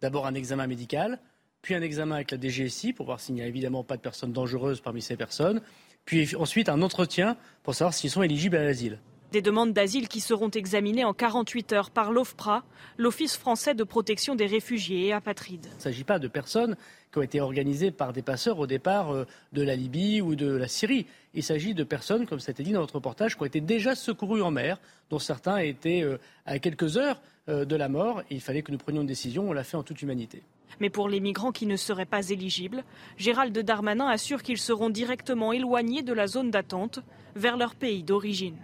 D'abord 0.00 0.26
un 0.26 0.34
examen 0.34 0.66
médical, 0.66 1.20
puis 1.62 1.76
un 1.76 1.82
examen 1.82 2.16
avec 2.16 2.32
la 2.32 2.40
DGSI 2.40 2.92
pour 2.92 3.06
voir 3.06 3.20
s'il 3.20 3.36
n'y 3.36 3.42
a 3.42 3.46
évidemment 3.46 3.84
pas 3.84 3.96
de 3.96 4.02
personnes 4.02 4.32
dangereuses 4.32 4.80
parmi 4.80 5.02
ces 5.02 5.16
personnes, 5.16 5.62
puis 6.04 6.34
ensuite 6.34 6.68
un 6.68 6.82
entretien 6.82 7.36
pour 7.62 7.76
savoir 7.76 7.94
s'ils 7.94 8.10
sont 8.10 8.24
éligibles 8.24 8.56
à 8.56 8.64
l'asile. 8.64 8.98
Des 9.34 9.42
demandes 9.42 9.72
d'asile 9.72 10.06
qui 10.06 10.20
seront 10.20 10.48
examinées 10.48 11.02
en 11.02 11.12
48 11.12 11.72
heures 11.72 11.90
par 11.90 12.12
l'OFPRA, 12.12 12.62
l'Office 12.98 13.36
français 13.36 13.74
de 13.74 13.82
protection 13.82 14.36
des 14.36 14.46
réfugiés 14.46 15.08
et 15.08 15.12
apatrides. 15.12 15.66
Il 15.72 15.76
ne 15.76 15.82
s'agit 15.82 16.04
pas 16.04 16.20
de 16.20 16.28
personnes 16.28 16.76
qui 17.10 17.18
ont 17.18 17.22
été 17.22 17.40
organisées 17.40 17.90
par 17.90 18.12
des 18.12 18.22
passeurs 18.22 18.60
au 18.60 18.68
départ 18.68 19.12
euh, 19.12 19.26
de 19.52 19.62
la 19.62 19.74
Libye 19.74 20.20
ou 20.20 20.36
de 20.36 20.46
la 20.46 20.68
Syrie. 20.68 21.06
Il 21.34 21.42
s'agit 21.42 21.74
de 21.74 21.82
personnes, 21.82 22.26
comme 22.26 22.38
ça 22.38 22.50
a 22.50 22.52
été 22.52 22.62
dit 22.62 22.70
dans 22.70 22.78
notre 22.78 22.94
reportage, 22.94 23.34
qui 23.34 23.42
ont 23.42 23.46
été 23.46 23.60
déjà 23.60 23.96
secourues 23.96 24.40
en 24.40 24.52
mer, 24.52 24.78
dont 25.10 25.18
certains 25.18 25.56
étaient 25.56 26.04
euh, 26.04 26.18
à 26.46 26.60
quelques 26.60 26.96
heures 26.96 27.20
euh, 27.48 27.64
de 27.64 27.74
la 27.74 27.88
mort. 27.88 28.20
Et 28.30 28.36
il 28.36 28.40
fallait 28.40 28.62
que 28.62 28.70
nous 28.70 28.78
prenions 28.78 29.00
une 29.00 29.08
décision. 29.08 29.48
On 29.48 29.52
l'a 29.52 29.64
fait 29.64 29.76
en 29.76 29.82
toute 29.82 30.00
humanité. 30.00 30.44
Mais 30.78 30.90
pour 30.90 31.08
les 31.08 31.18
migrants 31.18 31.50
qui 31.50 31.66
ne 31.66 31.76
seraient 31.76 32.06
pas 32.06 32.28
éligibles, 32.30 32.84
Gérald 33.16 33.58
Darmanin 33.58 34.06
assure 34.06 34.44
qu'ils 34.44 34.58
seront 34.58 34.90
directement 34.90 35.52
éloignés 35.52 36.02
de 36.02 36.12
la 36.12 36.28
zone 36.28 36.52
d'attente 36.52 37.00
vers 37.34 37.56
leur 37.56 37.74
pays 37.74 38.04
d'origine. 38.04 38.58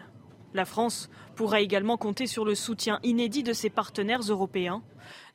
La 0.52 0.64
France 0.64 1.08
pourra 1.36 1.60
également 1.60 1.96
compter 1.96 2.26
sur 2.26 2.44
le 2.44 2.54
soutien 2.54 2.98
inédit 3.02 3.42
de 3.42 3.52
ses 3.52 3.70
partenaires 3.70 4.22
européens. 4.22 4.82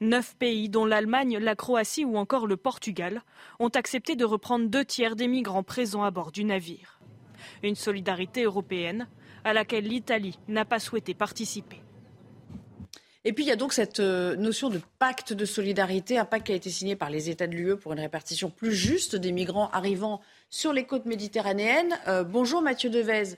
Neuf 0.02 0.36
pays, 0.36 0.70
dont 0.70 0.86
l'Allemagne, 0.86 1.38
la 1.38 1.56
Croatie 1.56 2.06
ou 2.06 2.18
encore 2.18 2.48
le 2.48 2.58
Portugal, 2.58 3.24
ont 3.60 3.70
accepté 3.70 4.16
de 4.16 4.26
reprendre 4.26 4.68
deux 4.68 4.86
tiers 4.86 5.16
des 5.16 5.28
migrants 5.28 5.64
présents 5.64 6.04
à 6.04 6.12
bord 6.12 6.32
du 6.32 6.44
navire. 6.44 7.00
Une 7.64 7.76
solidarité 7.76 8.44
européenne 8.44 9.08
à 9.44 9.54
laquelle 9.54 9.86
l'Italie 9.86 10.38
n'a 10.48 10.66
pas 10.66 10.80
souhaité 10.80 11.14
participer. 11.14 11.82
Et 13.28 13.34
puis 13.34 13.44
il 13.44 13.48
y 13.48 13.52
a 13.52 13.56
donc 13.56 13.74
cette 13.74 14.00
euh, 14.00 14.36
notion 14.36 14.70
de 14.70 14.80
pacte 15.00 15.34
de 15.34 15.46
solidarité, 15.46 16.20
un 16.20 16.26
pacte 16.26 16.46
qui 16.46 16.52
a 16.52 16.56
été 16.56 16.70
signé 16.70 16.96
par 16.96 17.10
les 17.10 17.32
États 17.32 17.48
de 17.48 17.56
l'UE 17.56 17.76
pour 17.76 17.94
une 17.94 18.00
répartition 18.00 18.52
plus 18.52 18.74
juste 18.74 19.16
des 19.16 19.32
migrants 19.32 19.70
arrivant 19.72 20.22
sur 20.52 20.74
les 20.74 20.86
côtes 20.86 21.08
méditerranéennes. 21.08 21.98
Euh, 22.08 22.24
bonjour 22.24 22.62
Mathieu 22.62 22.92
Devez. 22.92 23.36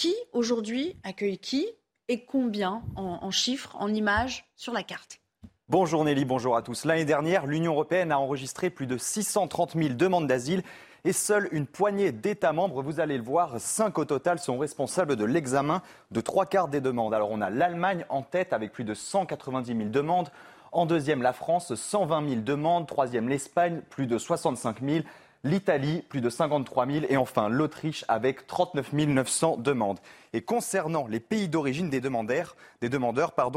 Qui 0.00 0.14
aujourd'hui 0.32 0.96
accueille 1.04 1.36
qui 1.36 1.66
et 2.08 2.24
combien 2.24 2.80
en, 2.96 3.30
chiffres, 3.30 3.76
en 3.78 3.92
images 3.92 4.46
sur 4.56 4.72
la 4.72 4.82
carte 4.82 5.20
Bonjour 5.68 6.06
Nelly, 6.06 6.24
bonjour 6.24 6.56
à 6.56 6.62
tous. 6.62 6.86
L'année 6.86 7.04
dernière, 7.04 7.44
l'Union 7.44 7.72
européenne 7.72 8.10
a 8.10 8.18
enregistré 8.18 8.70
plus 8.70 8.86
de 8.86 8.96
630 8.96 9.74
000 9.74 9.90
demandes 9.90 10.26
d'asile 10.26 10.62
et 11.04 11.12
seule 11.12 11.50
une 11.52 11.66
poignée 11.66 12.12
d'États 12.12 12.54
membres, 12.54 12.82
vous 12.82 12.98
allez 12.98 13.18
le 13.18 13.22
voir, 13.22 13.60
cinq 13.60 13.98
au 13.98 14.06
total 14.06 14.38
sont 14.38 14.56
responsables 14.56 15.16
de 15.16 15.24
l'examen 15.26 15.82
de 16.12 16.22
trois 16.22 16.46
quarts 16.46 16.68
des 16.68 16.80
demandes. 16.80 17.12
Alors 17.12 17.30
on 17.30 17.42
a 17.42 17.50
l'Allemagne 17.50 18.06
en 18.08 18.22
tête 18.22 18.54
avec 18.54 18.72
plus 18.72 18.84
de 18.84 18.94
190 18.94 19.76
000 19.76 19.90
demandes. 19.90 20.30
En 20.72 20.86
deuxième, 20.86 21.20
la 21.20 21.34
France, 21.34 21.74
120 21.74 22.26
000 22.26 22.40
demandes. 22.40 22.86
Troisième, 22.86 23.28
l'Espagne, 23.28 23.82
plus 23.90 24.06
de 24.06 24.16
65 24.16 24.80
000 24.82 25.04
l'Italie, 25.44 26.02
plus 26.08 26.20
de 26.20 26.28
53 26.28 26.86
000, 26.86 27.06
et 27.08 27.16
enfin 27.16 27.48
l'Autriche 27.48 28.04
avec 28.08 28.46
39 28.46 28.92
900 28.92 29.56
demandes. 29.58 29.98
Et 30.32 30.42
concernant 30.42 31.06
les 31.06 31.20
pays 31.20 31.48
d'origine 31.48 31.90
des 31.90 32.00
demandeurs, 32.00 32.56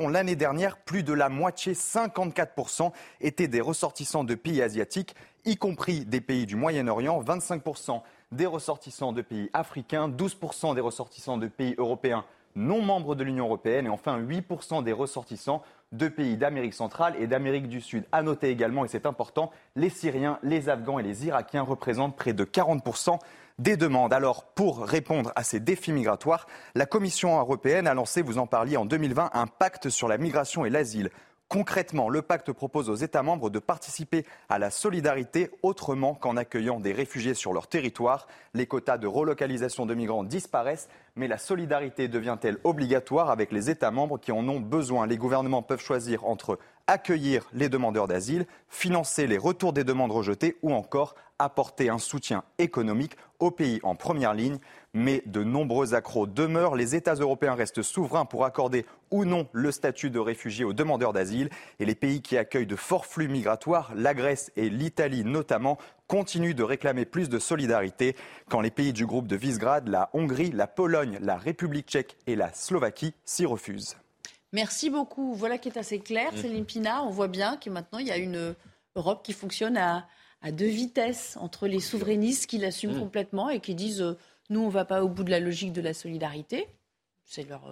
l'année 0.09 0.35
dernière, 0.35 0.77
plus 0.77 1.03
de 1.03 1.13
la 1.13 1.29
moitié, 1.29 1.73
54%, 1.73 2.91
étaient 3.21 3.47
des 3.47 3.61
ressortissants 3.61 4.23
de 4.23 4.35
pays 4.35 4.61
asiatiques, 4.61 5.15
y 5.45 5.57
compris 5.57 6.05
des 6.05 6.21
pays 6.21 6.45
du 6.45 6.55
Moyen-Orient, 6.55 7.21
25% 7.21 8.01
des 8.31 8.45
ressortissants 8.45 9.11
de 9.11 9.21
pays 9.21 9.49
africains, 9.53 10.09
12% 10.09 10.73
des 10.75 10.81
ressortissants 10.81 11.37
de 11.37 11.47
pays 11.47 11.75
européens 11.77 12.25
non 12.55 12.81
membres 12.81 13.15
de 13.15 13.23
l'Union 13.23 13.45
européenne 13.45 13.87
et 13.87 13.89
enfin 13.89 14.19
8% 14.19 14.83
des 14.83 14.93
ressortissants 14.93 15.63
deux 15.93 16.09
pays 16.09 16.37
d'Amérique 16.37 16.73
centrale 16.73 17.15
et 17.19 17.27
d'Amérique 17.27 17.69
du 17.69 17.79
Sud. 17.79 18.03
À 18.11 18.21
noter 18.21 18.49
également, 18.49 18.83
et 18.83 18.87
c'est 18.89 19.05
important, 19.05 19.51
les 19.75 19.89
Syriens, 19.89 20.39
les 20.43 20.67
Afghans 20.67 20.99
et 20.99 21.03
les 21.03 21.25
Irakiens 21.25 21.61
représentent 21.61 22.17
près 22.17 22.33
de 22.33 22.43
40% 22.43 23.19
des 23.59 23.77
demandes. 23.77 24.13
Alors, 24.13 24.45
pour 24.45 24.81
répondre 24.85 25.31
à 25.35 25.43
ces 25.43 25.59
défis 25.59 25.91
migratoires, 25.91 26.47
la 26.75 26.85
Commission 26.85 27.39
européenne 27.39 27.87
a 27.87 27.93
lancé, 27.93 28.21
vous 28.21 28.39
en 28.39 28.47
parliez 28.47 28.77
en 28.77 28.85
2020, 28.85 29.29
un 29.33 29.47
pacte 29.47 29.89
sur 29.89 30.07
la 30.07 30.17
migration 30.17 30.65
et 30.65 30.69
l'asile. 30.69 31.11
Concrètement, 31.53 32.09
le 32.09 32.23
pacte 32.23 32.51
propose 32.51 32.89
aux 32.89 32.95
États 32.95 33.21
membres 33.21 33.51
de 33.51 33.59
participer 33.59 34.25
à 34.49 34.57
la 34.57 34.71
solidarité 34.71 35.51
autrement 35.61 36.15
qu'en 36.15 36.35
accueillant 36.35 36.79
des 36.79 36.93
réfugiés 36.93 37.35
sur 37.35 37.53
leur 37.53 37.67
territoire. 37.67 38.25
Les 38.55 38.65
quotas 38.65 38.97
de 38.97 39.05
relocalisation 39.05 39.85
de 39.85 39.93
migrants 39.93 40.23
disparaissent, 40.23 40.89
mais 41.15 41.27
la 41.27 41.37
solidarité 41.37 42.07
devient-elle 42.07 42.57
obligatoire 42.63 43.29
avec 43.29 43.51
les 43.51 43.69
États 43.69 43.91
membres 43.91 44.17
qui 44.17 44.31
en 44.31 44.49
ont 44.49 44.59
besoin? 44.59 45.05
Les 45.05 45.17
gouvernements 45.17 45.61
peuvent 45.61 45.79
choisir 45.79 46.25
entre 46.25 46.57
accueillir 46.87 47.47
les 47.53 47.69
demandeurs 47.69 48.07
d'asile, 48.07 48.47
financer 48.67 49.27
les 49.27 49.37
retours 49.37 49.73
des 49.73 49.83
demandes 49.83 50.11
rejetées 50.11 50.57
ou 50.63 50.73
encore 50.73 51.13
apporter 51.37 51.89
un 51.89 51.99
soutien 51.99 52.43
économique 52.57 53.15
aux 53.39 53.51
pays 53.51 53.79
en 53.83 53.95
première 53.95 54.33
ligne. 54.33 54.57
Mais 54.93 55.23
de 55.25 55.43
nombreux 55.43 55.95
accros 55.95 56.27
demeurent. 56.27 56.75
Les 56.75 56.95
États 56.95 57.15
européens 57.15 57.55
restent 57.55 57.81
souverains 57.81 58.25
pour 58.25 58.45
accorder 58.45 58.85
ou 59.09 59.25
non 59.25 59.47
le 59.51 59.71
statut 59.71 60.11
de 60.11 60.19
réfugié 60.19 60.65
aux 60.65 60.73
demandeurs 60.73 61.13
d'asile. 61.13 61.49
Et 61.79 61.85
les 61.85 61.95
pays 61.95 62.21
qui 62.21 62.37
accueillent 62.37 62.67
de 62.67 62.75
forts 62.75 63.05
flux 63.05 63.27
migratoires, 63.27 63.91
la 63.95 64.13
Grèce 64.13 64.51
et 64.55 64.69
l'Italie 64.69 65.23
notamment, 65.23 65.77
continuent 66.07 66.53
de 66.53 66.63
réclamer 66.63 67.05
plus 67.05 67.27
de 67.27 67.39
solidarité 67.39 68.15
quand 68.49 68.61
les 68.61 68.69
pays 68.69 68.93
du 68.93 69.05
groupe 69.05 69.27
de 69.27 69.35
Visegrad, 69.35 69.87
la 69.87 70.11
Hongrie, 70.13 70.51
la 70.51 70.67
Pologne, 70.67 71.17
la 71.21 71.37
République 71.37 71.87
tchèque 71.87 72.17
et 72.27 72.35
la 72.35 72.53
Slovaquie 72.53 73.13
s'y 73.25 73.45
refusent. 73.45 73.97
Merci 74.51 74.91
beaucoup. 74.91 75.33
Voilà 75.33 75.57
qui 75.57 75.69
est 75.69 75.77
assez 75.77 75.99
clair, 75.99 76.31
mmh. 76.31 76.37
Céline 76.37 76.65
Pina. 76.65 77.03
On 77.03 77.09
voit 77.09 77.27
bien 77.27 77.57
que 77.57 77.71
maintenant, 77.71 77.97
il 77.97 78.07
y 78.07 78.11
a 78.11 78.17
une 78.17 78.55
Europe 78.95 79.25
qui 79.25 79.33
fonctionne 79.33 79.77
à, 79.77 80.05
deux 80.51 80.65
vitesses 80.65 81.37
entre 81.39 81.67
les 81.67 81.79
souverainistes 81.79 82.47
qui 82.47 82.57
l'assument 82.57 82.95
mmh. 82.95 82.99
complètement 82.99 83.49
et 83.49 83.61
qui 83.61 83.75
disent 83.75 84.01
euh, 84.01 84.17
nous, 84.53 84.61
on 84.61 84.67
ne 84.67 84.71
va 84.71 84.85
pas 84.85 85.03
au 85.03 85.09
bout 85.09 85.23
de 85.23 85.31
la 85.31 85.39
logique 85.39 85.73
de 85.73 85.81
la 85.81 85.93
solidarité. 85.93 86.67
C'est 87.25 87.43
leur. 87.43 87.69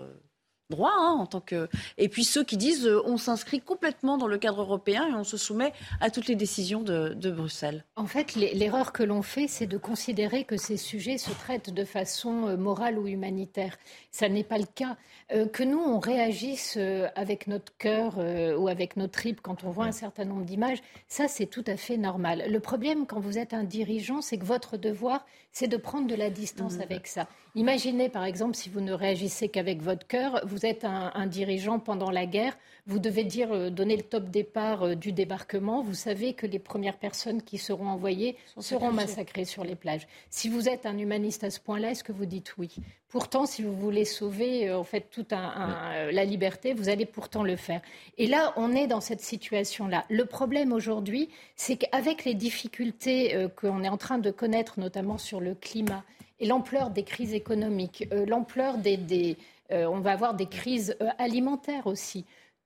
Droit 0.71 0.93
hein, 0.95 1.15
en 1.19 1.27
tant 1.27 1.41
que 1.41 1.69
et 1.97 2.09
puis 2.09 2.23
ceux 2.23 2.43
qui 2.43 2.57
disent 2.57 2.87
euh, 2.87 3.01
on 3.05 3.17
s'inscrit 3.17 3.61
complètement 3.61 4.17
dans 4.17 4.27
le 4.27 4.39
cadre 4.39 4.61
européen 4.61 5.07
et 5.07 5.13
on 5.13 5.23
se 5.23 5.37
soumet 5.37 5.73
à 5.99 6.09
toutes 6.09 6.27
les 6.27 6.35
décisions 6.35 6.81
de, 6.81 7.31
Bruxelles. 7.31 7.85
En 7.95 8.07
fait, 8.07 8.35
l'erreur 8.35 8.91
que 8.91 9.03
l'on 9.03 9.21
fait, 9.21 9.47
c'est 9.47 9.67
de 9.67 9.77
considérer 9.77 10.43
que 10.43 10.57
ces 10.57 10.75
sujets 10.77 11.17
se 11.17 11.31
traitent 11.31 11.69
de 11.69 11.85
façon 11.85 12.47
euh, 12.47 12.57
morale 12.57 12.97
ou 12.97 13.07
humanitaire. 13.07 13.77
Ça 14.09 14.27
n'est 14.27 14.43
pas 14.43 14.57
le 14.57 14.65
cas. 14.65 14.97
Euh, 15.31 15.47
que 15.47 15.63
nous 15.63 15.79
on 15.79 15.99
réagisse 15.99 16.77
avec 17.15 17.47
notre 17.47 17.75
cœur 17.77 18.17
ou 18.57 18.67
avec 18.67 18.97
notre 18.97 19.11
tripes 19.11 19.41
quand 19.41 19.63
on 19.63 19.69
voit 19.69 19.85
un 19.85 19.91
certain 19.91 20.25
nombre 20.25 20.45
d'images, 20.45 20.79
ça 21.07 21.27
c'est 21.27 21.45
tout 21.45 21.63
à 21.67 21.77
fait 21.77 21.97
normal. 21.97 22.45
Le 22.47 22.59
problème 22.59 23.05
quand 23.05 23.19
vous 23.19 23.37
êtes 23.37 23.53
un 23.53 23.63
dirigeant, 23.63 24.21
c'est 24.21 24.37
que 24.37 24.45
votre 24.45 24.77
devoir, 24.77 25.25
c'est 25.51 25.67
de 25.67 25.77
prendre 25.77 26.07
de 26.07 26.15
la 26.15 26.29
distance 26.29 26.77
mmh. 26.77 26.81
avec 26.81 27.07
ça. 27.07 27.27
Imaginez 27.55 28.09
par 28.09 28.23
exemple 28.23 28.55
si 28.55 28.69
vous 28.69 28.81
ne 28.81 28.93
réagissez 28.93 29.49
qu'avec 29.49 29.81
votre 29.81 30.07
cœur, 30.07 30.41
vous 30.45 30.60
êtes 30.65 30.85
un, 30.85 31.25
dirigeant 31.27 31.79
pendant 31.79 32.11
la 32.11 32.25
guerre, 32.25 32.57
vous 32.87 32.99
devez 32.99 33.23
dire 33.23 33.51
euh, 33.51 33.69
donner 33.69 33.95
le 33.95 34.03
top 34.03 34.29
départ 34.29 34.83
euh, 34.83 34.95
du 34.95 35.11
débarquement. 35.11 35.83
Vous 35.83 35.93
savez 35.93 36.33
que 36.33 36.47
les 36.47 36.59
premières 36.59 36.97
personnes 36.97 37.41
qui 37.41 37.57
seront 37.57 37.87
envoyées 37.87 38.35
seront 38.59 38.91
massacrées 38.91 39.45
sur 39.45 39.63
les 39.63 39.75
plages. 39.75 40.07
Si 40.29 40.49
vous 40.49 40.67
êtes 40.67 40.85
un 40.85 40.97
humaniste 40.97 41.43
à 41.43 41.51
ce 41.51 41.59
point-là, 41.59 41.91
est-ce 41.91 42.03
que 42.03 42.11
vous 42.11 42.25
dites 42.25 42.55
oui? 42.57 42.73
Pourtant, 43.07 43.45
si 43.45 43.61
vous 43.61 43.73
voulez 43.73 44.05
sauver 44.05 44.69
euh, 44.69 44.79
en 44.79 44.83
fait 44.83 45.09
toute 45.11 45.31
la 45.31 46.25
liberté, 46.25 46.73
vous 46.73 46.89
allez 46.89 47.05
pourtant 47.05 47.43
le 47.43 47.55
faire. 47.55 47.81
Et 48.17 48.25
là, 48.27 48.53
on 48.55 48.73
est 48.73 48.87
dans 48.87 49.01
cette 49.01 49.21
situation-là. 49.21 50.05
Le 50.09 50.25
problème 50.25 50.73
aujourd'hui, 50.73 51.29
c'est 51.55 51.77
qu'avec 51.77 52.25
les 52.25 52.33
difficultés 52.33 53.47
qu'on 53.55 53.83
est 53.83 53.89
en 53.89 53.97
train 53.97 54.17
de 54.17 54.31
connaître, 54.31 54.79
notamment 54.79 55.17
sur 55.17 55.39
le 55.39 55.55
climat 55.55 56.03
et 56.41 56.47
l'ampleur 56.47 56.89
des 56.89 57.03
crises 57.03 57.33
économiques, 57.33 58.07
euh, 58.11 58.25
l'ampleur 58.25 58.77
des, 58.79 58.97
euh, 58.97 59.35
on 59.71 59.99
va 59.99 60.11
avoir 60.11 60.33
des 60.33 60.47
crises 60.47 60.95
euh, 61.01 61.09
alimentaires 61.17 61.87
aussi. 61.87 62.25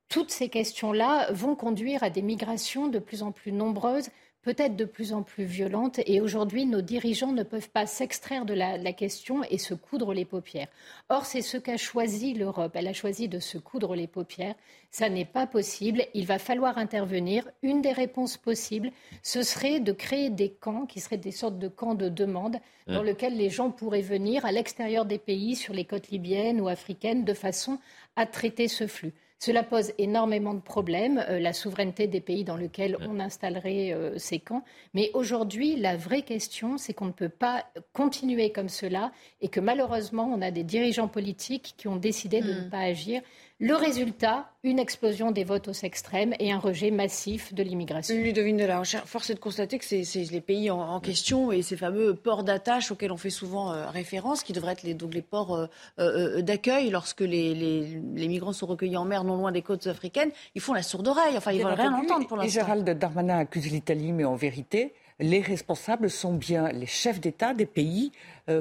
Toutes 0.10 0.32
ces 0.32 0.50
questions-là 0.50 1.32
vont 1.32 1.56
conduire 1.56 2.04
à 2.04 2.10
des 2.10 2.22
migrations 2.22 2.88
de 2.88 3.00
plus 3.00 3.24
en 3.24 3.32
plus 3.32 3.52
nombreuses 3.52 4.10
peut-être 4.46 4.76
de 4.76 4.86
plus 4.86 5.12
en 5.12 5.24
plus 5.24 5.44
violente. 5.44 6.00
Et 6.06 6.22
aujourd'hui, 6.22 6.68
nos 6.68 6.82
dirigeants 6.82 7.32
ne 7.32 7.42
peuvent 7.42 7.72
pas 7.72 7.88
s'extraire 7.88 8.46
de 8.46 8.54
la, 8.54 8.94
question 8.94 9.44
et 9.50 9.58
se 9.58 9.74
coudre 9.74 10.14
les 10.14 10.24
paupières. 10.24 10.68
Or, 11.10 11.26
c'est 11.26 11.42
ce 11.42 11.58
qu'a 11.58 11.78
choisi 11.78 12.36
l'Europe. 12.36 12.74
Elle 12.76 12.88
a 12.88 12.94
choisi 12.94 13.28
de 13.28 13.40
se 13.40 13.58
coudre 13.58 13.96
les 13.96 14.06
paupières. 14.06 14.54
Ça 14.92 15.10
n'est 15.10 15.26
pas 15.26 15.48
possible. 15.48 16.06
Il 16.14 16.28
va 16.28 16.38
falloir 16.38 16.78
intervenir. 16.78 17.50
Une 17.64 17.82
des 17.82 17.92
réponses 17.92 18.38
possibles, 18.38 18.92
ce 19.24 19.42
serait 19.42 19.80
de 19.80 19.92
créer 19.92 20.30
des 20.30 20.52
camps 20.52 20.86
qui 20.86 21.00
seraient 21.00 21.18
des 21.18 21.32
sortes 21.32 21.58
de 21.58 21.68
camps 21.68 21.96
de 21.96 22.08
demande 22.08 22.58
dans 22.86 23.02
mmh. 23.02 23.06
lesquels 23.06 23.36
les 23.36 23.50
gens 23.50 23.72
pourraient 23.72 24.02
venir 24.02 24.46
à 24.46 24.52
l'extérieur 24.52 25.06
des 25.06 25.18
pays, 25.18 25.56
sur 25.56 25.74
les 25.74 25.86
côtes 25.86 26.10
libyennes 26.10 26.62
ou 26.62 26.68
africaines, 26.68 27.26
de 27.26 27.34
façon 27.34 27.80
à 28.16 28.28
traiter 28.28 28.68
ce 28.68 28.86
flux. 28.86 29.14
Cela 29.46 29.62
pose 29.62 29.94
énormément 30.00 30.56
de 30.56 30.60
problèmes, 30.60 31.24
euh, 31.30 31.40
la 31.40 31.54
souveraineté 31.54 32.08
des 32.08 32.20
pays 32.20 32.44
dans 32.44 32.58
lesquels 32.58 32.98
on 33.02 33.20
installerait 33.20 33.94
euh, 33.94 34.18
ces 34.18 34.40
camps. 34.40 34.64
Mais 34.96 35.12
aujourd'hui, 35.14 35.76
la 35.76 35.96
vraie 35.98 36.24
question, 36.24 36.80
c'est 36.80 36.96
qu'on 36.96 37.06
ne 37.06 37.12
peut 37.12 37.30
pas 37.30 37.64
continuer 37.94 38.52
comme 38.52 38.70
cela 38.70 39.12
et 39.42 39.50
que 39.50 39.60
malheureusement, 39.60 40.28
on 40.34 40.42
a 40.42 40.50
des 40.50 40.64
dirigeants 40.64 41.08
politiques 41.08 41.76
qui 41.78 41.88
ont 41.88 41.96
décidé 41.96 42.42
de 42.42 42.54
ne 42.54 42.62
hmm. 42.62 42.70
pas 42.72 42.80
agir. 42.80 43.22
Le 43.60 43.74
résultat, 43.74 44.50
une 44.64 44.80
explosion 44.80 45.32
des 45.32 45.46
votes 45.46 45.70
aux 45.70 45.86
extrêmes 45.86 46.34
et 46.40 46.52
un 46.52 46.60
rejet 46.60 46.92
massif 46.92 47.54
de 47.54 47.64
l'immigration. 47.64 48.14
Ludovine 48.14 48.58
de 48.58 48.66
la 48.66 48.80
Recherche, 48.80 49.06
force 49.06 49.30
est 49.30 49.36
de 49.36 49.40
constater 49.40 49.80
que 49.80 49.86
c'est 49.86 50.04
les 50.30 50.42
pays 50.42 50.70
en, 50.70 51.00
question 51.00 51.54
et 51.54 51.62
ces 51.62 51.78
fameux 51.78 52.16
ports 52.16 52.44
d'attache 52.44 52.92
auxquels 52.92 53.14
on 53.14 53.18
fait 53.18 53.30
souvent 53.30 53.72
euh, 53.72 53.88
référence, 53.88 54.44
qui 54.44 54.52
devraient 54.52 54.74
être 54.74 54.84
les, 54.84 54.94
donc 54.94 55.14
les 55.14 55.22
ports 55.22 55.56
euh, 55.56 55.68
euh, 56.00 56.42
d'accueil 56.42 56.90
lorsque 56.90 57.22
les, 57.22 57.98
migrants 58.28 58.52
sont 58.52 58.66
recueillis 58.66 58.98
en 58.98 59.06
mer 59.06 59.24
non 59.24 59.38
loin 59.38 59.54
des 59.54 59.62
côtes 59.62 59.88
africaines, 59.88 60.32
ils 60.54 60.62
font 60.62 60.74
la 60.74 60.84
sourde 60.84 61.08
oreille. 61.08 61.38
Enfin, 61.38 61.54
ils 61.54 61.60
ne 61.60 61.64
veulent 61.64 61.80
rien 61.80 61.94
entendre 61.94 62.28
pour 62.28 62.36
l'instant. 62.36 62.60
Et 62.60 62.62
Gérald 62.62 62.90
Darmanin 62.90 63.38
accuse 63.38 63.72
l'Italie, 63.72 64.12
mais 64.12 64.26
en 64.26 64.36
vérité, 64.36 64.94
les 65.20 65.42
responsables 65.42 66.10
sont 66.10 66.34
bien 66.34 66.70
les 66.72 66.86
chefs 66.86 67.22
d'État 67.22 67.54
des 67.54 67.66
pays 67.66 68.12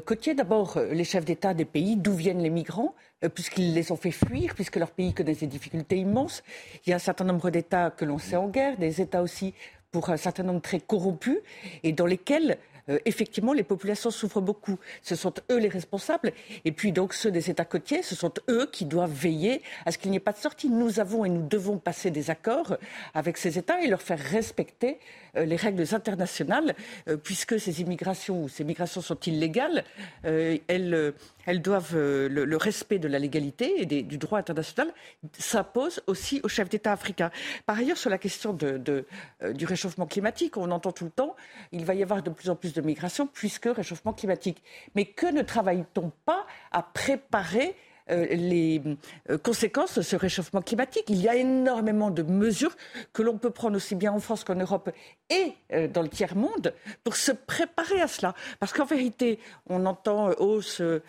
côtiers. 0.07 0.35
D'abord, 0.35 0.79
les 0.79 1.05
chefs 1.05 1.25
d'État 1.25 1.53
des 1.53 1.65
pays 1.65 1.97
d'où 1.97 2.15
viennent 2.15 2.43
les 2.43 2.51
migrants 2.51 2.95
euh, 3.25 3.29
puisqu'ils 3.29 3.75
les 3.75 3.91
ont 3.93 3.97
fait 3.97 4.11
fuir, 4.11 4.55
puisque 4.55 4.77
leur 4.77 4.91
pays 4.91 5.13
connaît 5.13 5.35
des 5.35 5.47
difficultés 5.47 5.97
immenses. 5.97 6.43
Il 6.87 6.91
y 6.91 6.93
a 6.93 6.97
un 6.97 7.01
certain 7.01 7.25
nombre 7.25 7.51
d'États 7.51 7.91
que 7.91 8.05
l'on 8.05 8.19
sait 8.19 8.37
en 8.37 8.49
guerre, 8.49 8.77
des 8.77 9.01
États 9.01 9.23
aussi 9.23 9.55
pour 9.91 10.11
un 10.11 10.17
certain 10.17 10.43
nombre 10.43 10.61
très 10.61 10.81
corrompus, 10.81 11.39
et 11.83 11.93
dans 11.93 12.07
lesquels 12.07 12.59
euh, 12.89 12.99
effectivement, 13.05 13.53
les 13.53 13.63
populations 13.63 14.11
souffrent 14.11 14.41
beaucoup. 14.41 14.79
Ce 15.03 15.17
sont 15.17 15.33
eux 15.51 15.59
les 15.59 15.69
responsables. 15.69 16.33
Et 16.65 16.73
puis, 16.73 16.93
donc, 16.93 17.15
ceux 17.15 17.31
des 17.31 17.51
États 17.51 17.65
côtiers, 17.65 18.03
ce 18.03 18.15
sont 18.15 18.33
eux 18.49 18.69
qui 18.71 18.85
doivent 18.85 19.13
veiller 19.13 19.63
à 19.87 19.93
ce 19.93 19.99
qu'il 19.99 20.11
n'y 20.11 20.17
ait 20.17 20.21
pas 20.21 20.33
de 20.33 20.39
sortie. 20.39 20.69
Nous 20.69 21.01
avons 21.01 21.25
et 21.25 21.29
nous 21.29 21.47
devons 21.47 21.79
passer 21.79 22.11
des 22.11 22.31
accords 22.31 22.77
avec 23.15 23.37
ces 23.37 23.59
États 23.59 23.81
et 23.83 23.87
leur 23.87 24.03
faire 24.03 24.19
respecter 24.19 24.99
euh, 25.37 25.45
les 25.45 25.57
règles 25.57 25.85
internationales, 25.93 26.75
euh, 27.09 27.17
puisque 27.17 27.59
ces 27.59 27.81
immigrations 27.81 28.45
ou 28.45 28.49
ces 28.49 28.65
migrations 28.65 29.01
sont 29.01 29.19
illégales, 29.27 29.85
elles, 30.23 31.15
elles 31.47 31.63
doivent 31.63 31.97
le, 31.97 32.57
respect 32.57 32.99
de 32.99 33.09
la 33.09 33.19
légalité 33.19 33.83
et 33.83 34.03
du 34.03 34.19
droit 34.19 34.39
international 34.39 34.93
s'impose 35.39 36.03
aussi 36.07 36.41
aux 36.43 36.49
chefs 36.49 36.69
d'État 36.69 36.93
africains. 36.93 37.31
Par 37.67 37.79
ailleurs, 37.79 37.97
sur 37.97 38.11
la 38.11 38.19
question 38.19 38.53
de, 38.53 39.05
du 39.53 39.67
réchauffement 39.67 40.07
climatique, 40.07 40.57
on 40.57 40.71
entend 40.71 40.93
tout 40.93 41.05
le 41.05 41.11
temps, 41.11 41.37
il 41.73 41.85
va 41.85 41.95
y 41.95 42.03
avoir 42.03 42.23
de 42.23 42.31
plus 42.31 42.51
en 42.51 42.57
plus 42.57 42.73
de 42.73 42.81
migration 42.81 43.27
puisque 43.27 43.67
réchauffement 43.67 44.13
climatique. 44.13 44.63
Mais 44.95 45.05
que 45.05 45.27
ne 45.27 45.43
travaille-t-on 45.43 46.13
pas 46.25 46.47
à 46.73 46.83
préparer 46.83 47.69
euh, 47.69 47.94
les 48.09 48.83
euh, 49.31 49.39
conséquences 49.39 49.97
de 49.99 50.03
ce 50.03 50.17
réchauffement 50.17 50.63
climatique. 50.63 51.05
Il 51.09 51.21
y 51.21 51.29
a 51.29 51.37
énormément 51.37 52.11
de 52.11 52.23
mesures 52.23 52.77
que 53.13 53.23
l'on 53.23 53.39
peut 53.39 53.51
prendre 53.51 53.77
aussi 53.77 53.95
bien 53.95 54.13
en 54.13 54.21
France 54.21 54.45
qu'en 54.45 54.55
Europe 54.55 54.91
et 55.31 55.55
euh, 55.73 55.89
dans 55.89 56.03
le 56.03 56.09
tiers-monde 56.09 56.75
pour 57.03 57.17
se 57.17 57.33
préparer 57.33 58.01
à 58.01 58.09
cela. 58.09 58.35
Parce 58.61 58.73
qu'en 58.73 58.85
vérité, 58.85 59.39
on 59.69 59.87
entend 59.87 60.31
hausse 60.39 60.81
de, 60.81 61.07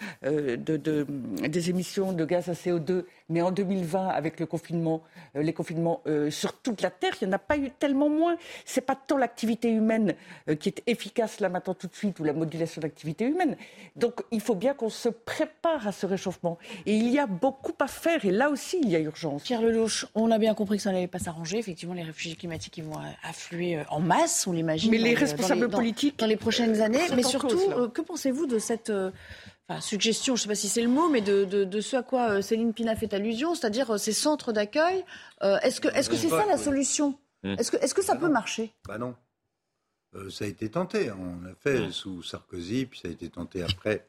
de, 0.58 1.05
des 1.47 1.69
émissions 1.69 2.13
de 2.13 2.25
gaz 2.25 2.50
à 2.50 2.54
CO2, 2.54 3.04
mais 3.29 3.41
en 3.41 3.52
2020, 3.52 4.08
avec 4.08 4.39
le 4.39 4.46
confinement, 4.46 5.04
les 5.33 5.54
confinements 5.54 6.02
sur 6.29 6.54
toute 6.54 6.81
la 6.81 6.91
Terre, 6.91 7.13
il 7.21 7.27
n'y 7.27 7.33
en 7.33 7.35
a 7.35 7.39
pas 7.39 7.58
eu 7.58 7.71
tellement 7.71 8.10
moins. 8.10 8.37
C'est 8.65 8.81
pas 8.81 8.96
tant 8.96 9.17
l'activité 9.17 9.69
humaine 9.69 10.15
qui 10.60 10.69
est 10.69 10.83
efficace 10.87 11.39
là 11.39 11.50
maintenant 11.50 11.73
tout 11.73 11.87
de 11.87 11.96
suite 11.96 12.19
ou 12.19 12.23
la 12.23 12.33
modulation 12.33 12.81
d'activité 12.81 13.25
humaine. 13.25 13.58
Donc 13.96 14.21
il 14.31 14.41
faut 14.41 14.56
bien 14.56 14.73
qu'on 14.73 14.89
se 14.89 15.10
prépare 15.10 15.87
à 15.87 15.91
ce 15.91 16.06
réchauffement. 16.06 16.58
Et 16.86 16.96
il 16.96 17.10
y 17.10 17.17
a 17.17 17.25
beaucoup 17.25 17.73
à 17.79 17.88
faire. 17.88 18.23
Et 18.25 18.31
là 18.31 18.50
aussi, 18.50 18.79
il 18.81 18.90
y 18.90 18.96
a 18.96 19.00
urgence. 19.00 19.44
Pierre 19.44 19.62
Lelouch, 19.62 20.06
on 20.13 20.29
a 20.31 20.38
bien 20.38 20.54
compris 20.54 20.77
que 20.77 20.83
ça 20.83 20.92
n'allait 20.92 21.08
pas 21.08 21.19
s'arranger. 21.19 21.58
Effectivement, 21.58 21.96
les 21.96 22.04
réfugiés 22.04 22.36
climatiques 22.36 22.77
ils 22.77 22.83
vont 22.83 23.00
affluer 23.23 23.79
en 23.90 24.00
masse, 24.00 24.46
on 24.48 24.52
l'imagine. 24.52 24.92
Mais 24.92 24.98
les 24.98 25.15
responsables 25.15 25.69
politiques. 25.69 26.19
Dans 26.19 26.27
les 26.27 26.36
prochaines 26.36 26.81
années. 26.81 27.02
Mais 27.15 27.23
surtout, 27.23 27.60
euh, 27.71 27.88
que 27.88 28.02
pensez-vous 28.02 28.46
de 28.46 28.60
cette. 28.60 28.90
Euh, 28.90 29.12
suggestion, 29.79 30.36
je 30.36 30.42
ne 30.42 30.44
sais 30.44 30.50
pas 30.50 30.56
si 30.56 30.69
c'est 30.69 30.83
le 30.83 30.90
mot, 30.90 31.10
mais 31.10 31.21
de, 31.21 31.81
ce 31.81 31.96
à 31.96 32.04
quoi 32.04 32.29
euh, 32.29 32.42
Céline 32.44 32.71
Pina 32.71 32.96
fait 32.96 33.12
allusion, 33.15 33.56
c'est-à-dire 33.56 34.00
ces 34.00 34.13
centres 34.13 34.52
d'accueil. 34.52 35.04
est-ce 35.42 35.81
que 35.81 35.88
est-ce 35.88 36.08
que 36.08 36.15
c'est 36.15 36.29
ça 36.29 36.46
la 36.46 36.58
solution? 36.58 37.17
Mmh. 37.44 37.56
Est-ce 37.58 37.71
que, 37.71 37.77
est-ce 37.77 37.96
que 37.96 38.04
ça 38.04 38.13
bah 38.13 38.21
peut 38.21 38.29
marcher? 38.29 38.73
Bah 38.88 39.00
non. 39.00 39.15
ça 40.29 40.46
a 40.46 40.48
été 40.48 40.69
tenté. 40.69 41.10
Hein. 41.10 41.17
On 41.19 41.44
l'a 41.44 41.56
fait 41.56 41.88
mmh. 41.88 41.92
sous 41.92 42.21
Sarkozy, 42.21 42.86
puis 42.86 43.00
ça 43.00 43.08
a 43.08 43.12
été 43.12 43.27
tenté 43.29 43.63
après 43.63 44.06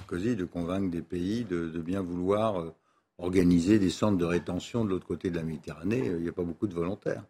Sarkozy 0.00 0.34
de 0.34 0.44
convaincre 0.44 0.90
des 0.90 1.02
pays 1.02 1.44
de, 1.44 1.66
bien 1.78 2.00
vouloir 2.00 2.60
euh, 2.60 2.74
organiser 3.18 3.78
des 3.78 3.90
centres 3.90 4.16
de 4.16 4.24
rétention 4.24 4.84
de 4.84 4.90
l'autre 4.90 5.06
côté 5.06 5.30
de 5.30 5.36
la 5.36 5.42
Méditerranée. 5.42 6.06
Il 6.06 6.22
n'y 6.22 6.28
a 6.28 6.32
pas 6.32 6.42
beaucoup 6.42 6.66
de 6.66 6.74
volontaires. 6.74 7.24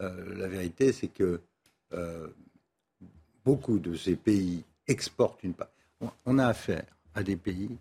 Euh, 0.00 0.34
la 0.36 0.48
vérité, 0.48 0.92
c'est 0.92 1.08
que 1.08 1.40
euh, 1.92 2.28
beaucoup 3.44 3.78
de 3.78 3.94
ces 3.94 4.16
pays 4.16 4.64
exportent 4.88 5.42
une 5.44 5.54
part. 5.54 5.68
On 6.26 6.38
a 6.38 6.46
affaire 6.48 6.84
à 7.14 7.22
des 7.22 7.36
pays 7.36 7.78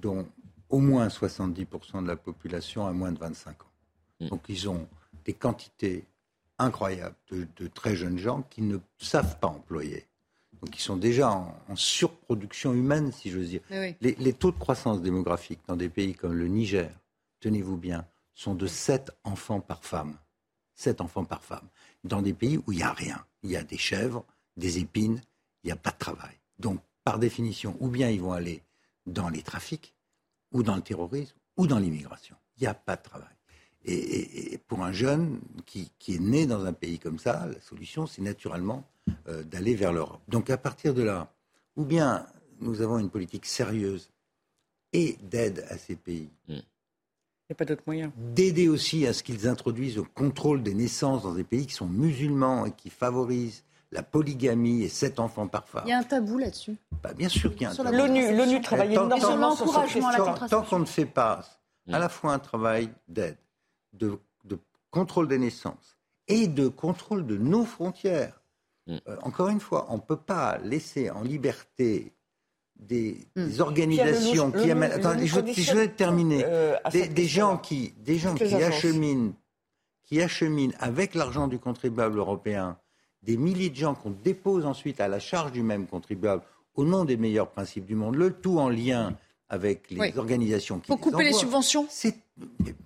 dont 0.00 0.28
au 0.68 0.78
moins 0.78 1.08
70% 1.08 2.02
de 2.02 2.06
la 2.06 2.16
population 2.16 2.86
a 2.86 2.92
moins 2.92 3.12
de 3.12 3.18
25 3.18 3.62
ans. 3.62 3.66
Mm. 4.20 4.28
Donc 4.28 4.42
ils 4.48 4.68
ont 4.68 4.86
des 5.24 5.32
quantités 5.32 6.04
incroyables 6.58 7.16
de 7.30 7.66
très 7.68 7.96
jeunes 7.96 8.18
gens 8.18 8.42
qui 8.50 8.60
ne 8.62 8.78
savent 8.98 9.38
pas 9.38 9.48
employer 9.48 10.07
donc 10.62 10.76
ils 10.76 10.82
sont 10.82 10.96
déjà 10.96 11.30
en, 11.30 11.76
surproduction 11.76 12.72
humaine, 12.72 13.12
si 13.12 13.30
j'ose 13.30 13.48
dire. 13.48 13.60
Les, 14.00 14.32
taux 14.32 14.50
de 14.50 14.58
croissance 14.58 15.00
démographique 15.00 15.60
dans 15.68 15.76
des 15.76 15.88
pays 15.88 16.14
comme 16.14 16.34
le 16.34 16.48
Niger, 16.48 16.90
tenez-vous 17.40 17.76
bien, 17.76 18.06
sont 18.34 18.54
de 18.54 18.66
7 18.66 19.10
enfants 19.24 19.60
par 19.60 19.84
femme. 19.84 20.16
7 20.74 21.00
enfants 21.00 21.24
par 21.24 21.42
femme. 21.42 21.68
Dans 22.04 22.22
des 22.22 22.32
pays 22.34 22.58
où 22.58 22.72
il 22.72 22.78
n'y 22.78 22.82
a 22.82 22.92
rien. 22.92 23.24
Il 23.42 23.50
y 23.50 23.56
a 23.56 23.62
des 23.62 23.78
chèvres, 23.78 24.24
des 24.56 24.78
épines, 24.78 25.20
il 25.62 25.68
n'y 25.68 25.72
a 25.72 25.76
pas 25.76 25.90
de 25.90 25.98
travail. 25.98 26.34
Donc, 26.58 26.80
par 27.04 27.18
définition, 27.18 27.76
ou 27.80 27.88
bien 27.88 28.10
ils 28.10 28.20
vont 28.20 28.32
aller 28.32 28.62
dans 29.06 29.28
les 29.28 29.42
trafics, 29.42 29.94
ou 30.52 30.62
dans 30.62 30.76
le 30.76 30.82
terrorisme, 30.82 31.36
ou 31.56 31.66
dans 31.66 31.78
l'immigration. 31.78 32.36
Il 32.56 32.62
n'y 32.62 32.66
a 32.66 32.74
pas 32.74 32.96
de 32.96 33.02
travail. 33.02 33.28
Et, 33.84 34.58
pour 34.66 34.84
un 34.84 34.92
jeune 34.92 35.40
qui, 35.64 35.90
est 36.08 36.18
né 36.20 36.46
dans 36.46 36.64
un 36.64 36.72
pays 36.72 36.98
comme 36.98 37.18
ça, 37.18 37.46
la 37.46 37.60
solution, 37.60 38.06
c'est 38.06 38.22
naturellement 38.22 38.84
euh, 39.28 39.42
d'aller 39.42 39.74
vers 39.74 39.92
l'Europe. 39.92 40.20
Donc 40.28 40.50
à 40.50 40.56
partir 40.56 40.94
de 40.94 41.02
là, 41.02 41.32
ou 41.76 41.84
bien 41.84 42.26
nous 42.60 42.82
avons 42.82 42.98
une 42.98 43.10
politique 43.10 43.46
sérieuse 43.46 44.10
et 44.92 45.18
d'aide 45.22 45.64
à 45.68 45.78
ces 45.78 45.96
pays. 45.96 46.30
Hmm. 46.48 46.54
Il 47.50 47.52
n'y 47.52 47.54
a 47.54 47.56
pas 47.56 47.64
d'autre 47.64 47.82
moyen. 47.86 48.12
D'aider 48.16 48.68
aussi 48.68 49.06
à 49.06 49.12
ce 49.12 49.22
qu'ils 49.22 49.48
introduisent 49.48 49.98
au 49.98 50.04
contrôle 50.04 50.62
des 50.62 50.74
naissances 50.74 51.22
dans 51.22 51.32
des 51.32 51.44
pays 51.44 51.66
qui 51.66 51.74
sont 51.74 51.86
musulmans 51.86 52.66
et 52.66 52.72
qui 52.72 52.90
favorisent 52.90 53.64
la 53.90 54.02
polygamie 54.02 54.82
et 54.82 54.88
sept 54.88 55.18
enfants 55.18 55.48
par 55.48 55.66
femme. 55.66 55.84
Il 55.86 55.90
y 55.90 55.92
a 55.92 55.98
un 55.98 56.02
tabou 56.02 56.36
là-dessus. 56.36 56.76
Bah, 57.02 57.14
bien 57.14 57.30
sûr 57.30 57.52
qu'il 57.52 57.62
y 57.62 57.64
a 57.64 57.70
un 57.70 57.74
tabou. 57.74 57.90
L'ONU 57.90 58.60
travaille 58.60 58.92
énormément 58.92 59.54
sur 59.54 59.66
l'encouragement 59.66 60.08
à 60.08 60.18
la 60.40 60.48
Tant 60.48 60.62
qu'on 60.62 60.80
ne 60.80 60.84
fait 60.84 61.06
pas 61.06 61.40
à 61.90 61.98
hmm. 61.98 62.00
la 62.00 62.08
fois 62.10 62.34
un 62.34 62.38
travail 62.38 62.90
d'aide, 63.08 63.38
de, 63.94 64.18
contrôle 64.90 65.28
des 65.28 65.38
naissances 65.38 65.96
et 66.28 66.48
de 66.48 66.68
contrôle 66.68 67.26
de 67.26 67.36
nos 67.36 67.64
frontières. 67.64 68.37
Mm. 68.88 68.96
Euh, 69.08 69.16
encore 69.22 69.48
une 69.48 69.60
fois, 69.60 69.86
on 69.90 69.96
ne 69.96 70.00
peut 70.00 70.16
pas 70.16 70.58
laisser 70.64 71.10
en 71.10 71.22
liberté 71.22 72.12
des, 72.76 73.18
mm. 73.36 73.60
organisations 73.60 74.50
qui 74.50 74.70
amènent. 74.70 74.92
Attendez, 74.92 75.26
je, 75.26 75.74
vais 75.74 75.88
terminer. 75.88 76.42
Euh, 76.44 76.74
des, 76.90 77.26
gens 77.26 77.58
qui, 77.58 77.92
des 77.98 78.18
gens 78.18 78.34
qui 78.34 78.54
acheminent, 78.54 79.32
qui 80.04 80.20
acheminent 80.20 80.74
avec 80.80 81.14
l'argent 81.14 81.46
du 81.48 81.58
contribuable 81.58 82.18
européen 82.18 82.78
des 83.22 83.36
milliers 83.36 83.70
de 83.70 83.76
gens 83.76 83.94
qu'on 83.94 84.10
dépose 84.10 84.64
ensuite 84.64 85.00
à 85.00 85.08
la 85.08 85.18
charge 85.18 85.52
du 85.52 85.62
même 85.62 85.86
contribuable 85.86 86.42
au 86.74 86.84
nom 86.84 87.04
des 87.04 87.16
meilleurs 87.16 87.50
principes 87.50 87.84
du 87.84 87.96
monde, 87.96 88.14
le 88.14 88.32
tout 88.32 88.58
en 88.58 88.68
lien 88.68 89.16
avec 89.48 89.90
les 89.90 90.16
organisations 90.16 90.78
qui 90.78 90.86
Pour 90.86 91.00
couper 91.00 91.24
les 91.24 91.32
subventions 91.32 91.86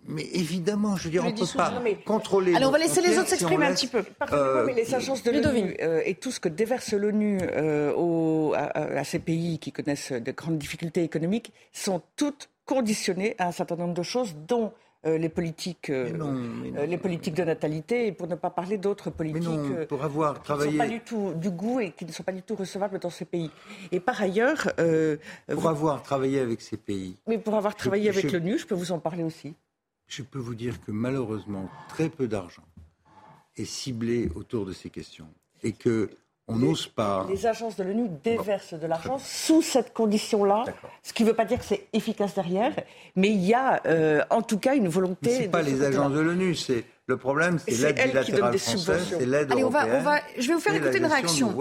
mais, 0.07 0.27
évidemment, 0.33 0.97
je 0.97 1.05
veux 1.05 1.11
dire, 1.11 1.25
on 1.25 1.31
ne 1.31 1.37
peut 1.37 1.47
pas 1.57 1.73
contrôler. 2.05 2.55
Allez, 2.55 2.65
on 2.65 2.71
va 2.71 2.79
laisser 2.79 3.01
les 3.01 3.19
autres 3.19 3.29
s'exprimer 3.29 3.67
un 3.67 3.75
petit 3.75 3.87
peu. 3.87 4.03
Euh, 4.33 4.65
mais 4.67 4.75
les 4.75 4.95
agences 4.95 5.23
de 5.23 5.31
l'ONU 5.31 5.77
euh, 5.81 6.03
et 6.05 6.15
tout 6.15 6.31
ce 6.31 6.41
que 6.41 6.49
déverse 6.49 6.93
l'ONU 6.93 7.39
euh, 7.43 8.53
à, 8.55 9.05
ces 9.05 9.19
pays 9.19 9.59
qui 9.59 9.73
connaissent 9.73 10.13
de 10.13 10.33
grandes 10.33 10.59
difficultés 10.59 11.03
économiques 11.03 11.53
sont 11.73 12.03
toutes 12.17 12.51
conditionnées 12.67 13.35
à 13.39 13.49
un 13.49 13.53
certain 13.53 13.77
nombre 13.77 13.95
de 13.95 14.03
choses, 14.03 14.35
dont 14.47 14.73
euh, 15.05 15.19
les 15.19 15.29
politiques, 15.29 15.91
euh, 15.91 16.87
les 16.87 16.97
politiques 16.97 17.35
de 17.35 17.43
natalité, 17.43 18.07
et 18.07 18.13
pour 18.13 18.29
ne 18.29 18.37
pas 18.37 18.51
parler 18.51 18.79
d'autres 18.79 19.11
politiques 19.11 19.49
euh, 19.49 19.85
pour 19.85 20.05
avoir 20.05 20.41
qui 20.41 20.53
ne 20.53 20.59
sont 20.59 20.77
pas 20.79 20.87
du 20.87 21.01
tout 21.01 21.33
du 21.35 21.51
goût 21.51 21.81
et 21.81 21.91
qui 21.91 22.05
ne 22.05 22.13
sont 22.13 22.23
pas 22.23 22.31
du 22.31 22.43
tout 22.43 22.55
recevables 22.55 23.01
dans 23.01 23.11
ces 23.11 23.25
pays. 23.25 23.51
Et 23.91 23.99
par 23.99 24.23
ailleurs, 24.23 24.73
pour 25.49 25.69
avoir 25.69 26.05
travaillé 26.05 26.39
avec 26.39 26.61
ces 26.61 26.77
pays, 26.77 27.17
mais 27.27 27.39
pour 27.39 27.55
avoir 27.57 27.75
travaillé 27.75 28.11
avec 28.11 28.31
l'ONU, 28.31 28.59
je 28.59 28.67
peux 28.67 28.77
vous 28.77 28.93
en 28.93 29.01
parler 29.01 29.25
aussi. 29.25 29.55
Je 30.07 30.23
peux 30.23 30.39
vous 30.39 30.55
dire 30.55 30.81
que 30.81 30.93
malheureusement, 30.93 31.69
très 31.89 32.09
peu 32.09 32.29
d'argent 32.29 32.63
est 33.57 33.65
ciblé 33.65 34.31
autour 34.37 34.67
de 34.67 34.73
ces 34.73 34.89
questions 34.89 35.29
et 35.65 35.73
que 35.73 36.11
on 36.49 36.57
n'ose 36.57 36.87
pas. 36.89 37.27
Les 37.29 37.47
agences 37.47 37.77
de 37.77 37.85
l'ONU 37.85 38.09
déversent 38.23 38.75
de 38.75 38.87
l'argent 38.87 39.19
sous 39.19 39.63
cette 39.63 39.93
condition-là, 39.93 40.65
ce 41.03 41.13
qui 41.13 41.23
ne 41.23 41.29
veut 41.29 41.35
pas 41.35 41.45
dire 41.45 41.59
que 41.59 41.65
c'est 41.65 41.87
efficace 41.93 42.35
derrière, 42.35 42.75
mais 43.15 43.29
il 43.31 43.45
y 43.45 43.55
a 43.55 43.81
euh, 43.87 44.23
en 44.31 44.43
tout 44.43 44.59
cas 44.59 44.75
une 44.75 44.89
volonté. 44.89 45.37
Ce 45.37 45.41
n'est 45.43 45.49
pas 45.49 45.63
les 45.63 45.83
agences 45.83 46.13
de 46.13 46.21
l'ONU, 46.21 46.55
c'est 46.55 46.85
le 47.07 47.17
problème, 47.17 47.59
c'est 47.59 47.73
l'aide 47.73 48.11
bilatérale 48.11 48.59
française, 48.59 49.07
c'est 49.19 49.27
l'aide 49.27 49.53
Allez, 49.53 49.65
on 49.65 49.71
va, 49.71 49.87
on 49.87 50.01
va, 50.01 50.21
je 50.39 50.49
vais 50.49 50.55
vous 50.55 50.61
faire 50.61 50.75
écouter 50.75 50.99
une 50.99 51.07
réaction. 51.07 51.57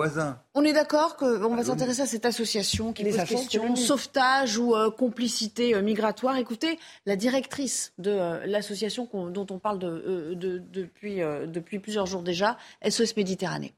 On 0.53 0.63
est 0.63 0.73
d'accord 0.73 1.15
qu'on 1.15 1.55
va 1.55 1.63
s'intéresser 1.63 2.01
à 2.01 2.05
cette 2.07 2.25
association 2.25 2.91
qui 2.91 3.03
les 3.03 3.11
pose 3.11 3.25
question, 3.25 3.75
sauvetage 3.75 4.57
ou 4.57 4.75
euh, 4.75 4.89
complicité 4.89 5.75
euh, 5.75 5.81
migratoire. 5.81 6.37
Écoutez, 6.37 6.79
la 7.05 7.15
directrice 7.15 7.93
de 7.97 8.45
l'association 8.45 9.07
dont 9.29 9.47
on 9.49 9.59
parle 9.59 9.79
de, 9.79 10.35
depuis, 10.35 11.21
depuis 11.47 11.79
plusieurs 11.79 12.07
jours 12.07 12.23
déjà, 12.23 12.57
SOS 12.87 13.15
Méditerranée. 13.15 13.73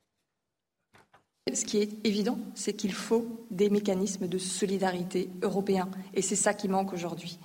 Ce 1.54 1.66
qui 1.66 1.78
est 1.78 1.90
évident, 2.06 2.40
c'est 2.56 2.74
qu'il 2.74 2.94
faut 2.94 3.26
des 3.52 3.70
mécanismes 3.70 4.28
de 4.28 4.38
solidarité 4.38 5.30
européens. 5.42 5.90
Et 6.14 6.22
c'est 6.22 6.38
ça 6.38 6.54
qui 6.54 6.70
manque 6.70 6.94
aujourd'hui. 6.94 7.38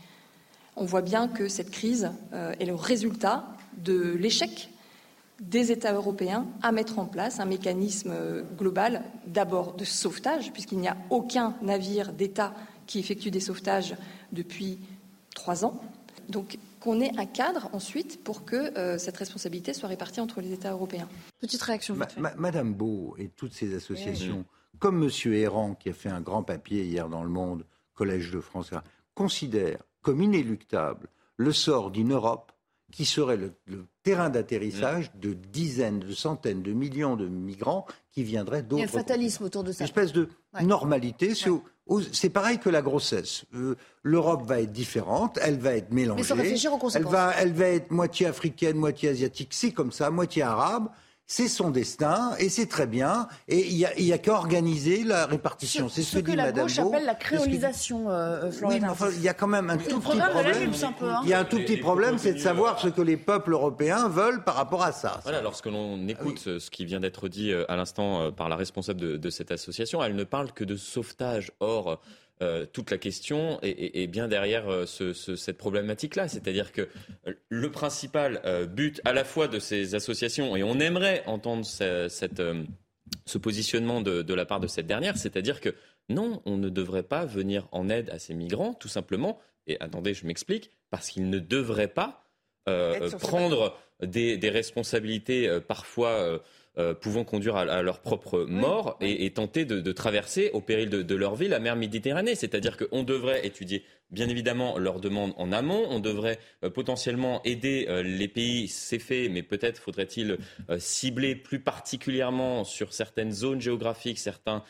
On 0.76 0.84
voit 0.84 1.03
bien 1.03 1.26
que 1.26 1.49
cette 1.49 1.70
crise 1.70 2.11
euh, 2.32 2.55
est 2.61 2.64
le 2.64 2.76
résultat 2.76 3.44
de 3.76 4.14
l'échec 4.14 4.70
des 5.40 5.72
États 5.72 5.92
européens 5.92 6.46
à 6.62 6.70
mettre 6.72 6.99
en 6.99 7.07
place 7.07 7.40
un 7.40 7.44
mécanisme 7.44 8.12
euh, 8.12 8.44
global, 8.57 9.03
d'abord 9.26 9.74
de 9.74 9.84
sauvetage, 9.84 10.53
puisqu'il 10.53 10.78
n'y 10.78 10.88
a 10.88 10.96
aucun 11.11 11.55
navire 11.61 12.12
d'État 12.12 12.55
qui 12.86 13.01
effectue 13.01 13.30
des 13.30 13.40
sauvetages 13.40 13.96
depuis 14.32 14.78
trois 15.34 15.64
ans. 15.64 15.80
Qu'on 16.80 17.00
ait 17.00 17.12
un 17.18 17.26
cadre 17.26 17.68
ensuite 17.72 18.22
pour 18.22 18.44
que 18.44 18.76
euh, 18.78 18.98
cette 18.98 19.16
responsabilité 19.16 19.72
soit 19.72 19.88
répartie 19.88 20.20
entre 20.20 20.40
les 20.40 20.52
États 20.52 20.72
européens. 20.72 21.08
Petite 21.40 21.62
réaction. 21.62 21.96
Madame 22.36 22.74
Beau 22.74 23.14
et 23.18 23.28
toutes 23.28 23.54
ces 23.54 23.74
associations, 23.74 24.44
comme 24.78 24.98
Monsieur 24.98 25.34
Errand 25.34 25.74
qui 25.74 25.88
a 25.88 25.92
fait 25.92 26.08
un 26.08 26.20
grand 26.20 26.42
papier 26.42 26.84
hier 26.84 27.08
dans 27.08 27.22
Le 27.22 27.30
Monde, 27.30 27.64
Collège 27.94 28.30
de 28.30 28.40
France, 28.40 28.70
considèrent 29.14 29.82
comme 30.02 30.22
inéluctable 30.22 31.08
le 31.36 31.52
sort 31.52 31.90
d'une 31.90 32.12
Europe 32.12 32.52
qui 32.92 33.04
serait 33.04 33.36
le, 33.36 33.52
terrain 34.02 34.30
d'atterrissage 34.30 35.12
de 35.14 35.34
dizaines, 35.34 36.00
de 36.00 36.12
centaines 36.12 36.62
de 36.62 36.72
millions 36.72 37.16
de 37.16 37.28
migrants 37.28 37.86
qui 38.10 38.24
viendraient 38.24 38.62
d'autres. 38.62 38.82
Il 38.82 38.86
y 38.86 38.96
a 38.96 39.00
un 39.00 39.02
fatalisme 39.02 39.44
autour 39.44 39.64
de 39.64 39.72
ça. 39.72 39.84
Une 39.84 39.88
espèce 39.88 40.12
de 40.12 40.28
normalité. 40.62 41.34
C'est 42.12 42.28
pareil 42.28 42.59
que 42.59 42.68
la 42.68 42.82
grossesse. 42.82 43.45
Euh, 43.55 43.74
L'Europe 44.03 44.47
va 44.47 44.61
être 44.61 44.72
différente, 44.72 45.39
elle 45.43 45.59
va 45.59 45.74
être 45.74 45.91
mélangée. 45.91 46.22
Mais 46.22 46.28
sans 46.28 46.36
réfléchir 46.36 46.72
aux 46.72 46.78
conséquences. 46.78 47.07
Elle 47.07 47.12
va, 47.12 47.32
elle 47.39 47.53
va 47.53 47.66
être 47.66 47.91
moitié 47.91 48.26
africaine, 48.26 48.76
moitié 48.76 49.09
asiatique. 49.11 49.49
C'est 49.53 49.72
comme 49.72 49.93
ça, 49.93 50.11
moitié 50.11 50.43
arabe. 50.43 50.89
C'est 51.30 51.46
son 51.46 51.68
destin 51.70 52.32
et 52.38 52.48
c'est 52.48 52.66
très 52.66 52.86
bien. 52.86 53.28
Et 53.48 53.68
il 53.68 53.76
n'y 53.76 54.12
a, 54.12 54.14
a 54.14 54.18
qu'à 54.18 54.32
organiser 54.32 55.04
la 55.04 55.26
répartition. 55.26 55.88
C'est 55.90 56.02
ce, 56.02 56.12
ce 56.12 56.18
que, 56.18 56.30
dit 56.30 56.36
la 56.36 56.46
Madame 56.46 56.64
gauche 56.64 56.80
Beau. 56.80 56.88
appelle 56.88 57.04
la 57.04 57.12
C'est 57.12 57.24
ce 57.26 57.28
que 57.30 57.36
dit- 57.36 57.42
créolisation, 57.44 58.10
euh, 58.10 58.50
Florian 58.50 58.76
Oui, 58.76 58.82
mais 58.82 58.88
enfin, 58.88 59.08
il 59.14 59.22
y 59.22 59.28
a 59.28 59.34
quand 59.34 59.46
même 59.46 59.68
un 59.68 59.76
Le 59.76 59.82
tout 59.84 60.00
petit 60.00 60.16
problème. 60.18 60.72
Hein. 61.02 61.20
Il 61.24 61.28
y 61.28 61.34
a 61.34 61.38
un 61.38 61.44
tout 61.44 61.58
petit 61.58 61.76
problème, 61.76 62.16
c'est 62.18 62.32
de 62.32 62.38
savoir 62.38 62.80
ce 62.80 62.88
que 62.88 63.02
les 63.02 63.18
peuples 63.18 63.52
européens 63.52 64.08
veulent 64.08 64.42
par 64.42 64.54
rapport 64.54 64.82
à 64.82 64.92
ça. 64.92 65.20
Voilà, 65.22 65.42
lorsque 65.42 65.66
l'on 65.66 66.08
écoute 66.08 66.38
ce 66.38 66.58
ce 66.58 66.70
qui 66.70 66.86
vient 66.86 66.98
d'être 67.00 67.28
dit 67.28 67.52
euh, 67.52 67.70
à 67.70 67.76
l'instant 67.76 68.22
euh, 68.22 68.30
par 68.30 68.48
la 68.48 68.56
responsable 68.56 68.98
de, 69.00 69.16
de 69.18 69.30
cette 69.30 69.50
association, 69.52 70.02
elle 70.02 70.16
ne 70.16 70.24
parle 70.24 70.50
que 70.52 70.64
de 70.64 70.76
sauvetage. 70.76 71.52
Or, 71.60 72.00
euh, 72.43 72.66
toute 72.66 72.91
la 72.91 72.99
question 72.99 73.61
est, 73.62 73.70
est- 73.70 74.03
est 74.03 74.07
bien 74.07 74.28
derrière 74.28 74.68
euh, 74.68 74.86
ce- 74.86 75.12
ce- 75.12 75.36
cette 75.36 75.59
problématique-là. 75.59 76.28
C'est-à-dire 76.28 76.72
que 76.72 76.82
euh, 77.26 77.32
le 77.49 77.70
principal 77.70 78.41
euh, 78.45 78.66
but 78.66 79.01
à 79.05 79.12
la 79.12 79.24
fois 79.24 79.49
de 79.49 79.59
ces 79.59 79.95
associations, 79.95 80.57
et 80.57 80.62
on 80.62 80.78
aimerait 80.78 81.22
entendre 81.26 81.64
ce, 81.64 82.09
cette, 82.09 82.43
ce 83.26 83.39
positionnement 83.39 84.01
de, 84.01 84.22
de 84.22 84.34
la 84.34 84.45
part 84.47 84.61
de 84.61 84.66
cette 84.66 84.86
dernière, 84.86 85.16
c'est-à-dire 85.16 85.61
que 85.61 85.74
non, 86.09 86.41
on 86.47 86.57
ne 86.57 86.68
devrait 86.68 87.03
pas 87.03 87.24
venir 87.26 87.68
en 87.72 87.89
aide 87.89 88.09
à 88.11 88.18
ces 88.18 88.34
migrants, 88.34 88.72
tout 88.74 88.89
simplement, 88.89 89.39
et 89.66 89.76
attendez, 89.80 90.14
je 90.14 90.26
m'explique, 90.26 90.70
parce 90.91 91.09
qu'ils 91.11 91.28
ne 91.28 91.39
devraient 91.39 91.89
pas 91.89 92.24
prendre 93.18 93.76
des, 94.03 94.36
des 94.39 94.51
responsabilités 94.51 95.59
parfois 95.66 96.43
euh, 96.78 96.94
pouvant 96.94 97.24
conduire 97.24 97.56
à, 97.56 97.62
à 97.62 97.82
leur 97.82 98.00
propre 98.00 98.44
mort 98.48 98.96
et, 99.00 99.24
et 99.24 99.30
tenter 99.30 99.64
de, 99.64 99.80
de 99.80 99.92
traverser 99.92 100.50
au 100.52 100.60
péril 100.60 100.90
de, 100.90 101.02
de 101.02 101.14
leur 101.14 101.34
vie 101.34 101.48
la 101.48 101.58
mer 101.58 101.76
Méditerranée. 101.76 102.34
C'est-à-dire 102.34 102.76
qu'on 102.76 103.02
devrait 103.02 103.46
étudier 103.46 103.82
bien 104.11 104.28
évidemment 104.28 104.78
leurs 104.78 105.00
demandes 105.00 105.34
en 105.36 105.52
amont, 105.52 105.84
on 105.90 106.00
devrait 106.00 106.38
euh, 106.64 106.70
potentiellement 106.70 107.42
aider 107.44 107.86
euh, 107.88 108.02
les 108.02 108.28
pays, 108.28 108.68
c'est 108.68 108.98
fait, 108.98 109.28
mais 109.28 109.42
peut-être 109.42 109.78
faudrait-il 109.80 110.38
euh, 110.70 110.78
cibler 110.78 111.34
plus 111.36 111.61
particulièrement 111.61 112.64
sur 112.64 112.92
certaines 112.92 113.32
zones 113.32 113.61
géographiques, 113.61 114.18
certains 114.18 114.62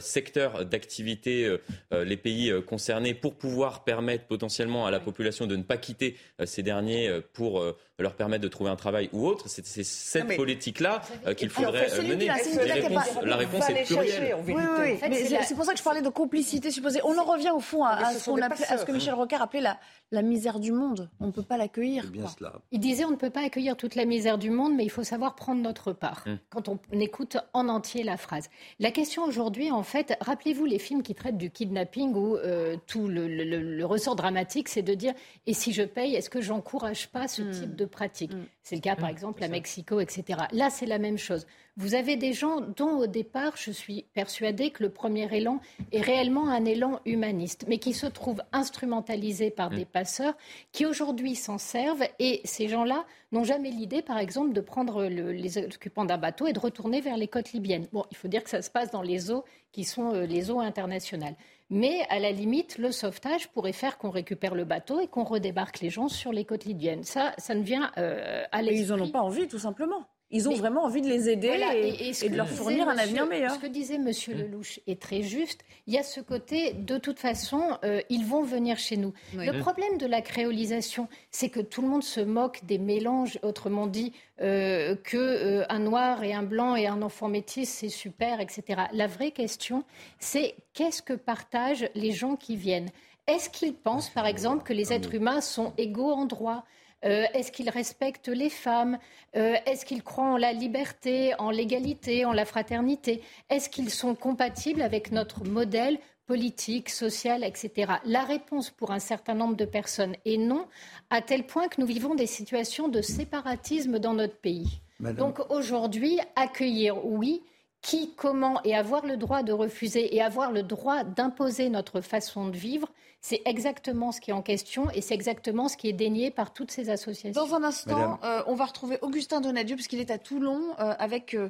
secteurs 0.00 0.64
d'activité 0.64 1.48
les 1.92 2.16
pays 2.16 2.52
concernés 2.66 3.14
pour 3.14 3.36
pouvoir 3.36 3.84
permettre 3.84 4.24
potentiellement 4.24 4.84
à 4.84 4.90
la 4.90 4.98
population 4.98 5.46
de 5.46 5.54
ne 5.54 5.62
pas 5.62 5.76
quitter 5.76 6.16
ces 6.44 6.64
derniers 6.64 7.20
pour 7.34 7.62
leur 8.00 8.14
permettre 8.16 8.42
de 8.42 8.48
trouver 8.48 8.68
un 8.70 8.74
travail 8.74 9.08
ou 9.12 9.28
autre. 9.28 9.44
C'est 9.48 9.64
cette 9.64 10.34
politique-là 10.36 11.02
qu'il 11.36 11.50
faudrait 11.50 11.86
mener. 12.02 12.26
l'a- 12.26 12.74
réponses- 12.74 13.14
pas- 13.14 13.36
réponse 13.36 13.70
est 13.70 13.84
plurielle. 13.84 14.36
Oui, 14.44 14.54
oui, 14.56 14.62
oui. 14.80 14.92
En 14.94 14.96
fait, 14.96 15.08
Mais 15.08 15.24
c'est 15.44 15.54
pour 15.54 15.64
ça 15.64 15.70
que 15.72 15.78
je 15.78 15.84
parlais 15.84 16.02
de 16.02 16.08
complicité 16.08 16.72
supposée. 16.72 16.98
On 17.04 17.16
en 17.16 17.24
revient 17.24 17.52
au 17.54 17.60
fond 17.60 17.84
à, 17.84 17.90
à 17.90 18.12
ce 18.12 18.24
qu'on 18.24 18.36
ce 18.78 18.84
que. 18.86 18.92
Michel 18.92 19.14
Rocard 19.14 19.42
appelait 19.42 19.60
la, 19.60 19.78
la 20.12 20.22
misère 20.22 20.60
du 20.60 20.72
monde. 20.72 21.10
On 21.20 21.26
ne 21.26 21.32
peut 21.32 21.42
pas 21.42 21.56
l'accueillir. 21.56 22.04
cela. 22.38 22.54
Il 22.72 22.80
disait 22.80 23.04
on 23.04 23.10
ne 23.10 23.16
peut 23.16 23.30
pas 23.30 23.44
accueillir 23.44 23.76
toute 23.76 23.94
la 23.94 24.04
misère 24.04 24.38
du 24.38 24.50
monde, 24.50 24.74
mais 24.74 24.84
il 24.84 24.90
faut 24.90 25.02
savoir 25.04 25.34
prendre 25.34 25.60
notre 25.62 25.92
part. 25.92 26.22
Hum. 26.26 26.38
Quand 26.50 26.68
on 26.68 26.78
écoute 26.92 27.36
en 27.52 27.68
entier 27.68 28.02
la 28.04 28.16
phrase. 28.16 28.48
La 28.78 28.90
question 28.90 29.24
aujourd'hui, 29.24 29.70
en 29.70 29.82
fait, 29.82 30.16
rappelez-vous 30.20 30.64
les 30.64 30.78
films 30.78 31.02
qui 31.02 31.14
traitent 31.14 31.38
du 31.38 31.50
kidnapping 31.50 32.14
où 32.14 32.36
euh, 32.36 32.76
tout 32.86 33.08
le, 33.08 33.28
le- 33.28 33.44
le- 33.44 33.76
le 33.76 33.84
ressort 33.86 34.16
dramatique, 34.16 34.68
c'est 34.68 34.82
de 34.82 34.94
dire 34.94 35.12
et 35.46 35.52
si 35.54 35.72
je 35.72 35.82
paye, 35.82 36.14
est-ce 36.14 36.30
que 36.30 36.40
j'encourage 36.40 37.08
pas 37.08 37.28
ce 37.28 37.42
type 37.42 37.74
de 37.76 37.84
pratique? 37.84 38.32
C'est 38.68 38.74
le 38.74 38.80
cas, 38.80 38.96
par 38.96 39.08
exemple, 39.08 39.44
à 39.44 39.46
Mexico, 39.48 40.00
etc. 40.00 40.40
Là, 40.50 40.70
c'est 40.70 40.86
la 40.86 40.98
même 40.98 41.18
chose. 41.18 41.46
Vous 41.76 41.94
avez 41.94 42.16
des 42.16 42.32
gens 42.32 42.60
dont, 42.60 42.98
au 42.98 43.06
départ, 43.06 43.52
je 43.56 43.70
suis 43.70 44.06
persuadée 44.12 44.70
que 44.72 44.82
le 44.82 44.88
premier 44.90 45.32
élan 45.32 45.60
est 45.92 46.00
réellement 46.00 46.48
un 46.48 46.64
élan 46.64 46.98
humaniste, 47.04 47.64
mais 47.68 47.78
qui 47.78 47.92
se 47.92 48.06
trouvent 48.06 48.42
instrumentalisés 48.50 49.50
par 49.52 49.70
des 49.70 49.84
passeurs 49.84 50.34
qui 50.72 50.84
aujourd'hui 50.84 51.36
s'en 51.36 51.58
servent. 51.58 52.02
Et 52.18 52.40
ces 52.42 52.66
gens-là 52.66 53.04
n'ont 53.30 53.44
jamais 53.44 53.70
l'idée, 53.70 54.02
par 54.02 54.18
exemple, 54.18 54.52
de 54.52 54.60
prendre 54.60 55.04
le- 55.06 55.30
les 55.30 55.58
occupants 55.58 56.04
d'un 56.04 56.18
bateau 56.18 56.48
et 56.48 56.52
de 56.52 56.58
retourner 56.58 57.00
vers 57.00 57.16
les 57.16 57.28
côtes 57.28 57.52
libyennes. 57.52 57.86
Bon, 57.92 58.04
il 58.10 58.16
faut 58.16 58.26
dire 58.26 58.42
que 58.42 58.50
ça 58.50 58.62
se 58.62 58.70
passe 58.70 58.90
dans 58.90 59.02
les 59.02 59.30
eaux 59.30 59.44
qui 59.70 59.84
sont 59.84 60.12
euh, 60.12 60.26
les 60.26 60.50
eaux 60.50 60.58
internationales. 60.60 61.36
Mais 61.68 62.06
à 62.10 62.20
la 62.20 62.30
limite, 62.30 62.78
le 62.78 62.92
sauvetage 62.92 63.48
pourrait 63.48 63.72
faire 63.72 63.98
qu'on 63.98 64.10
récupère 64.10 64.54
le 64.54 64.64
bateau 64.64 65.00
et 65.00 65.08
qu'on 65.08 65.24
redébarque 65.24 65.80
les 65.80 65.90
gens 65.90 66.08
sur 66.08 66.32
les 66.32 66.44
côtes 66.44 66.64
libyennes. 66.64 67.02
Ça, 67.02 67.34
ça 67.38 67.54
ne 67.54 67.62
vient 67.62 67.90
euh, 67.98 68.44
à 68.52 68.58
Mais 68.58 68.70
l'esprit. 68.70 68.84
ils 68.84 68.88
n'en 68.96 69.00
ont 69.04 69.10
pas 69.10 69.20
envie, 69.20 69.48
tout 69.48 69.58
simplement. 69.58 70.06
Ils 70.32 70.48
ont 70.48 70.52
Mais- 70.52 70.58
vraiment 70.58 70.82
envie 70.82 71.02
de 71.02 71.08
les 71.08 71.28
aider 71.28 71.46
Voilà, 71.48 71.76
et, 71.76 72.10
de 72.28 72.36
leur 72.36 72.48
fournir 72.48 72.88
un 72.88 72.92
monsieur- 72.94 73.02
avenir 73.04 73.26
meilleur. 73.26 73.54
Ce 73.54 73.58
que 73.60 73.66
disait 73.68 73.96
Monsieur 73.98 74.34
Lelouch 74.34 74.80
est 74.88 75.00
très 75.00 75.22
juste. 75.22 75.60
Il 75.86 75.94
y 75.94 75.98
a 75.98 76.02
ce 76.02 76.20
côté, 76.20 76.72
de 76.72 76.98
toute 76.98 77.20
façon, 77.20 77.78
euh, 77.84 78.00
ils 78.10 78.24
vont 78.26 78.42
venir 78.42 78.76
chez 78.76 78.96
nous. 78.96 79.12
Oui. 79.36 79.46
Le 79.46 79.52
Mhm. 79.52 79.60
problème 79.60 79.98
de 79.98 80.06
la 80.06 80.22
créolisation, 80.22 81.06
c'est 81.30 81.48
que 81.48 81.60
tout 81.60 81.80
le 81.80 81.86
monde 81.86 82.02
se 82.02 82.20
moque 82.20 82.64
des 82.64 82.78
mélanges, 82.78 83.38
autrement 83.44 83.86
dit, 83.86 84.12
euh, 84.40 84.96
que 84.96 85.16
euh, 85.16 85.64
un 85.68 85.78
noir 85.78 86.24
et 86.24 86.34
un 86.34 86.42
blanc 86.42 86.74
et 86.74 86.88
un 86.88 87.02
enfant 87.02 87.28
métis, 87.28 87.68
c'est 87.68 87.88
super, 87.88 88.40
etc. 88.40 88.82
La 88.92 89.06
vraie 89.06 89.30
question, 89.30 89.84
c'est 90.18 90.56
qu'est-ce 90.74 91.02
que 91.02 91.12
partagent 91.12 91.88
les 91.94 92.10
gens 92.10 92.34
qui 92.34 92.56
viennent? 92.56 92.90
Est-ce 93.28 93.48
qu'ils 93.48 93.74
pensent, 93.74 94.08
par 94.10 94.26
exemple, 94.26 94.64
que 94.64 94.72
les 94.72 94.92
êtres 94.92 95.14
humains 95.14 95.40
sont 95.40 95.72
égaux 95.78 96.10
en 96.12 96.24
droit? 96.26 96.64
Euh, 97.06 97.24
Est-ce 97.32 97.50
qu'ils 97.52 97.70
respectent 97.70 98.28
les 98.28 98.50
femmes? 98.50 98.98
Euh, 99.36 99.54
Est-ce 99.64 99.86
qu'ils 99.86 100.02
croient 100.02 100.32
en 100.32 100.36
la 100.36 100.52
liberté, 100.52 101.32
en 101.38 101.50
l'égalité, 101.50 102.24
en 102.26 102.32
la 102.32 102.44
fraternité? 102.44 103.22
Est-ce 103.48 103.70
qu'ils 103.70 103.90
sont 103.90 104.14
compatibles 104.14 104.82
avec 104.82 105.12
notre 105.12 105.44
modèle 105.44 105.98
politique, 106.26 106.88
social, 106.90 107.44
etc. 107.44 107.92
La 108.04 108.24
réponse 108.24 108.70
pour 108.70 108.90
un 108.90 108.98
certain 108.98 109.34
nombre 109.34 109.54
de 109.56 109.64
personnes 109.64 110.16
est 110.24 110.38
non, 110.38 110.66
à 111.08 111.20
tel 111.22 111.46
point 111.46 111.68
que 111.68 111.80
nous 111.80 111.86
vivons 111.86 112.16
des 112.16 112.26
situations 112.26 112.88
de 112.88 113.00
séparatisme 113.00 114.00
dans 114.00 114.12
notre 114.14 114.36
pays. 114.36 114.80
Madame- 114.98 115.18
Donc 115.18 115.38
aujourd'hui, 115.50 116.18
accueillir, 116.34 117.04
oui. 117.06 117.42
Qui, 117.86 118.12
comment 118.16 118.60
et 118.64 118.74
avoir 118.74 119.06
le 119.06 119.16
droit 119.16 119.44
de 119.44 119.52
refuser 119.52 120.16
et 120.16 120.20
avoir 120.20 120.50
le 120.50 120.64
droit 120.64 121.04
d'imposer 121.04 121.68
notre 121.68 122.00
façon 122.00 122.48
de 122.48 122.56
vivre, 122.56 122.88
c'est 123.20 123.42
exactement 123.44 124.10
ce 124.10 124.20
qui 124.20 124.30
est 124.30 124.34
en 124.34 124.42
question 124.42 124.90
et 124.90 125.00
c'est 125.00 125.14
exactement 125.14 125.68
ce 125.68 125.76
qui 125.76 125.88
est 125.88 125.92
dénié 125.92 126.32
par 126.32 126.52
toutes 126.52 126.72
ces 126.72 126.90
associations. 126.90 127.40
Dans 127.40 127.54
un 127.54 127.62
instant, 127.62 128.18
euh, 128.24 128.42
on 128.48 128.56
va 128.56 128.64
retrouver 128.64 128.98
Augustin 129.02 129.40
Donadieu, 129.40 129.76
puisqu'il 129.76 130.00
est 130.00 130.10
à 130.10 130.18
Toulon, 130.18 130.74
euh, 130.80 130.94
avec 130.98 131.34
euh, 131.34 131.48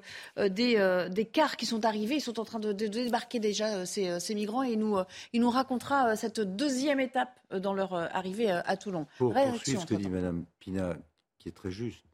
des, 0.51 0.77
euh, 0.77 1.09
des 1.09 1.25
cars 1.25 1.57
qui 1.57 1.65
sont 1.65 1.87
arrivés. 1.87 2.17
Ils 2.17 2.21
sont 2.21 2.39
en 2.39 2.45
train 2.45 2.59
de, 2.59 2.73
débarquer 2.73 3.41
déjà, 3.41 3.69
euh, 3.69 3.85
ces, 3.87 4.21
ces 4.21 4.35
migrants, 4.35 4.63
et 4.63 4.73
il 4.73 4.79
nous, 4.79 4.99
euh, 4.99 5.05
il 5.33 5.41
nous 5.41 5.51
racontera 5.51 6.09
euh, 6.11 6.17
cette 6.17 6.41
deuxième 6.41 7.01
étape 7.01 7.41
euh, 7.53 7.61
dans 7.61 7.73
leur 7.73 7.95
euh, 7.95 8.09
arrivée 8.13 8.53
euh, 8.53 8.61
à 8.67 8.77
Toulon. 8.77 9.07
Pour 9.17 9.33
poursuivre 9.33 9.81
ce 9.81 9.87
que 9.87 9.95
dit. 9.95 10.11
Mme 10.11 10.45
Pina, 10.61 10.97
qui 11.39 11.49
est 11.49 11.57
très 11.57 11.71
juste, 11.71 12.05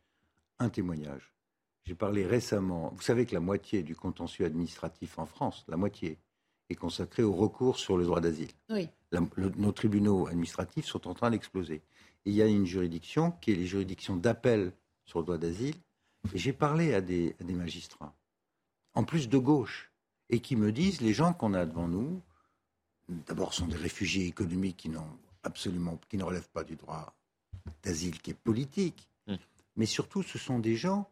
un 0.61 0.69
témoignage. 0.69 1.32
J'ai 1.85 1.95
parlé 1.95 2.25
récemment, 2.25 2.93
vous 2.95 3.03
savez 3.03 3.27
que 3.27 3.35
la 3.35 3.41
moitié 3.41 3.83
du 3.83 3.97
contentieux 3.97 4.45
administratif 4.47 5.19
en 5.19 5.27
France, 5.27 5.65
la 5.69 5.77
moitié, 5.77 6.19
est 6.71 6.75
consacrée 6.77 7.23
au 7.25 7.33
recours 7.33 7.79
sur 7.79 7.97
le 7.97 8.05
droit 8.05 8.21
d'asile. 8.21 8.51
Oui. 8.71 8.89
La- 9.11 9.21
le- 9.37 9.51
nos 9.57 9.73
tribunaux 9.73 10.27
administratifs 10.29 10.87
sont 10.87 11.07
en 11.09 11.15
train 11.15 11.31
d'exploser. 11.31 11.83
Il 12.25 12.33
y 12.35 12.41
a 12.43 12.47
une 12.47 12.67
juridiction 12.67 13.33
qui 13.33 13.51
est 13.53 13.57
les 13.57 13.67
juridictions 13.67 14.17
d'appel 14.17 14.73
sur 15.05 15.19
le 15.19 15.25
droit 15.25 15.39
d'asile. 15.39 15.75
Et 16.33 16.39
j'ai 16.39 16.53
parlé 16.53 16.95
à 16.95 17.01
des, 17.01 17.35
à 17.41 17.45
des 17.45 17.53
magistrats, 17.53 18.15
en 18.95 19.03
plus 19.03 19.29
de 19.29 19.39
gauche, 19.39 19.91
et 20.31 20.39
qui 20.39 20.55
me 20.55 20.71
disent 20.71 21.01
les 21.01 21.13
gens 21.13 21.33
qu'on 21.33 21.53
a 21.53 21.67
devant 21.67 21.89
nous, 21.89 22.23
d'abord 23.27 23.53
sont 23.55 23.67
des 23.67 23.77
réfugiés 23.77 24.27
économiques 24.27 24.77
qui 24.77 24.89
n'ont 24.89 25.19
absolument, 25.43 25.99
qui 26.09 26.17
ne 26.17 26.23
relèvent 26.23 26.49
pas 26.51 26.63
du 26.63 26.77
droit 26.77 27.13
d'asile 27.83 28.21
qui 28.23 28.31
est 28.31 28.35
politique, 28.35 29.09
mais 29.77 29.87
surtout 29.87 30.23
ce 30.23 30.39
sont 30.39 30.61
des 30.61 30.77
gens 30.77 31.11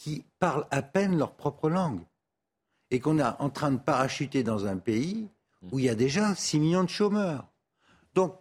qui 0.00 0.24
parlent 0.38 0.66
à 0.70 0.80
peine 0.80 1.18
leur 1.18 1.34
propre 1.34 1.68
langue 1.68 2.00
et 2.90 3.00
qu'on 3.00 3.18
est 3.18 3.22
en 3.22 3.50
train 3.50 3.70
de 3.70 3.76
parachuter 3.76 4.42
dans 4.42 4.64
un 4.64 4.78
pays 4.78 5.28
où 5.70 5.78
il 5.78 5.84
y 5.84 5.88
a 5.90 5.94
déjà 5.94 6.34
6 6.34 6.58
millions 6.58 6.84
de 6.84 6.88
chômeurs. 6.88 7.46
Donc, 8.14 8.34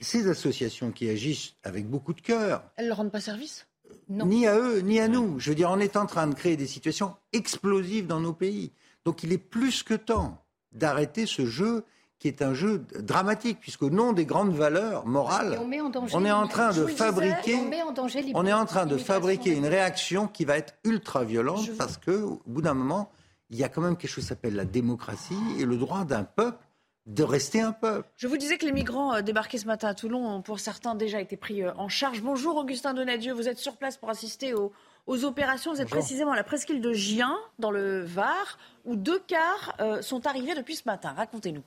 ces 0.00 0.28
associations 0.28 0.92
qui 0.92 1.08
agissent 1.08 1.54
avec 1.62 1.88
beaucoup 1.88 2.12
de 2.12 2.20
cœur, 2.20 2.62
Elles 2.76 2.84
ne 2.84 2.88
leur 2.90 2.98
rendent 2.98 3.10
pas 3.10 3.22
service? 3.22 3.66
Ni 4.10 4.46
à 4.46 4.58
eux, 4.58 4.80
ni 4.80 5.00
à 5.00 5.08
nous. 5.08 5.40
Je 5.40 5.48
veux 5.48 5.56
dire, 5.56 5.70
on 5.70 5.78
est 5.78 5.96
en 5.96 6.04
train 6.04 6.26
de 6.26 6.34
créer 6.34 6.58
des 6.58 6.66
situations 6.66 7.16
explosives 7.32 8.06
dans 8.06 8.20
nos 8.20 8.34
pays. 8.34 8.72
Donc 9.06 9.22
il 9.22 9.32
est 9.32 9.38
plus 9.38 9.82
que 9.82 9.94
temps 9.94 10.44
d'arrêter 10.72 11.24
ce 11.24 11.46
jeu 11.46 11.86
qui 12.18 12.28
est 12.28 12.42
un 12.42 12.52
jeu 12.52 12.84
dramatique, 12.98 13.58
puisqu'au 13.60 13.90
nom 13.90 14.12
des 14.12 14.26
grandes 14.26 14.52
valeurs 14.52 15.06
morales, 15.06 15.58
on 15.60 15.66
met 15.66 15.80
en 15.80 15.88
danger 15.88 16.16
on 16.16 16.24
est 16.24 16.32
en 16.32 16.48
train 16.48 16.72
de 16.72 16.84
disais, 16.84 16.96
fabriquer, 16.96 17.54
on 17.54 17.68
met 17.68 17.82
en 17.82 17.92
danger 17.92 18.32
on 18.34 18.44
est 18.44 18.52
en 18.52 18.66
train 18.66 18.86
de 18.86 18.96
fabriquer 18.96 19.54
une 19.54 19.66
réaction 19.66 20.26
qui 20.26 20.44
va 20.44 20.58
être 20.58 20.74
ultra 20.84 21.24
violente 21.24 21.70
parce 21.76 21.96
que, 21.96 22.10
au 22.10 22.42
bout 22.46 22.62
d'un 22.62 22.74
moment, 22.74 23.10
il 23.50 23.56
y 23.58 23.64
a 23.64 23.68
quand 23.68 23.80
même 23.80 23.96
quelque 23.96 24.10
chose 24.10 24.24
qui 24.24 24.28
s'appelle 24.28 24.56
la 24.56 24.64
démocratie 24.64 25.38
et 25.58 25.64
le 25.64 25.76
droit 25.76 26.04
d'un 26.04 26.24
peuple 26.24 26.64
de 27.06 27.22
rester 27.22 27.60
un 27.60 27.72
peuple. 27.72 28.06
Je 28.16 28.26
vous 28.26 28.36
disais 28.36 28.58
que 28.58 28.66
les 28.66 28.72
migrants 28.72 29.14
euh, 29.14 29.22
débarqués 29.22 29.56
ce 29.56 29.66
matin 29.66 29.88
à 29.88 29.94
Toulon 29.94 30.28
ont 30.28 30.42
pour 30.42 30.60
certains 30.60 30.94
déjà 30.94 31.20
été 31.20 31.38
pris 31.38 31.62
euh, 31.62 31.72
en 31.78 31.88
charge. 31.88 32.20
Bonjour 32.20 32.56
Augustin 32.56 32.92
Donadieu, 32.92 33.32
vous 33.32 33.48
êtes 33.48 33.56
sur 33.56 33.76
place 33.78 33.96
pour 33.96 34.10
assister 34.10 34.52
aux, 34.52 34.72
aux 35.06 35.24
opérations. 35.24 35.72
Vous 35.72 35.80
êtes 35.80 35.88
Bonjour. 35.88 36.00
précisément 36.00 36.32
à 36.32 36.36
la 36.36 36.44
presqu'île 36.44 36.82
de 36.82 36.92
Gien, 36.92 37.34
dans 37.58 37.70
le 37.70 38.04
Var, 38.04 38.58
où 38.84 38.94
deux 38.94 39.20
cars 39.20 39.74
euh, 39.80 40.02
sont 40.02 40.26
arrivés 40.26 40.54
depuis 40.54 40.76
ce 40.76 40.82
matin. 40.84 41.14
Racontez-nous. 41.16 41.62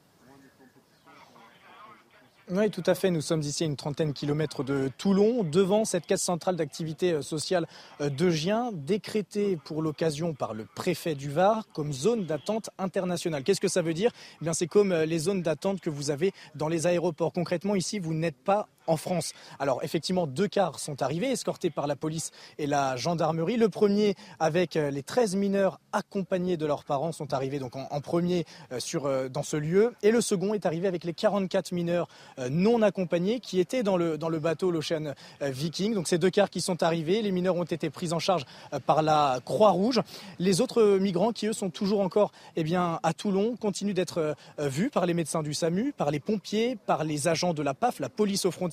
Oui, 2.49 2.69
tout 2.69 2.83
à 2.85 2.95
fait. 2.95 3.11
Nous 3.11 3.21
sommes 3.21 3.41
ici 3.41 3.63
à 3.63 3.67
une 3.67 3.75
trentaine 3.75 4.09
de 4.09 4.13
kilomètres 4.13 4.63
de 4.63 4.89
Toulon, 4.97 5.43
devant 5.43 5.85
cette 5.85 6.05
caisse 6.05 6.23
centrale 6.23 6.55
d'activité 6.55 7.13
euh, 7.13 7.21
sociale 7.21 7.67
euh, 8.01 8.09
de 8.09 8.29
Gien, 8.29 8.71
décrétée 8.73 9.57
pour 9.63 9.81
l'occasion 9.81 10.33
par 10.33 10.53
le 10.53 10.65
préfet 10.75 11.15
du 11.15 11.29
Var 11.29 11.65
comme 11.73 11.93
zone 11.93 12.25
d'attente 12.25 12.69
internationale. 12.77 13.43
Qu'est-ce 13.43 13.61
que 13.61 13.67
ça 13.67 13.81
veut 13.81 13.93
dire? 13.93 14.11
Eh 14.41 14.45
bien, 14.45 14.53
C'est 14.53 14.67
comme 14.67 14.91
euh, 14.91 15.05
les 15.05 15.19
zones 15.19 15.43
d'attente 15.43 15.81
que 15.81 15.89
vous 15.89 16.09
avez 16.09 16.33
dans 16.55 16.67
les 16.67 16.87
aéroports. 16.87 17.31
Concrètement, 17.31 17.75
ici, 17.75 17.99
vous 17.99 18.13
n'êtes 18.13 18.37
pas 18.37 18.67
en 18.87 18.97
France. 18.97 19.33
Alors 19.59 19.83
effectivement, 19.83 20.27
deux 20.27 20.47
cars 20.47 20.79
sont 20.79 21.01
arrivés, 21.01 21.31
escortés 21.31 21.69
par 21.69 21.87
la 21.87 21.95
police 21.95 22.31
et 22.57 22.67
la 22.67 22.95
gendarmerie. 22.95 23.57
Le 23.57 23.69
premier, 23.69 24.15
avec 24.39 24.75
les 24.75 25.03
13 25.03 25.35
mineurs 25.35 25.79
accompagnés 25.93 26.57
de 26.57 26.65
leurs 26.65 26.83
parents, 26.83 27.11
sont 27.11 27.33
arrivés 27.33 27.59
donc 27.59 27.75
en, 27.75 28.01
premier 28.01 28.45
sur, 28.79 29.29
dans 29.29 29.43
ce 29.43 29.57
lieu. 29.57 29.93
Et 30.03 30.11
le 30.11 30.21
second 30.21 30.53
est 30.53 30.65
arrivé 30.65 30.87
avec 30.87 31.03
les 31.03 31.13
44 31.13 31.71
mineurs 31.71 32.07
euh, 32.39 32.49
non 32.49 32.81
accompagnés 32.81 33.39
qui 33.39 33.59
étaient 33.59 33.83
dans 33.83 33.97
le, 33.97 34.17
dans 34.17 34.29
le 34.29 34.39
bateau 34.39 34.71
l'Ocean 34.71 35.13
euh, 35.41 35.49
Viking. 35.49 35.93
Donc 35.93 36.07
ces 36.07 36.17
deux 36.17 36.29
cars 36.29 36.49
qui 36.49 36.61
sont 36.61 36.83
arrivés, 36.83 37.21
les 37.21 37.31
mineurs 37.31 37.55
ont 37.55 37.63
été 37.63 37.89
pris 37.89 38.13
en 38.13 38.19
charge 38.19 38.45
euh, 38.73 38.79
par 38.79 39.01
la 39.01 39.39
Croix-Rouge. 39.45 40.01
Les 40.39 40.61
autres 40.61 40.97
migrants 40.97 41.31
qui 41.31 41.47
eux 41.47 41.53
sont 41.53 41.69
toujours 41.69 42.01
encore 42.01 42.31
eh 42.55 42.63
bien, 42.63 42.99
à 43.03 43.13
Toulon 43.13 43.55
continuent 43.55 43.93
d'être 43.93 44.35
vus 44.57 44.89
par 44.89 45.05
les 45.05 45.13
médecins 45.13 45.43
du 45.43 45.53
SAMU, 45.53 45.93
par 45.95 46.11
les 46.11 46.19
pompiers, 46.19 46.77
par 46.85 47.03
les 47.03 47.27
agents 47.27 47.53
de 47.53 47.61
la 47.61 47.73
PAF, 47.73 47.99
la 47.99 48.09
police 48.09 48.45
aux 48.45 48.51
frontières, 48.51 48.70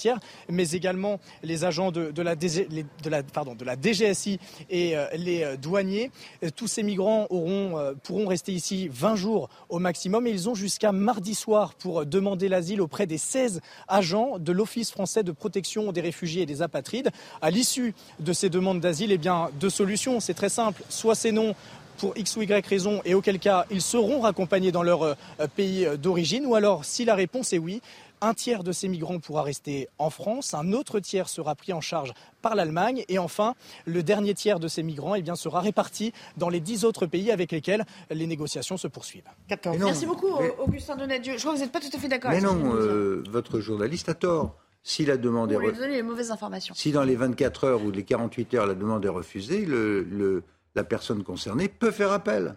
mais 0.48 0.70
également 0.70 1.20
les 1.42 1.64
agents 1.64 1.90
de, 1.90 2.22
la, 2.22 2.34
DGSI 3.76 4.38
et 4.70 4.94
les 5.16 5.56
douaniers. 5.56 6.10
Tous 6.56 6.66
ces 6.66 6.82
migrants 6.82 7.26
pourront 8.02 8.26
rester 8.26 8.52
ici 8.52 8.88
20 8.90 9.16
jours 9.16 9.48
au 9.68 9.78
maximum 9.78 10.26
et 10.26 10.30
ils 10.30 10.48
ont 10.48 10.54
jusqu'à 10.54 10.92
mardi 10.92 11.34
soir 11.34 11.74
pour 11.74 12.06
demander 12.06 12.48
l'asile 12.48 12.80
auprès 12.80 13.06
des 13.06 13.18
16 13.18 13.60
agents 13.86 14.38
de 14.38 14.52
l'Office 14.52 14.90
français 14.90 15.22
de 15.22 15.32
protection 15.32 15.92
des 15.92 16.00
réfugiés 16.00 16.42
et 16.42 16.46
des 16.46 16.62
apatrides. 16.62 17.10
À 17.40 17.50
l'issue 17.50 17.94
de 18.20 18.32
ces 18.32 18.50
demandes 18.50 18.80
d'asile, 18.80 19.12
eh 19.12 19.18
deux 19.60 19.70
solutions. 19.70 20.20
C'est 20.20 20.34
très 20.34 20.48
simple. 20.48 20.82
Soit 20.88 21.14
c'est 21.14 21.32
non 21.32 21.54
pour 21.98 22.16
X 22.16 22.36
ou 22.36 22.42
Y 22.42 22.64
raison 22.64 23.02
et 23.04 23.14
auquel 23.14 23.38
cas 23.40 23.66
ils 23.70 23.82
seront 23.82 24.20
raccompagnés 24.20 24.70
dans 24.70 24.84
leur 24.84 25.02
euh, 25.02 25.14
pays 25.56 25.86
d'origine 25.98 26.46
ou 26.46 26.54
alors 26.54 26.84
si 26.84 27.04
la 27.04 27.16
réponse 27.16 27.52
est 27.52 27.58
oui, 27.58 27.82
un 28.20 28.34
tiers 28.34 28.64
de 28.64 28.72
ces 28.72 28.88
migrants 28.88 29.18
pourra 29.20 29.42
rester 29.42 29.88
en 29.98 30.10
France, 30.10 30.54
un 30.54 30.72
autre 30.72 31.00
tiers 31.00 31.28
sera 31.28 31.54
pris 31.54 31.72
en 31.72 31.80
charge 31.80 32.12
par 32.42 32.54
l'Allemagne 32.54 33.04
et 33.08 33.18
enfin 33.18 33.54
le 33.84 34.02
dernier 34.02 34.34
tiers 34.34 34.60
de 34.60 34.68
ces 34.68 34.82
migrants 34.82 35.14
eh 35.14 35.22
bien, 35.22 35.36
sera 35.36 35.60
réparti 35.60 36.12
dans 36.36 36.48
les 36.48 36.60
dix 36.60 36.84
autres 36.84 37.06
pays 37.06 37.30
avec 37.30 37.52
lesquels 37.52 37.84
les 38.10 38.26
négociations 38.26 38.76
se 38.76 38.88
poursuivent. 38.88 39.28
Merci 39.78 40.06
beaucoup 40.06 40.28
Augustin 40.58 40.96
Donadieu. 40.96 41.34
Je 41.34 41.40
crois 41.40 41.52
que 41.52 41.58
vous 41.58 41.62
n'êtes 41.62 41.72
pas 41.72 41.80
tout 41.80 41.94
à 41.94 41.98
fait 41.98 42.08
d'accord. 42.08 42.30
Mais 42.30 42.40
non, 42.40 42.74
euh, 42.74 43.22
votre 43.30 43.60
journaliste 43.60 44.08
a 44.08 44.14
tort. 44.14 44.56
Si 44.84 45.04
la 45.04 45.16
demande 45.16 45.52
est 45.52 45.88
les 45.88 46.02
mauvaises 46.02 46.30
informations. 46.30 46.74
Si 46.74 46.92
dans 46.92 47.02
les 47.02 47.16
24 47.16 47.64
heures 47.64 47.82
ou 47.82 47.90
les 47.90 48.04
48 48.04 48.54
heures 48.54 48.66
la 48.66 48.74
demande 48.74 49.04
est 49.04 49.10
refusée, 49.10 49.66
le, 49.66 50.44
la 50.74 50.84
personne 50.84 51.24
concernée 51.24 51.68
peut 51.68 51.90
faire 51.90 52.12
appel. 52.12 52.56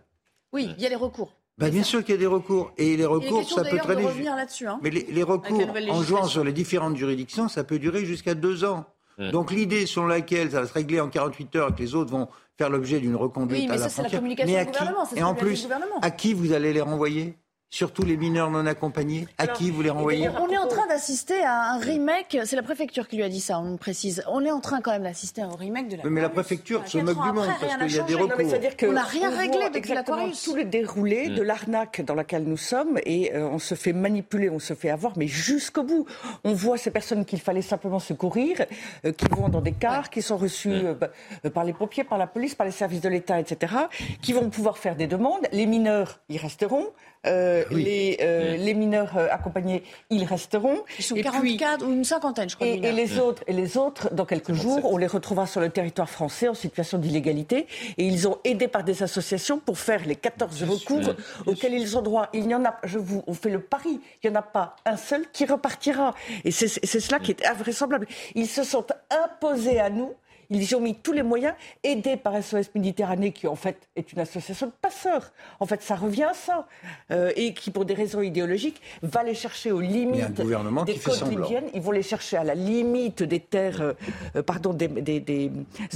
Oui, 0.53 0.69
il 0.77 0.81
y 0.81 0.85
a 0.85 0.89
les 0.89 0.95
recours. 0.95 1.33
Bah, 1.61 1.69
bien 1.69 1.83
sûr 1.83 2.03
qu'il 2.03 2.15
y 2.15 2.17
a 2.17 2.19
des 2.19 2.27
recours. 2.27 2.73
Et 2.77 2.97
les 2.97 3.05
recours, 3.05 3.47
ça 3.47 3.63
peut 3.63 3.77
traîner. 3.77 4.05
Hein. 4.05 4.79
Mais 4.81 4.89
les, 4.89 5.23
recours, 5.23 5.61
en 5.89 6.03
jouant 6.03 6.25
sur 6.25 6.43
les 6.43 6.53
différentes 6.53 6.97
juridictions, 6.97 7.47
ça 7.47 7.63
peut 7.63 7.79
durer 7.79 8.05
jusqu'à 8.05 8.33
deux 8.33 8.65
ans. 8.65 8.85
Donc 9.31 9.51
l'idée 9.51 9.85
selon 9.85 10.07
laquelle 10.07 10.49
ça 10.49 10.61
va 10.61 10.67
se 10.67 10.73
régler 10.73 10.99
en 10.99 11.07
48 11.07 11.55
heures 11.55 11.69
et 11.69 11.73
que 11.73 11.79
les 11.79 11.93
autres 11.93 12.09
vont 12.11 12.27
faire 12.57 12.71
l'objet 12.71 12.99
d'une 12.99 13.15
reconduite 13.15 13.69
à 13.69 13.75
la 13.75 13.89
frontière. 13.89 14.13
La 14.13 14.17
communication 14.17 14.55
mais 14.55 14.65
du 14.65 14.71
gouvernement, 14.71 15.07
et 15.15 15.23
en 15.23 15.35
plus, 15.35 15.67
à 16.01 16.09
qui 16.09 16.33
vous 16.33 16.53
allez 16.53 16.73
les 16.73 16.81
renvoyer? 16.81 17.37
Surtout 17.71 18.03
les 18.03 18.17
mineurs 18.17 18.51
non 18.51 18.65
accompagnés, 18.65 19.27
à 19.37 19.47
qui 19.47 19.71
vous 19.71 19.81
les 19.81 19.89
renvoyez 19.89 20.29
On 20.29 20.49
est 20.49 20.57
en 20.57 20.67
train 20.67 20.85
d'assister 20.87 21.41
à 21.41 21.71
un 21.71 21.79
remake, 21.79 22.37
c'est 22.43 22.57
la 22.57 22.63
préfecture 22.63 23.07
qui 23.07 23.15
lui 23.15 23.23
a 23.23 23.29
dit 23.29 23.39
ça, 23.39 23.59
on 23.59 23.77
précise. 23.77 24.23
On 24.27 24.43
est 24.45 24.51
en 24.51 24.59
train 24.59 24.81
quand 24.81 24.91
même 24.91 25.03
d'assister 25.03 25.41
à 25.41 25.45
un 25.45 25.55
remake 25.55 25.87
de 25.87 25.95
la 25.95 26.03
Mais 26.09 26.21
la 26.21 26.29
préfecture 26.29 26.85
se 26.87 26.97
moque 26.97 27.21
du 27.23 27.31
monde 27.31 27.47
parce 27.59 27.75
qu'il 27.85 27.95
y 27.95 27.99
a 27.99 28.03
des 28.03 28.15
recours. 28.15 28.89
on 28.89 28.91
n'a 28.91 29.03
rien 29.03 29.35
réglé 29.35 29.69
depuis 29.73 29.93
l'Aquarius. 29.93 30.43
Tout 30.43 30.55
le 30.55 30.65
déroulé 30.65 31.29
de 31.29 31.41
mm. 31.41 31.45
l'arnaque 31.45 32.01
dans 32.01 32.13
laquelle 32.13 32.43
nous 32.43 32.57
sommes 32.57 32.99
et 33.05 33.33
euh, 33.33 33.47
on 33.47 33.59
se 33.59 33.75
fait 33.75 33.93
manipuler, 33.93 34.49
on 34.49 34.59
se 34.59 34.73
fait 34.73 34.89
avoir, 34.89 35.17
mais 35.17 35.27
jusqu'au 35.27 35.83
bout. 35.83 36.05
On 36.43 36.53
voit 36.53 36.77
ces 36.77 36.91
personnes 36.91 37.23
qu'il 37.23 37.39
fallait 37.39 37.61
simplement 37.61 37.99
secourir, 37.99 38.65
euh, 39.05 39.13
qui 39.13 39.25
vont 39.29 39.47
dans 39.47 39.61
des 39.61 39.71
cars, 39.71 40.09
qui 40.09 40.21
sont 40.21 40.37
reçus 40.37 40.69
mm. 40.69 40.85
euh, 40.85 40.93
bah, 40.93 41.09
par 41.53 41.63
les 41.63 41.73
pompiers, 41.73 42.03
par 42.03 42.17
la 42.17 42.27
police, 42.27 42.53
par 42.53 42.65
les 42.65 42.73
services 42.73 43.01
de 43.01 43.09
l'État, 43.09 43.39
etc., 43.39 43.73
qui 44.21 44.33
vont 44.33 44.49
pouvoir 44.49 44.77
faire 44.77 44.97
des 44.97 45.07
demandes. 45.07 45.47
Les 45.53 45.65
mineurs, 45.65 46.19
ils 46.27 46.37
resteront. 46.37 46.87
Euh, 47.27 47.60
les, 47.69 48.17
euh, 48.21 48.57
les, 48.57 48.73
mineurs 48.73 49.17
euh, 49.17 49.27
accompagnés, 49.31 49.83
ils 50.09 50.23
resteront. 50.23 50.83
Ils 50.97 51.03
sont 51.03 51.15
et 51.15 51.21
44 51.21 51.85
ou 51.85 51.91
une 51.91 52.03
cinquantaine, 52.03 52.49
je 52.49 52.55
crois. 52.55 52.67
Et, 52.67 52.75
et, 52.75 52.91
les 52.91 53.19
autres, 53.19 53.43
et 53.47 53.53
les 53.53 53.77
autres, 53.77 54.13
dans 54.13 54.25
quelques 54.25 54.53
jours, 54.53 54.79
on 54.91 54.97
les 54.97 55.07
retrouvera 55.07 55.45
sur 55.45 55.61
le 55.61 55.69
territoire 55.69 56.09
français 56.09 56.47
en 56.47 56.53
situation 56.53 56.97
d'illégalité. 56.97 57.67
Et 57.97 58.05
ils 58.05 58.27
ont 58.27 58.37
aidé 58.43 58.67
par 58.67 58.83
des 58.83 59.03
associations 59.03 59.59
pour 59.59 59.77
faire 59.77 60.05
les 60.05 60.15
14 60.15 60.63
recours 60.63 61.15
auxquels 61.45 61.73
ils 61.73 61.97
ont 61.97 62.01
droit. 62.01 62.29
Il 62.33 62.47
n'y 62.47 62.55
en 62.55 62.65
a, 62.65 62.77
je 62.83 62.97
vous, 62.97 63.23
on 63.27 63.33
fait 63.33 63.49
le 63.49 63.59
pari, 63.59 63.99
il 64.23 64.29
n'y 64.29 64.35
en 64.35 64.39
a 64.39 64.43
pas 64.43 64.75
un 64.85 64.97
seul 64.97 65.25
qui 65.31 65.45
repartira. 65.45 66.13
Et 66.43 66.51
c'est 66.51 66.67
cela 66.99 67.19
qui 67.19 67.31
est 67.31 67.45
invraisemblable. 67.45 68.07
Ils 68.35 68.47
se 68.47 68.63
sont 68.63 68.85
imposés 69.09 69.79
à 69.79 69.89
nous 69.89 70.13
ils 70.51 70.69
y 70.69 70.75
ont 70.75 70.81
mis 70.81 70.95
tous 70.95 71.13
les 71.13 71.23
moyens, 71.23 71.53
aidés 71.81 72.17
par 72.17 72.33
SOS 72.43 72.75
Méditerranée, 72.75 73.31
qui 73.31 73.47
en 73.47 73.55
fait 73.55 73.87
est 73.95 74.11
une 74.11 74.19
association 74.19 74.67
de 74.67 74.73
passeurs. 74.81 75.31
En 75.61 75.65
fait, 75.65 75.81
ça 75.81 75.95
revient 75.95 76.25
à 76.25 76.33
ça. 76.33 76.67
Euh, 77.09 77.31
et 77.37 77.53
qui, 77.53 77.71
pour 77.71 77.85
des 77.85 77.93
raisons 77.93 78.21
idéologiques, 78.21 78.81
va 79.01 79.23
les 79.23 79.33
chercher 79.33 79.71
aux 79.71 79.79
limites 79.79 80.33
des 80.33 80.97
côtes 80.97 81.29
libyennes. 81.29 81.69
Ils 81.73 81.81
vont 81.81 81.91
les 81.91 82.03
chercher 82.03 82.35
à 82.35 82.43
la 82.43 82.53
limite 82.53 83.23
des 83.23 83.39
terres, 83.39 83.81
euh, 83.81 83.93
euh, 84.35 84.43
pardon, 84.43 84.73
des, 84.73 84.89
des, 84.89 85.21
des, 85.21 85.51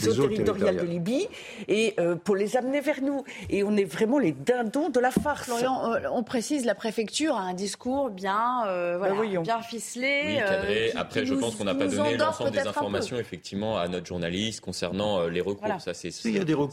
eaux 0.07 0.27
territoriales 0.27 0.77
de 0.77 0.85
Libye, 0.85 1.27
et 1.67 1.95
pour 2.23 2.35
les 2.37 2.55
amener 2.55 2.79
vers 2.79 3.01
nous. 3.01 3.25
Et 3.49 3.63
on 3.63 3.75
est 3.75 3.83
vraiment 3.83 4.19
les 4.19 4.31
dindons 4.31 4.89
de 4.89 4.99
la 5.01 5.11
farce. 5.11 5.47
Florian, 5.47 5.95
on 6.11 6.23
précise, 6.23 6.63
la 6.65 6.75
préfecture 6.75 7.35
a 7.35 7.41
un 7.41 7.53
discours 7.53 8.09
bien, 8.09 8.61
voilà, 8.97 9.15
bien 9.41 9.61
ficelé. 9.61 10.41
Oui, 10.69 10.91
Après, 10.95 11.25
je 11.25 11.33
pense 11.33 11.55
qu'on 11.55 11.65
n'a 11.65 11.75
pas 11.75 11.87
donné 11.87 12.15
l'ensemble 12.15 12.51
des 12.51 12.59
informations, 12.59 13.17
effectivement, 13.17 13.77
à 13.77 13.89
notre 13.89 14.05
journaliste 14.05 14.44
concernant 14.53 15.19
euh, 15.19 15.29
les 15.29 15.41
recours. 15.41 15.79
Ça, 15.79 15.93
c'est, 15.93 16.11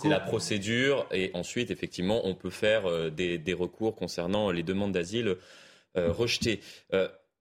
la 0.04 0.20
procédure. 0.20 1.06
Et 1.12 1.30
ensuite, 1.34 1.70
effectivement, 1.70 2.26
on 2.26 2.34
peut 2.34 2.50
faire 2.50 2.86
euh, 2.86 3.10
des, 3.10 3.54
recours 3.54 3.94
concernant 3.94 4.50
les 4.50 4.62
demandes 4.62 4.92
d'asile 4.92 5.36
euh, 5.96 6.12
rejetées 6.12 6.60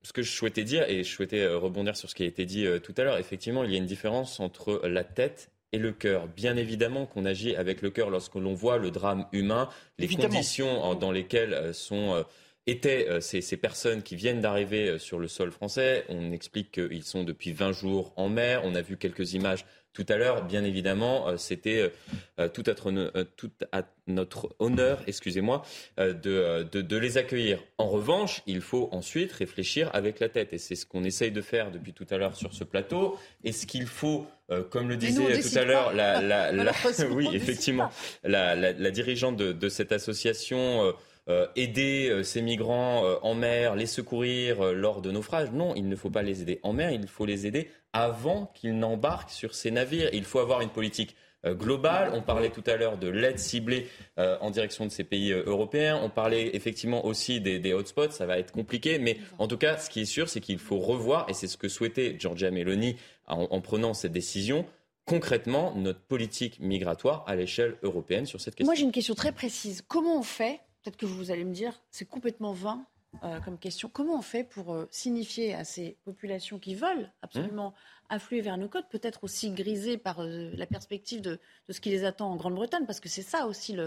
ce 0.03 0.13
que 0.13 0.23
je 0.23 0.31
souhaitais 0.31 0.63
dire, 0.63 0.89
et 0.89 1.03
je 1.03 1.13
souhaitais 1.13 1.45
rebondir 1.47 1.95
sur 1.95 2.09
ce 2.09 2.15
qui 2.15 2.23
a 2.23 2.25
été 2.25 2.43
dit 2.43 2.65
tout 2.81 2.93
à 2.97 3.03
l'heure, 3.03 3.19
effectivement, 3.19 3.63
il 3.63 3.71
y 3.71 3.75
a 3.75 3.77
une 3.77 3.85
différence 3.85 4.39
entre 4.39 4.81
la 4.83 5.03
tête 5.03 5.51
et 5.73 5.77
le 5.77 5.91
cœur. 5.91 6.25
Bien 6.25 6.57
évidemment 6.57 7.05
qu'on 7.05 7.23
agit 7.23 7.55
avec 7.55 7.83
le 7.83 7.91
cœur 7.91 8.09
lorsque 8.09 8.33
l'on 8.33 8.55
voit 8.55 8.79
le 8.79 8.89
drame 8.89 9.27
humain, 9.31 9.69
les 9.99 10.07
conditions 10.07 10.95
dans 10.95 11.11
lesquelles 11.11 11.71
sont 11.75 12.25
étaient 12.65 13.21
ces, 13.21 13.41
ces, 13.41 13.57
personnes 13.57 14.01
qui 14.01 14.15
viennent 14.15 14.41
d'arriver 14.41 14.97
sur 14.97 15.19
le 15.19 15.27
sol 15.27 15.51
français. 15.51 16.03
On 16.09 16.31
explique 16.31 16.71
qu'ils 16.71 17.03
sont 17.03 17.23
depuis 17.23 17.51
20 17.51 17.71
jours 17.71 18.13
en 18.15 18.27
mer. 18.27 18.61
On 18.63 18.73
a 18.73 18.81
vu 18.81 18.97
quelques 18.97 19.33
images 19.33 19.65
tout 19.93 20.05
à 20.07 20.15
l'heure, 20.15 20.45
bien 20.45 20.63
évidemment, 20.63 21.27
euh, 21.27 21.37
c'était 21.37 21.91
euh, 22.39 22.47
tout, 22.47 22.63
à, 22.67 22.73
tout 22.73 23.51
à 23.73 23.83
notre 24.07 24.55
honneur, 24.59 25.01
excusez-moi, 25.05 25.63
euh, 25.99 26.13
de, 26.13 26.63
de, 26.63 26.97
les 26.97 27.17
accueillir. 27.17 27.61
En 27.77 27.89
revanche, 27.89 28.41
il 28.47 28.61
faut 28.61 28.87
ensuite 28.93 29.33
réfléchir 29.33 29.89
avec 29.93 30.21
la 30.21 30.29
tête, 30.29 30.53
et 30.53 30.57
c'est 30.57 30.75
ce 30.75 30.85
qu'on 30.85 31.03
essaye 31.03 31.31
de 31.31 31.41
faire 31.41 31.71
depuis 31.71 31.91
tout 31.91 32.07
à 32.09 32.17
l'heure 32.17 32.37
sur 32.37 32.53
ce 32.53 32.63
plateau. 32.63 33.19
Est-ce 33.43 33.67
qu'il 33.67 33.85
faut, 33.85 34.25
comme 34.69 34.87
le 34.87 34.95
disait 34.95 35.41
tout 35.41 35.57
à 35.57 35.65
l'heure, 35.65 35.93
la, 35.93 36.21
la, 36.21 36.51
la, 36.51 36.73
oui, 37.09 37.27
effectivement, 37.33 37.89
la, 38.23 38.71
dirigeante 38.91 39.35
de, 39.35 39.51
de 39.51 39.69
cette 39.69 39.91
association 39.91 40.93
euh, 41.29 41.45
aider 41.55 42.09
euh, 42.09 42.23
ces 42.23 42.41
migrants 42.41 43.05
euh, 43.05 43.15
en 43.21 43.35
mer, 43.35 43.75
les 43.75 43.85
secourir 43.85 44.73
lors 44.73 45.01
de 45.01 45.11
naufrages. 45.11 45.51
Non, 45.51 45.75
il 45.75 45.87
ne 45.87 45.95
faut 45.95 46.09
pas 46.09 46.23
les 46.23 46.41
aider 46.41 46.59
en 46.63 46.73
mer, 46.73 46.89
il 46.89 47.07
faut 47.07 47.27
les 47.27 47.45
aider 47.45 47.69
avant 47.93 48.51
qu'ils 48.53 48.77
n'embarquent 48.77 49.31
sur 49.31 49.55
ces 49.55 49.71
navires. 49.71 50.09
Il 50.13 50.23
faut 50.23 50.39
avoir 50.39 50.61
une 50.61 50.69
politique 50.69 51.15
globale. 51.45 52.11
On 52.13 52.21
parlait 52.21 52.51
tout 52.51 52.63
à 52.67 52.75
l'heure 52.75 52.97
de 52.97 53.07
l'aide 53.07 53.39
ciblée 53.39 53.87
en 54.17 54.51
direction 54.51 54.85
de 54.85 54.91
ces 54.91 55.03
pays 55.03 55.31
européens. 55.31 55.99
On 56.03 56.09
parlait 56.09 56.55
effectivement 56.55 57.05
aussi 57.05 57.41
des, 57.41 57.73
hotspots. 57.73 58.11
Ça 58.11 58.27
va 58.27 58.37
être 58.37 58.51
compliqué, 58.51 58.99
mais 58.99 59.17
en 59.39 59.47
tout 59.47 59.57
cas, 59.57 59.77
ce 59.77 59.89
qui 59.89 60.01
est 60.01 60.05
sûr, 60.05 60.29
c'est 60.29 60.39
qu'il 60.39 60.59
faut 60.59 60.77
revoir, 60.77 61.27
et 61.29 61.33
c'est 61.33 61.47
ce 61.47 61.57
que 61.57 61.67
souhaitait 61.67 62.15
Giorgia 62.19 62.51
Meloni 62.51 62.95
en 63.27 63.59
prenant 63.61 63.93
cette 63.95 64.11
décision, 64.11 64.65
concrètement 65.05 65.73
notre 65.75 65.99
politique 65.99 66.59
migratoire 66.59 67.23
à 67.27 67.35
l'échelle 67.35 67.75
européenne 67.83 68.25
sur 68.25 68.39
cette 68.39 68.55
question. 68.55 68.65
Moi, 68.65 68.75
j'ai 68.75 68.83
une 68.83 68.91
question 68.91 69.15
très 69.15 69.31
précise. 69.31 69.83
Comment 69.87 70.19
on 70.19 70.23
fait 70.23 70.59
peut-être 70.83 70.97
que 70.97 71.05
vous 71.05 71.31
allez 71.31 71.43
me 71.43 71.53
dire, 71.53 71.81
c'est 71.91 72.05
complètement 72.05 72.53
vain 72.53 72.83
euh, 73.23 73.41
comme 73.41 73.57
question. 73.57 73.89
Comment 73.89 74.17
on 74.17 74.21
fait 74.21 74.45
pour 74.45 74.73
euh, 74.73 74.87
signifier 74.89 75.53
à 75.53 75.65
ces 75.65 75.97
populations 76.05 76.59
qui 76.59 76.75
veulent 76.75 77.11
absolument 77.21 77.71
mmh. 77.71 78.13
affluer 78.15 78.41
vers 78.41 78.57
nos 78.57 78.69
côtes, 78.69 78.87
peut-être 78.89 79.25
aussi 79.25 79.51
grisées 79.51 79.97
par 79.97 80.21
euh, 80.21 80.49
la 80.53 80.65
perspective 80.65 81.19
de, 81.21 81.37
ce 81.69 81.81
qui 81.81 81.89
les 81.89 82.05
attend 82.05 82.31
en 82.31 82.37
Grande-Bretagne, 82.37 82.85
parce 82.85 83.01
que 83.01 83.09
c'est 83.09 83.21
ça 83.21 83.47
aussi 83.47 83.77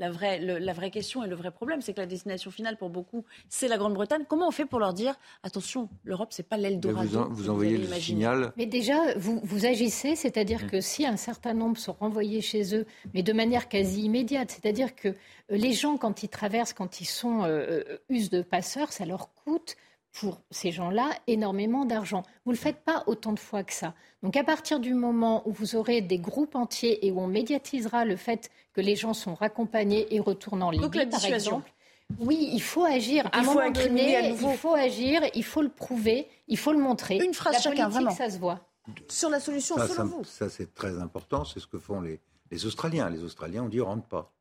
la 0.00 0.10
vraie, 0.10 0.38
la 0.40 0.72
vraie 0.72 0.90
question 0.90 1.22
et 1.22 1.28
le 1.28 1.36
vrai 1.36 1.50
problème, 1.50 1.82
c'est 1.82 1.92
que 1.92 2.00
la 2.00 2.06
destination 2.06 2.50
finale 2.50 2.78
pour 2.78 2.88
beaucoup, 2.88 3.24
c'est 3.50 3.68
la 3.68 3.76
Grande-Bretagne. 3.76 4.24
Comment 4.26 4.48
on 4.48 4.50
fait 4.50 4.64
pour 4.64 4.80
leur 4.80 4.94
dire 4.94 5.14
attention, 5.42 5.90
l'Europe, 6.04 6.28
c'est 6.30 6.48
pas 6.48 6.56
l'Eldorado 6.56 7.28
Vous, 7.28 7.34
vous 7.34 7.50
envoyez 7.50 7.76
le 7.76 7.86
signal. 7.94 8.52
Mais 8.56 8.64
déjà, 8.64 9.14
vous, 9.16 9.40
vous 9.44 9.66
agissez, 9.66 10.16
c'est-à-dire 10.16 10.64
mm. 10.64 10.70
que 10.70 10.80
si 10.80 11.06
un 11.06 11.18
certain 11.18 11.52
nombre 11.52 11.76
sont 11.76 11.92
renvoyés 11.92 12.40
chez 12.40 12.74
eux, 12.74 12.86
mais 13.12 13.22
de 13.22 13.32
manière 13.34 13.68
quasi 13.68 14.02
immédiate, 14.02 14.50
c'est-à-dire 14.50 14.96
que 14.96 15.08
euh, 15.08 15.14
les 15.50 15.74
gens, 15.74 15.98
quand 15.98 16.22
ils 16.22 16.28
traversent, 16.28 16.72
quand 16.72 17.02
ils 17.02 17.06
sont 17.06 17.44
euh, 17.44 17.84
euh 18.10 18.28
de 18.32 18.42
passeurs, 18.42 18.92
ça 18.92 19.04
leur 19.04 19.32
coûte 19.34 19.76
pour 20.12 20.40
ces 20.50 20.72
gens-là 20.72 21.10
énormément 21.26 21.84
d'argent. 21.84 22.22
Vous 22.44 22.52
ne 22.52 22.56
le 22.56 22.60
faites 22.60 22.82
pas 22.84 23.04
autant 23.06 23.32
de 23.32 23.38
fois 23.38 23.62
que 23.62 23.72
ça. 23.72 23.94
Donc 24.22 24.36
à 24.36 24.44
partir 24.44 24.80
du 24.80 24.94
moment 24.94 25.46
où 25.46 25.52
vous 25.52 25.76
aurez 25.76 26.00
des 26.00 26.18
groupes 26.18 26.56
entiers 26.56 27.06
et 27.06 27.12
où 27.12 27.20
on 27.20 27.26
médiatisera 27.26 28.04
le 28.04 28.16
fait 28.16 28.50
que 28.72 28.80
les 28.80 28.96
gens 28.96 29.14
sont 29.14 29.34
raccompagnés 29.34 30.12
et 30.14 30.20
retournent 30.20 30.62
en 30.62 30.70
Libye, 30.70 31.06
par 31.06 31.24
exemple, 31.24 31.72
oui, 32.18 32.50
il 32.52 32.62
faut 32.62 32.84
agir. 32.84 33.28
À 33.32 33.38
un 33.38 33.42
moment 33.42 33.70
donné, 33.70 34.30
il 34.30 34.56
faut 34.56 34.74
agir, 34.74 35.22
il 35.34 35.44
faut 35.44 35.62
le 35.62 35.68
prouver, 35.68 36.26
il 36.48 36.58
faut 36.58 36.72
le 36.72 36.78
montrer. 36.78 37.18
Une 37.18 37.34
phrase 37.34 37.54
la 37.54 37.60
chacun, 37.60 37.90
politique, 37.90 38.16
ça 38.16 38.30
se 38.30 38.38
voit. 38.38 38.60
Sur 39.08 39.30
la 39.30 39.38
solution, 39.38 39.76
ça, 39.76 39.86
selon 39.86 39.96
ça, 39.96 40.04
vous 40.04 40.24
Ça, 40.24 40.48
c'est 40.48 40.74
très 40.74 40.98
important. 40.98 41.44
C'est 41.44 41.60
ce 41.60 41.66
que 41.66 41.78
font 41.78 42.00
les, 42.00 42.18
les, 42.50 42.66
Australiens. 42.66 43.08
Les 43.10 43.22
Australiens 43.22 43.64
ont 43.64 43.68
dit 43.68 43.80
on 43.80 43.86
rentre 43.86 44.08
pas. 44.08 44.32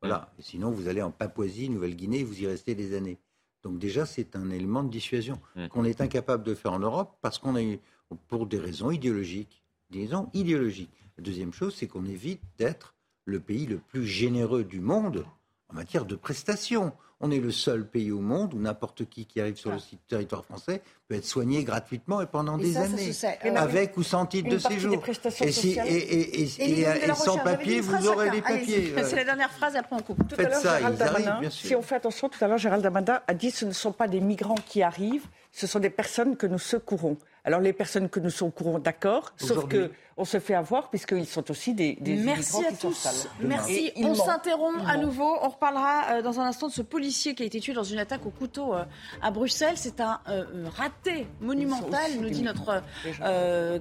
Voilà. 0.00 0.32
Et 0.38 0.42
sinon, 0.42 0.70
vous 0.70 0.88
allez 0.88 1.02
en 1.02 1.12
Papouasie, 1.12 1.68
Nouvelle-Guinée, 1.68 2.24
vous 2.24 2.42
y 2.42 2.46
restez 2.46 2.74
des 2.74 2.96
années. 2.96 3.18
Donc 3.62 3.78
déjà, 3.78 4.06
c'est 4.06 4.36
un 4.36 4.50
élément 4.50 4.82
de 4.82 4.90
dissuasion 4.90 5.40
mmh. 5.56 5.68
qu'on 5.68 5.84
est 5.84 6.00
incapable 6.00 6.42
de 6.42 6.54
faire 6.54 6.72
en 6.72 6.78
Europe 6.78 7.16
parce 7.20 7.38
qu'on 7.38 7.56
est 7.56 7.80
pour 8.28 8.46
des 8.46 8.58
raisons 8.58 8.90
idéologiques. 8.90 9.62
Des 9.90 10.00
raisons 10.02 10.30
idéologiques. 10.32 10.90
La 11.18 11.24
deuxième 11.24 11.52
chose, 11.52 11.74
c'est 11.76 11.86
qu'on 11.86 12.04
évite 12.04 12.40
d'être 12.58 12.94
le 13.24 13.40
pays 13.40 13.66
le 13.66 13.78
plus 13.78 14.06
généreux 14.06 14.64
du 14.64 14.80
monde 14.80 15.24
en 15.68 15.74
matière 15.74 16.04
de 16.04 16.16
prestations. 16.16 16.92
On 17.24 17.30
est 17.30 17.38
le 17.38 17.52
seul 17.52 17.86
pays 17.86 18.10
au 18.10 18.20
monde 18.20 18.52
où 18.52 18.58
n'importe 18.58 19.08
qui 19.08 19.26
qui 19.26 19.40
arrive 19.40 19.56
sur 19.56 19.70
le 19.70 19.78
territoire 20.08 20.44
français 20.44 20.82
peut 21.08 21.14
être 21.14 21.24
soigné 21.24 21.62
gratuitement 21.62 22.20
et 22.20 22.26
pendant 22.26 22.58
des 22.58 22.76
années, 22.76 23.12
avec 23.54 23.96
ou 23.96 24.02
sans 24.02 24.26
titre 24.26 24.48
de 24.48 24.58
séjour. 24.58 25.00
Et, 25.40 25.52
si, 25.52 25.78
et, 25.78 26.42
et, 26.42 27.14
sans 27.14 27.38
papier, 27.38 27.80
vous 27.80 28.08
aurez 28.08 28.28
les 28.30 28.42
papiers. 28.42 28.92
C'est 29.04 29.16
la 29.16 29.24
dernière 29.24 29.52
phrase, 29.52 29.76
après 29.76 29.94
on 29.94 30.00
coupe. 30.00 30.18
Tout 30.28 30.34
à 30.36 30.42
l'heure, 30.42 30.60
Gérald 30.60 30.98
Darmanin, 30.98 31.40
si 31.48 31.76
on 31.76 31.82
fait 31.82 31.94
attention, 31.94 32.28
tout 32.28 32.44
à 32.44 32.48
l'heure, 32.48 32.58
Gérald 32.58 32.82
Darmanin 32.82 33.20
a 33.26 33.34
dit 33.34 33.52
que 33.52 33.58
ce 33.58 33.64
ne 33.66 33.72
sont 33.72 33.92
pas 33.92 34.08
des 34.08 34.20
migrants 34.20 34.58
qui 34.66 34.82
arrivent, 34.82 35.26
ce 35.52 35.66
sont 35.66 35.78
des 35.78 35.90
personnes 35.90 36.36
que 36.36 36.46
nous 36.46 36.58
secourons. 36.58 37.18
Alors 37.44 37.60
les 37.60 37.72
personnes 37.72 38.08
que 38.08 38.20
nous 38.20 38.30
courant, 38.50 38.78
d'accord, 38.78 39.32
sauf 39.36 39.66
qu'on 39.68 40.24
se 40.24 40.38
fait 40.38 40.54
avoir 40.54 40.90
puisqu'ils 40.90 41.26
sont 41.26 41.50
aussi 41.50 41.74
des, 41.74 41.94
des 42.00 42.14
Merci 42.14 42.64
à 42.64 42.72
tous. 42.72 43.28
Merci. 43.40 43.92
on 43.96 44.14
s'interrompt 44.14 44.80
à 44.88 44.96
nouveau. 44.96 45.36
On 45.42 45.48
reparlera 45.48 46.04
euh, 46.12 46.22
dans 46.22 46.40
un 46.40 46.44
instant 46.44 46.68
de 46.68 46.72
ce 46.72 46.82
policier 46.82 47.34
qui 47.34 47.42
a 47.42 47.46
été 47.46 47.60
tué 47.60 47.72
dans 47.72 47.82
une 47.82 47.98
attaque 47.98 48.24
au 48.26 48.30
couteau 48.30 48.74
euh, 48.74 48.84
à 49.20 49.30
Bruxelles. 49.30 49.76
C'est 49.76 50.00
un 50.00 50.20
euh, 50.28 50.44
raté 50.76 51.26
monumental, 51.40 52.12
nous 52.20 52.30
dit 52.30 52.42
notre 52.42 52.82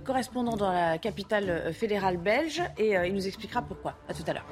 correspondant 0.03 0.57
dans 0.57 0.71
la 0.71 0.97
capitale 0.97 1.73
fédérale 1.73 2.17
belge, 2.17 2.61
et 2.77 2.93
il 3.05 3.13
nous 3.13 3.27
expliquera 3.27 3.61
pourquoi. 3.61 3.95
À 4.09 4.13
tout 4.13 4.23
à 4.27 4.33
l'heure. 4.33 4.45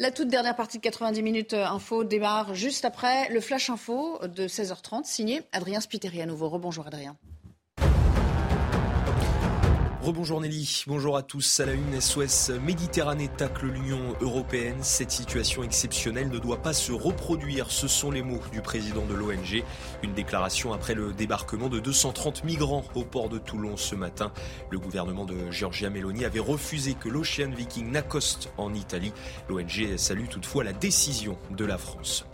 La 0.00 0.10
toute 0.10 0.28
dernière 0.28 0.56
partie 0.56 0.78
de 0.78 0.82
90 0.82 1.22
minutes 1.22 1.52
euh, 1.52 1.66
info 1.66 2.04
démarre 2.04 2.54
juste 2.54 2.86
après 2.86 3.28
le 3.28 3.38
flash 3.38 3.68
info 3.68 4.18
de 4.26 4.48
16h30, 4.48 5.04
signé 5.04 5.42
Adrien 5.52 5.78
Spiteri 5.82 6.22
à 6.22 6.26
nouveau. 6.26 6.48
Rebonjour 6.48 6.86
Adrien. 6.86 7.18
Rebonjour 10.02 10.40
Nelly, 10.40 10.84
bonjour 10.86 11.18
à 11.18 11.22
tous. 11.22 11.60
À 11.60 11.66
la 11.66 11.74
une, 11.74 12.00
SOS 12.00 12.52
Méditerranée 12.64 13.28
tacle 13.28 13.66
l'Union 13.66 14.16
européenne. 14.22 14.78
Cette 14.80 15.10
situation 15.10 15.62
exceptionnelle 15.62 16.30
ne 16.30 16.38
doit 16.38 16.62
pas 16.62 16.72
se 16.72 16.90
reproduire. 16.90 17.70
Ce 17.70 17.86
sont 17.86 18.10
les 18.10 18.22
mots 18.22 18.40
du 18.50 18.62
président 18.62 19.04
de 19.04 19.12
l'ONG. 19.12 19.62
Une 20.02 20.14
déclaration 20.14 20.72
après 20.72 20.94
le 20.94 21.12
débarquement 21.12 21.68
de 21.68 21.80
230 21.80 22.44
migrants 22.44 22.82
au 22.94 23.04
port 23.04 23.28
de 23.28 23.36
Toulon 23.36 23.76
ce 23.76 23.94
matin. 23.94 24.32
Le 24.70 24.78
gouvernement 24.78 25.26
de 25.26 25.50
Giorgia 25.50 25.90
Meloni 25.90 26.24
avait 26.24 26.40
refusé 26.40 26.94
que 26.94 27.10
l'Ocean 27.10 27.50
Viking 27.54 27.90
n'accoste 27.92 28.50
en 28.56 28.72
Italie. 28.72 29.12
L'ONG 29.50 29.98
salue 29.98 30.28
toutefois 30.30 30.64
la 30.64 30.72
décision 30.72 31.36
de 31.50 31.66
la 31.66 31.76
France. 31.76 32.24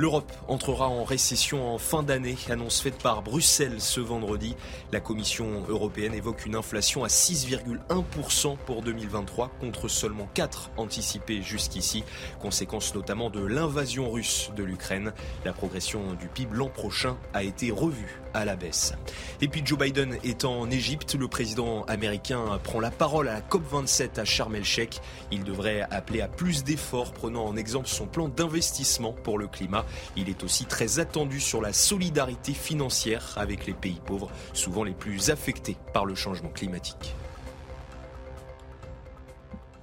L'Europe 0.00 0.32
entrera 0.46 0.88
en 0.88 1.02
récession 1.02 1.74
en 1.74 1.76
fin 1.76 2.04
d'année, 2.04 2.36
annonce 2.48 2.80
faite 2.80 3.02
par 3.02 3.20
Bruxelles 3.20 3.80
ce 3.80 3.98
vendredi. 3.98 4.54
La 4.92 5.00
Commission 5.00 5.64
européenne 5.68 6.14
évoque 6.14 6.46
une 6.46 6.54
inflation 6.54 7.02
à 7.02 7.08
6,1% 7.08 8.56
pour 8.64 8.82
2023 8.82 9.50
contre 9.58 9.88
seulement 9.88 10.28
4 10.34 10.70
anticipés 10.76 11.42
jusqu'ici, 11.42 12.04
conséquence 12.40 12.94
notamment 12.94 13.28
de 13.28 13.44
l'invasion 13.44 14.08
russe 14.08 14.52
de 14.56 14.62
l'Ukraine. 14.62 15.12
La 15.44 15.52
progression 15.52 16.12
du 16.12 16.28
PIB 16.28 16.54
l'an 16.54 16.68
prochain 16.68 17.16
a 17.34 17.42
été 17.42 17.72
revue 17.72 18.20
à 18.34 18.44
la 18.44 18.56
baisse. 18.56 18.94
Et 19.40 19.48
puis 19.48 19.62
Joe 19.64 19.78
Biden 19.78 20.18
est 20.24 20.44
en 20.44 20.70
Égypte, 20.70 21.14
le 21.14 21.28
président 21.28 21.84
américain 21.84 22.58
prend 22.62 22.80
la 22.80 22.90
parole 22.90 23.28
à 23.28 23.34
la 23.34 23.40
COP27 23.40 24.20
à 24.20 24.24
Sharm 24.24 24.54
el-Sheikh. 24.54 25.00
Il 25.30 25.44
devrait 25.44 25.86
appeler 25.90 26.20
à 26.20 26.28
plus 26.28 26.64
d'efforts, 26.64 27.12
prenant 27.12 27.44
en 27.44 27.56
exemple 27.56 27.88
son 27.88 28.06
plan 28.06 28.28
d'investissement 28.28 29.12
pour 29.12 29.38
le 29.38 29.46
climat. 29.46 29.84
Il 30.16 30.28
est 30.28 30.44
aussi 30.44 30.66
très 30.66 30.98
attendu 30.98 31.40
sur 31.40 31.60
la 31.60 31.72
solidarité 31.72 32.52
financière 32.52 33.34
avec 33.36 33.66
les 33.66 33.74
pays 33.74 34.00
pauvres, 34.04 34.30
souvent 34.52 34.84
les 34.84 34.94
plus 34.94 35.30
affectés 35.30 35.76
par 35.92 36.04
le 36.04 36.14
changement 36.14 36.50
climatique. 36.50 37.14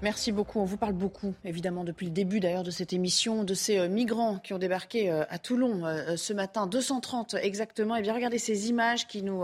Merci 0.01 0.33
beaucoup. 0.33 0.59
On 0.59 0.65
vous 0.65 0.75
parle 0.75 0.93
beaucoup, 0.93 1.33
évidemment, 1.45 1.85
depuis 1.85 2.05
le 2.05 2.11
début 2.11 2.41
d'ailleurs 2.41 2.63
de 2.63 2.71
cette 2.71 2.91
émission, 2.91 3.45
de 3.45 3.53
ces 3.53 3.77
euh, 3.77 3.87
migrants 3.87 4.39
qui 4.39 4.53
ont 4.53 4.57
débarqué 4.57 5.09
euh, 5.09 5.23
à 5.29 5.39
Toulon 5.39 5.85
euh, 5.85 6.17
ce 6.17 6.33
matin, 6.33 6.67
230 6.67 7.35
exactement. 7.35 7.95
Et 7.95 7.99
eh 7.99 8.01
bien 8.01 8.13
regardez 8.13 8.37
ces 8.37 8.69
images 8.69 9.07
qui 9.07 9.23
nous 9.23 9.43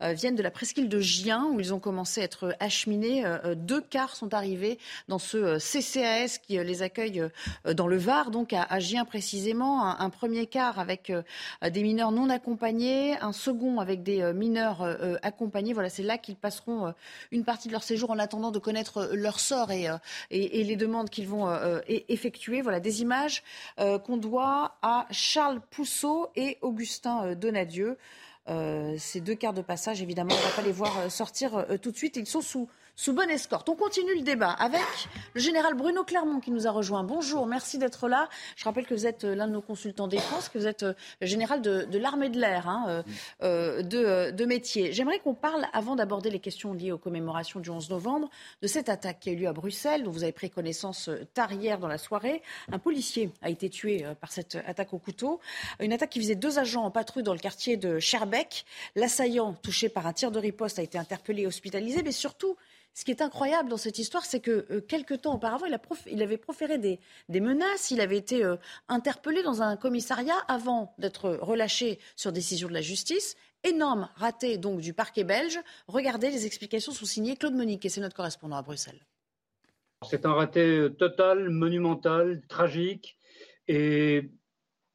viennent 0.00 0.34
de 0.34 0.42
la 0.42 0.50
presqu'île 0.50 0.88
de 0.88 0.98
Gien, 0.98 1.44
où 1.52 1.60
ils 1.60 1.72
ont 1.72 1.78
commencé 1.78 2.20
à 2.20 2.24
être 2.24 2.56
acheminés. 2.58 3.24
Deux 3.56 3.80
cars 3.80 4.16
sont 4.16 4.34
arrivés 4.34 4.78
dans 5.08 5.18
ce 5.18 5.58
CCAS 5.58 6.38
qui 6.42 6.58
les 6.58 6.82
accueille 6.82 7.22
dans 7.64 7.86
le 7.86 7.96
Var, 7.96 8.30
donc 8.30 8.52
à 8.52 8.78
Gien 8.80 9.04
précisément. 9.04 9.84
Un 9.84 10.10
premier 10.10 10.46
car 10.46 10.78
avec 10.78 11.12
des 11.62 11.82
mineurs 11.82 12.12
non 12.12 12.28
accompagnés, 12.30 13.16
un 13.20 13.32
second 13.32 13.80
avec 13.80 14.02
des 14.02 14.32
mineurs 14.32 14.82
accompagnés. 15.22 15.72
Voilà, 15.72 15.88
c'est 15.88 16.02
là 16.02 16.18
qu'ils 16.18 16.36
passeront 16.36 16.92
une 17.30 17.44
partie 17.44 17.68
de 17.68 17.72
leur 17.72 17.82
séjour 17.82 18.10
en 18.10 18.18
attendant 18.18 18.50
de 18.50 18.58
connaître 18.58 19.10
leur 19.12 19.40
sort 19.40 19.70
euh, 19.88 19.98
et, 20.30 20.64
les 20.64 20.76
demandes 20.76 21.10
qu'ils 21.10 21.28
vont 21.28 21.48
euh, 21.48 21.80
effectuer. 21.88 22.62
Voilà 22.62 22.80
des 22.80 23.02
images 23.02 23.42
euh, 23.78 23.98
qu'on 23.98 24.16
doit 24.16 24.76
à 24.82 25.06
Charles 25.10 25.60
Pousseau 25.70 26.30
et 26.36 26.58
Augustin 26.62 27.34
Donadieu. 27.34 27.98
Ces 28.46 29.20
deux 29.20 29.34
quarts 29.34 29.54
de 29.54 29.62
passage, 29.62 30.02
évidemment, 30.02 30.34
on 30.34 30.38
ne 30.38 30.42
va 30.42 30.56
pas 30.56 30.62
les 30.62 30.72
voir 30.72 31.10
sortir 31.10 31.66
tout 31.80 31.90
de 31.90 31.96
suite. 31.96 32.16
Ils 32.16 32.26
sont 32.26 32.40
sous 32.40 32.68
sous 32.96 33.12
bonne 33.12 33.30
escorte. 33.30 33.68
On 33.68 33.74
continue 33.74 34.14
le 34.14 34.22
débat 34.22 34.50
avec 34.50 34.80
le 35.34 35.40
général 35.40 35.74
Bruno 35.74 36.04
Clermont 36.04 36.38
qui 36.40 36.50
nous 36.50 36.66
a 36.66 36.70
rejoint. 36.70 37.02
Bonjour, 37.02 37.46
merci 37.46 37.78
d'être 37.78 38.08
là. 38.08 38.28
Je 38.56 38.64
rappelle 38.64 38.86
que 38.86 38.94
vous 38.94 39.06
êtes 39.06 39.24
euh, 39.24 39.34
l'un 39.34 39.48
de 39.48 39.52
nos 39.52 39.60
consultants 39.60 40.06
défense, 40.06 40.48
que 40.48 40.58
vous 40.58 40.66
êtes 40.66 40.84
euh, 40.84 40.94
général 41.20 41.60
de, 41.60 41.86
l'armée 41.98 42.28
de 42.28 42.38
l'air 42.38 42.68
hein, 42.68 43.04
euh, 43.42 43.82
de, 43.82 44.44
métier. 44.44 44.92
J'aimerais 44.92 45.18
qu'on 45.18 45.34
parle, 45.34 45.66
avant 45.72 45.96
d'aborder 45.96 46.30
les 46.30 46.38
questions 46.38 46.72
liées 46.72 46.92
aux 46.92 46.98
commémorations 46.98 47.60
du 47.60 47.70
11 47.70 47.90
novembre, 47.90 48.30
de 48.62 48.66
cette 48.66 48.88
attaque 48.88 49.20
qui 49.20 49.30
a 49.30 49.32
eu 49.32 49.36
lieu 49.36 49.48
à 49.48 49.52
Bruxelles, 49.52 50.04
dont 50.04 50.10
vous 50.10 50.22
avez 50.22 50.32
pris 50.32 50.50
connaissance 50.50 51.10
tard 51.32 51.52
hier 51.52 51.78
dans 51.78 51.88
la 51.88 51.98
soirée. 51.98 52.42
Un 52.70 52.78
policier 52.78 53.30
a 53.42 53.50
été 53.50 53.70
tué 53.70 54.04
par 54.20 54.30
cette 54.30 54.56
attaque 54.66 54.92
au 54.92 54.98
couteau. 54.98 55.40
Une 55.80 55.92
attaque 55.92 56.10
qui 56.10 56.18
visait 56.18 56.34
deux 56.34 56.58
agents 56.58 56.84
en 56.84 56.90
patrouille 56.90 57.22
dans 57.22 57.32
le 57.32 57.38
quartier 57.38 57.76
de 57.76 57.98
L'assaillant, 58.94 59.54
touché 59.54 59.88
par 59.88 60.06
un 60.06 60.12
tir 60.12 60.30
de 60.30 60.38
riposte, 60.38 60.78
a 60.78 60.82
été 60.82 60.98
interpellé 60.98 61.42
et 61.42 61.46
hospitalisé, 61.46 62.02
mais 62.02 62.12
surtout, 62.12 62.56
ce 62.94 63.04
qui 63.04 63.10
est 63.10 63.22
incroyable 63.22 63.68
dans 63.68 63.76
cette 63.76 63.98
histoire, 63.98 64.24
c'est 64.24 64.38
que 64.38 64.66
euh, 64.70 64.80
quelques 64.80 65.22
temps 65.22 65.34
auparavant, 65.34 65.66
il, 65.66 66.22
avait 66.22 66.36
proféré 66.36 66.78
des, 66.78 67.00
menaces, 67.28 67.90
il 67.90 68.00
avait 68.00 68.16
été 68.16 68.44
euh, 68.44 68.56
interpellé 68.88 69.42
dans 69.42 69.62
un 69.62 69.76
commissariat 69.76 70.38
avant 70.46 70.94
d'être 70.98 71.30
relâché 71.30 71.98
sur 72.14 72.30
décision 72.30 72.68
de 72.68 72.72
la 72.72 72.82
justice. 72.82 73.36
Énorme 73.64 74.08
raté 74.14 74.58
donc 74.58 74.80
du 74.80 74.94
parquet 74.94 75.24
belge. 75.24 75.58
Regardez, 75.88 76.30
les 76.30 76.46
explications 76.46 76.92
sont 76.92 77.04
signées 77.04 77.36
Claude 77.36 77.54
Monique 77.54 77.84
et 77.84 77.88
c'est 77.88 78.00
notre 78.00 78.14
correspondant 78.14 78.56
à 78.56 78.62
Bruxelles. 78.62 79.04
C'est 80.08 80.24
un 80.24 80.34
raté 80.34 80.60
euh, 80.60 80.90
total, 80.90 81.50
monumental, 81.50 82.42
tragique 82.46 83.18
et 83.66 84.30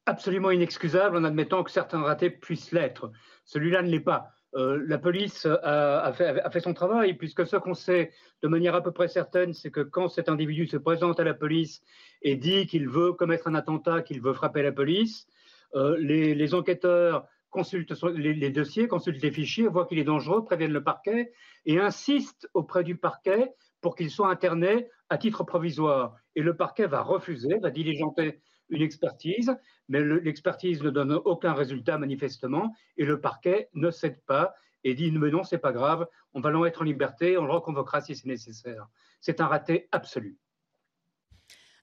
absolument 0.06 0.50
inexcusable 0.50 1.16
en 1.18 1.24
admettant 1.24 1.64
que 1.64 1.70
certains 1.70 2.02
ratés 2.02 2.30
puissent 2.30 2.72
l'être. 2.72 3.12
Celui-là 3.50 3.82
ne 3.82 3.90
l'est 3.90 3.98
pas. 3.98 4.30
Euh, 4.54 4.80
la 4.86 4.96
police 4.96 5.44
a, 5.44 6.12
fait, 6.12 6.60
son 6.60 6.72
travail, 6.72 7.14
puisque 7.14 7.44
ce 7.44 7.56
qu'on 7.56 7.74
sait 7.74 8.12
de 8.44 8.48
manière 8.48 8.76
à 8.76 8.80
peu 8.80 8.92
près 8.92 9.08
certaine, 9.08 9.54
c'est 9.54 9.72
que 9.72 9.80
quand 9.80 10.08
cet 10.08 10.28
individu 10.28 10.68
se 10.68 10.76
présente 10.76 11.18
à 11.18 11.24
la 11.24 11.34
police 11.34 11.82
et 12.22 12.36
dit 12.36 12.68
qu'il 12.68 12.88
veut 12.88 13.12
commettre 13.12 13.48
un 13.48 13.56
attentat, 13.56 14.02
qu'il 14.02 14.20
veut 14.20 14.34
frapper 14.34 14.62
la 14.62 14.70
police, 14.70 15.26
euh, 15.74 15.96
les, 15.98 16.54
enquêteurs 16.54 17.26
consultent 17.50 17.92
les, 18.14 18.50
dossiers, 18.50 18.86
consultent 18.86 19.20
les 19.20 19.32
fichiers, 19.32 19.66
voient 19.66 19.86
qu'il 19.86 19.98
est 19.98 20.04
dangereux, 20.04 20.44
préviennent 20.44 20.72
le 20.72 20.84
parquet 20.84 21.32
et 21.66 21.80
insistent 21.80 22.48
auprès 22.54 22.84
du 22.84 22.96
parquet 22.96 23.52
pour 23.80 23.96
qu'il 23.96 24.10
soit 24.10 24.30
interné 24.30 24.86
à 25.08 25.18
titre 25.18 25.42
provisoire. 25.42 26.14
Et 26.36 26.42
le 26.42 26.56
parquet 26.56 26.86
va 26.86 27.02
refuser, 27.02 27.58
va 27.58 27.70
diligenter 27.70 28.40
une 28.70 28.82
expertise, 28.82 29.54
mais 29.88 30.02
l'expertise 30.02 30.82
ne 30.82 30.90
donne 30.90 31.12
aucun 31.12 31.52
résultat 31.52 31.98
manifestement, 31.98 32.74
et 32.96 33.04
le 33.04 33.20
parquet 33.20 33.68
ne 33.74 33.90
cède 33.90 34.20
pas 34.26 34.54
et 34.84 34.94
dit 34.94 35.10
mais 35.12 35.30
non, 35.30 35.44
c'est 35.44 35.58
pas 35.58 35.72
grave, 35.72 36.06
on 36.34 36.40
va 36.40 36.50
l'en 36.50 36.62
mettre 36.62 36.82
en 36.82 36.84
liberté, 36.84 37.36
on 37.38 37.44
le 37.44 37.52
reconvoquera 37.52 38.00
si 38.00 38.16
c'est 38.16 38.26
nécessaire. 38.26 38.88
C'est 39.20 39.40
un 39.40 39.46
raté 39.46 39.88
absolu. 39.92 40.38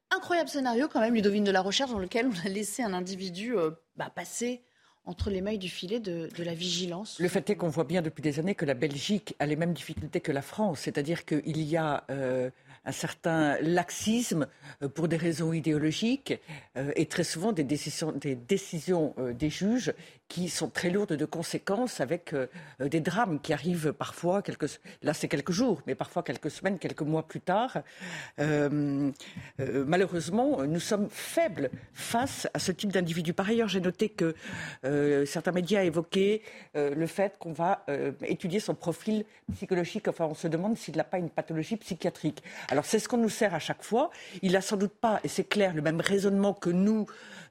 Incroyable 0.09 0.49
scénario 0.49 0.87
quand 0.87 1.01
même, 1.01 1.13
Ludovine 1.13 1.43
de 1.43 1.51
la 1.51 1.61
Recherche, 1.61 1.91
dans 1.91 1.99
lequel 1.99 2.27
on 2.27 2.45
a 2.45 2.49
laissé 2.49 2.81
un 2.81 2.93
individu 2.93 3.57
euh, 3.57 3.71
bah, 3.97 4.09
passer 4.09 4.63
entre 5.03 5.29
les 5.29 5.41
mailles 5.41 5.57
du 5.57 5.69
filet 5.69 5.99
de, 5.99 6.29
la 6.37 6.53
vigilance. 6.53 7.19
Le 7.19 7.29
fait 7.29 7.49
est 7.49 7.55
qu'on 7.55 7.69
voit 7.69 7.85
bien 7.85 8.01
depuis 8.01 8.21
des 8.21 8.39
années 8.39 8.55
que 8.55 8.65
la 8.65 8.73
Belgique 8.73 9.35
a 9.39 9.45
les 9.45 9.55
mêmes 9.55 9.73
difficultés 9.73 10.19
que 10.19 10.33
la 10.33 10.41
France, 10.41 10.81
c'est-à-dire 10.81 11.23
qu'il 11.25 11.61
y 11.61 11.77
a 11.77 12.03
euh, 12.09 12.49
un 12.87 12.91
certain 12.91 13.57
laxisme 13.61 14.47
euh, 14.81 14.87
pour 14.87 15.07
des 15.07 15.17
raisons 15.17 15.53
idéologiques 15.53 16.39
euh, 16.77 16.91
et 16.95 17.05
très 17.05 17.23
souvent 17.25 17.51
des 17.51 17.63
décisions 17.63 19.13
euh, 19.19 19.33
des 19.33 19.49
juges 19.49 19.93
qui 20.29 20.49
sont 20.49 20.69
très 20.69 20.89
lourdes 20.89 21.13
de 21.13 21.25
conséquences 21.25 22.01
avec 22.01 22.35
des 22.81 22.99
drames 22.99 23.39
qui 23.39 23.53
arrivent 23.53 23.93
parfois, 23.93 24.41
quelques, 24.41 24.77
là 25.01 25.13
c'est 25.13 25.29
quelques 25.29 25.53
jours, 25.53 25.81
mais 25.87 25.95
parfois 25.95 26.21
quelques 26.21 26.51
semaines, 26.51 26.79
quelques 26.79 27.03
mois 27.03 27.25
plus 27.25 27.39
tard. 27.39 27.77
malheureusement, 29.57 30.65
nous 30.65 30.81
sommes 30.81 31.07
faibles 31.09 31.69
face 31.93 32.49
à 32.53 32.59
ce 32.59 32.73
type 32.73 32.91
d'individus. 32.91 33.31
Par 33.31 33.47
ailleurs, 33.47 33.69
j'ai 33.69 33.79
noté 33.79 34.09
que 34.09 34.35
certains 35.25 35.53
médias 35.53 35.83
évoquaient 35.83 36.41
le 36.75 37.07
fait 37.07 37.37
qu'on 37.39 37.53
va 37.53 37.85
étudier 38.25 38.59
son 38.59 38.75
profil 38.75 39.23
psychologique. 39.53 40.09
Enfin, 40.09 40.25
on 40.25 40.35
se 40.35 40.49
demande 40.49 40.75
s'il 40.75 40.97
n'a 40.97 41.05
pas 41.05 41.19
une 41.19 41.29
pathologie 41.29 41.77
psychiatrique. 41.77 42.43
C'est 42.85 42.99
ce 42.99 43.07
qu'on 43.07 43.17
nous 43.17 43.29
sert 43.29 43.53
à 43.53 43.59
chaque 43.59 43.83
fois. 43.83 44.09
Il 44.41 44.53
n'a 44.53 44.61
sans 44.61 44.77
doute 44.77 44.93
pas, 44.93 45.19
et 45.23 45.27
c'est 45.27 45.43
clair, 45.43 45.73
le 45.73 45.81
même 45.81 46.01
raisonnement 46.01 46.53
que 46.53 46.69
nous, 46.69 47.05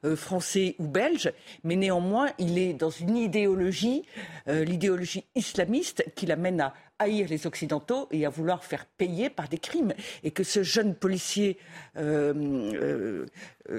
euh, 0.05 0.15
Français 0.15 0.75
ou 0.79 0.87
Belges, 0.87 1.31
mais 1.63 1.75
néanmoins, 1.75 2.29
il 2.37 2.57
est 2.59 2.73
dans 2.73 2.89
une 2.89 3.17
idéologie, 3.17 4.03
euh, 4.47 4.63
l'idéologie 4.63 5.25
islamiste, 5.35 6.03
qui 6.15 6.25
l'amène 6.25 6.61
à 6.61 6.73
haïr 6.99 7.27
les 7.29 7.47
Occidentaux 7.47 8.07
et 8.11 8.25
à 8.25 8.29
vouloir 8.29 8.63
faire 8.63 8.85
payer 8.85 9.29
par 9.29 9.47
des 9.49 9.57
crimes. 9.57 9.93
Et 10.23 10.31
que 10.31 10.43
ce 10.43 10.63
jeune 10.63 10.95
policier 10.95 11.57
euh, 11.97 13.25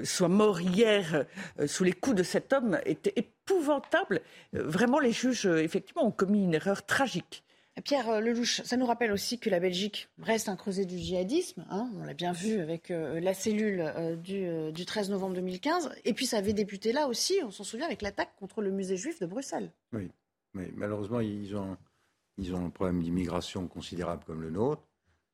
soit 0.03 0.29
mort 0.29 0.61
hier 0.61 1.25
sous 1.65 1.83
les 1.83 1.93
coups 1.93 2.15
de 2.15 2.23
cet 2.23 2.53
homme 2.53 2.79
était 2.85 3.13
épouvantable. 3.15 4.21
Vraiment, 4.53 4.99
les 4.99 5.11
juges, 5.11 5.47
effectivement, 5.47 6.05
ont 6.05 6.11
commis 6.11 6.43
une 6.43 6.53
erreur 6.53 6.85
tragique. 6.85 7.43
Pierre 7.81 8.09
euh, 8.09 8.19
Lelouch, 8.19 8.61
ça 8.63 8.77
nous 8.77 8.85
rappelle 8.85 9.11
aussi 9.11 9.39
que 9.39 9.49
la 9.49 9.59
Belgique 9.59 10.09
reste 10.19 10.49
un 10.49 10.55
creuset 10.55 10.85
du 10.85 10.97
djihadisme. 10.97 11.65
Hein. 11.69 11.89
on 11.95 12.03
l'a 12.03 12.13
bien 12.13 12.31
vu 12.31 12.59
avec 12.59 12.91
euh, 12.91 13.19
la 13.19 13.33
cellule 13.33 13.81
euh, 13.81 14.15
du, 14.71 14.85
13 14.85 15.09
novembre 15.09 15.35
2015. 15.35 15.91
Et 16.05 16.13
puis 16.13 16.25
ça 16.25 16.37
avait 16.37 16.53
débuté 16.53 16.91
là 16.91 17.07
aussi, 17.07 17.39
on 17.43 17.51
s'en 17.51 17.63
souvient, 17.63 17.85
avec 17.85 18.01
l'attaque 18.01 18.35
contre 18.37 18.61
le 18.61 18.71
musée 18.71 18.97
juif 18.97 19.19
de 19.19 19.25
Bruxelles. 19.25 19.71
Oui, 19.93 20.11
malheureusement, 20.53 21.19
ils 21.19 21.55
ont, 21.55 21.77
ils 22.37 22.53
ont 22.53 22.65
un 22.65 22.69
problème 22.69 23.01
d'immigration 23.01 23.67
considérable 23.67 24.23
comme 24.25 24.41
le 24.41 24.49
nôtre 24.49 24.83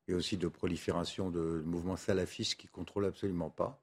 et 0.07 0.13
aussi 0.13 0.37
de 0.37 0.47
prolifération 0.47 1.29
de 1.31 1.63
mouvements 1.65 1.97
salafistes 1.97 2.55
qui 2.55 2.67
ne 2.67 2.71
contrôlent 2.71 3.05
absolument 3.05 3.49
pas. 3.49 3.81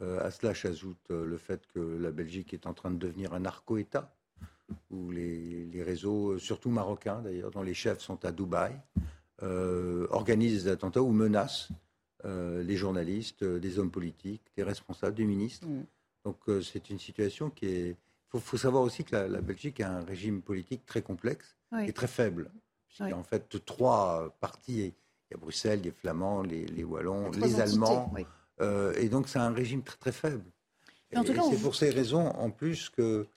à 0.00 0.30
cela 0.30 0.54
j'ajoute 0.54 1.10
le 1.10 1.36
fait 1.36 1.66
que 1.66 1.78
la 1.78 2.10
Belgique 2.10 2.54
est 2.54 2.66
en 2.66 2.72
train 2.72 2.90
de 2.90 2.96
devenir 2.96 3.34
un 3.34 3.40
narco-État 3.40 4.14
où 4.90 5.10
les, 5.10 5.82
réseaux, 5.82 6.38
surtout 6.38 6.70
marocains 6.70 7.20
d'ailleurs, 7.22 7.50
dont 7.50 7.62
les 7.62 7.74
chefs 7.74 8.00
sont 8.00 8.24
à 8.24 8.32
Dubaï, 8.32 8.72
euh, 9.42 10.06
organisent 10.10 10.64
des 10.64 10.70
attentats 10.70 11.02
ou 11.02 11.10
menacent 11.10 11.68
euh, 12.24 12.62
les 12.62 12.76
journalistes, 12.76 13.42
euh, 13.42 13.58
des 13.58 13.78
hommes 13.78 13.90
politiques, 13.90 14.42
des 14.56 14.62
responsables, 14.62 15.16
des 15.16 15.24
ministres. 15.24 15.66
Mm. 15.66 15.84
Donc 16.24 16.38
c'est 16.62 16.90
une 16.90 17.00
situation 17.00 17.50
qui 17.50 17.66
est... 17.66 17.96
Il 18.34 18.40
faut, 18.40 18.56
savoir 18.56 18.84
aussi 18.84 19.04
que 19.04 19.16
la, 19.16 19.40
Belgique 19.40 19.80
a 19.80 19.90
un 19.90 20.04
régime 20.04 20.40
politique 20.40 20.86
très 20.86 21.02
complexe 21.02 21.56
et 21.80 21.92
très 21.92 22.06
faible. 22.06 22.50
Il 23.00 23.08
y 23.08 23.12
a 23.12 23.18
en 23.18 23.24
fait 23.24 23.62
trois 23.66 24.34
parties. 24.40 24.94
Il 25.28 25.32
y 25.32 25.34
a 25.34 25.36
Bruxelles, 25.36 25.80
les 25.82 25.90
Flamands, 25.90 26.42
les, 26.42 26.84
Wallons, 26.84 27.30
les, 27.32 27.60
Allemands. 27.60 28.14
et 28.96 29.08
donc 29.08 29.28
c'est 29.28 29.40
un 29.40 29.52
régime 29.52 29.82
très 29.82 29.96
très 29.98 30.12
faible. 30.12 30.44
et 31.10 31.16
c'est 31.26 31.60
pour 31.60 31.74
ces 31.74 31.90
raisons 31.90 32.28
en 32.28 32.50
plus 32.50 32.88
que 32.88 33.02
euh, 33.02 33.28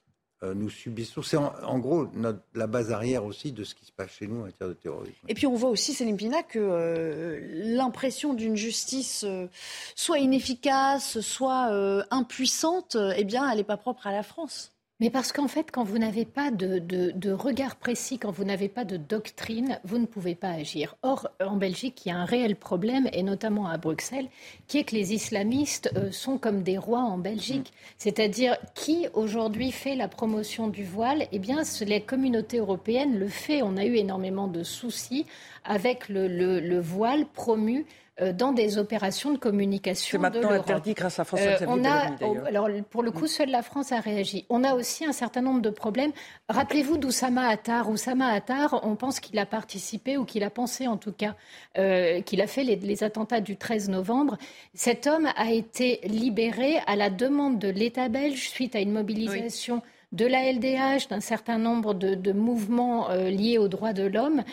subissons. 0.70 1.22
C'est 1.22 1.38
en, 1.38 1.80
gros 1.80 2.08
la 2.54 2.68
base 2.68 2.92
arrière 2.92 3.26
aussi 3.26 3.52
de 3.52 3.64
ce 3.64 3.76
qui 3.76 3.86
se 3.86 3.92
passe 3.92 4.12
chez 4.12 4.28
nous 4.28 4.42
en 4.42 4.44
matière 4.44 4.70
de 4.70 4.74
terrorisme. 4.74 5.14
Et 5.28 5.34
puis 5.34 5.48
on 5.48 5.56
voit 5.56 5.70
aussi, 5.70 5.94
Céline 5.94 6.18
Pina, 6.18 6.44
que 6.44 6.60
euh, 6.60 7.40
l'impression 7.54 8.34
d'une 8.34 8.56
justice 8.56 9.24
euh, 9.28 9.48
soit 9.96 10.20
inefficace, 10.20 11.20
soit 11.22 11.72
impuissante, 12.12 12.98
eh 13.16 13.24
bien, 13.24 13.50
elle 13.50 13.58
n'est 13.58 13.64
pas 13.64 13.78
propre 13.78 14.08
à 14.08 14.12
la 14.12 14.24
France. 14.24 14.75
Mais 15.02 15.10
parce 15.10 15.34
qu'en 15.34 15.50
fait, 15.50 15.72
quand 15.72 15.84
vous 15.84 15.98
n'avez 15.98 16.24
pas 16.24 16.52
de, 16.52 17.32
regard 17.32 17.76
précis, 17.76 18.18
quand 18.18 18.32
vous 18.32 18.46
n'avez 18.46 18.70
pas 18.70 18.86
de 18.86 18.96
doctrine, 18.96 19.78
vous 19.84 19.98
ne 19.98 20.06
pouvez 20.06 20.36
pas 20.36 20.52
agir. 20.52 20.96
Or, 21.04 21.28
en 21.42 21.58
Belgique, 21.58 22.06
il 22.06 22.10
y 22.10 22.12
a 22.14 22.18
un 22.18 22.24
réel 22.24 22.56
problème, 22.56 23.10
et 23.12 23.22
notamment 23.22 23.68
à 23.68 23.78
Bruxelles, 23.78 24.30
qui 24.68 24.78
est 24.78 24.86
que 24.86 24.96
les 24.96 25.14
islamistes 25.14 25.92
euh, 25.98 26.12
sont 26.12 26.38
comme 26.38 26.64
des 26.64 26.78
rois 26.78 27.02
en 27.02 27.18
Belgique. 27.18 27.72
Mm. 27.72 27.94
C'est-à-dire, 27.98 28.58
qui 28.74 29.08
aujourd'hui 29.14 29.74
fait 29.74 29.96
la 29.96 30.08
promotion 30.08 30.70
du 30.70 30.86
voile? 30.86 31.28
Eh 31.34 31.40
bien, 31.40 31.64
les 31.86 32.02
communautés 32.02 32.60
européennes 32.60 33.20
le 33.20 33.28
font. 33.28 33.62
On 33.64 33.76
a 33.76 33.84
eu 33.84 33.96
énormément 33.96 34.48
de 34.48 34.64
soucis 34.64 35.26
avec 35.66 36.08
le 36.08 36.80
voile 36.80 37.26
promu 37.26 37.86
dans 38.22 38.54
des 38.54 38.78
opérations 38.78 39.34
de 39.34 39.38
communication. 39.38 40.12
C'est 40.12 40.18
maintenant 40.18 40.52
interdit 40.52 40.94
grâce 40.94 41.20
à 41.20 41.26
François 41.26 41.62
euh, 41.62 41.66
on 41.68 41.84
a, 41.84 42.16
Alors, 42.48 42.70
pour 42.90 43.04
le 43.04 43.12
coup, 43.12 43.28
seule 43.28 43.50
la 43.50 43.62
France 43.62 43.92
a 43.92 44.00
réagi. 44.00 44.46
On 44.50 44.64
a 44.64 44.74
aussi 44.74 45.04
un 45.04 45.12
certain 45.12 45.42
nombre 45.42 45.62
de 45.62 45.70
problèmes. 45.70 46.14
Rappelez-vous 46.48 46.98
d'Oussama 46.98 47.48
Attar. 47.48 47.90
Oussama 47.90 48.28
Attar, 48.28 48.80
on 48.84 48.96
pense 48.96 49.20
qu'il 49.20 49.38
a 49.38 49.46
participé, 49.46 50.16
ou 50.16 50.24
qu'il 50.24 50.44
a 50.44 50.50
pensé 50.50 50.88
en 50.88 50.96
tout 50.96 51.12
cas, 51.12 51.36
euh, 51.78 52.22
qu'il 52.22 52.42
a 52.42 52.48
fait 52.48 52.64
les, 52.64 53.04
attentats 53.04 53.42
du 53.42 53.58
13 53.58 53.90
novembre. 53.90 54.38
Cet 54.74 55.08
homme 55.08 55.28
a 55.36 55.52
été 55.52 56.00
libéré 56.06 56.78
à 56.88 56.96
la 56.96 57.10
demande 57.10 57.60
de 57.60 57.68
l'État 57.68 58.08
belge 58.08 58.48
suite 58.48 58.78
à 58.78 58.80
une 58.80 58.94
mobilisation. 58.94 59.82
de 60.14 60.26
la 60.26 60.50
LDH, 60.50 61.10
d'un 61.10 61.20
certain 61.20 61.58
nombre 61.58 61.94
de, 61.94 62.16
de 62.16 62.32
mouvements 62.32 63.10
liés 63.10 63.58
aux 63.58 63.68
droits 63.68 63.92
de 63.92 64.04
l'homme 64.04 64.44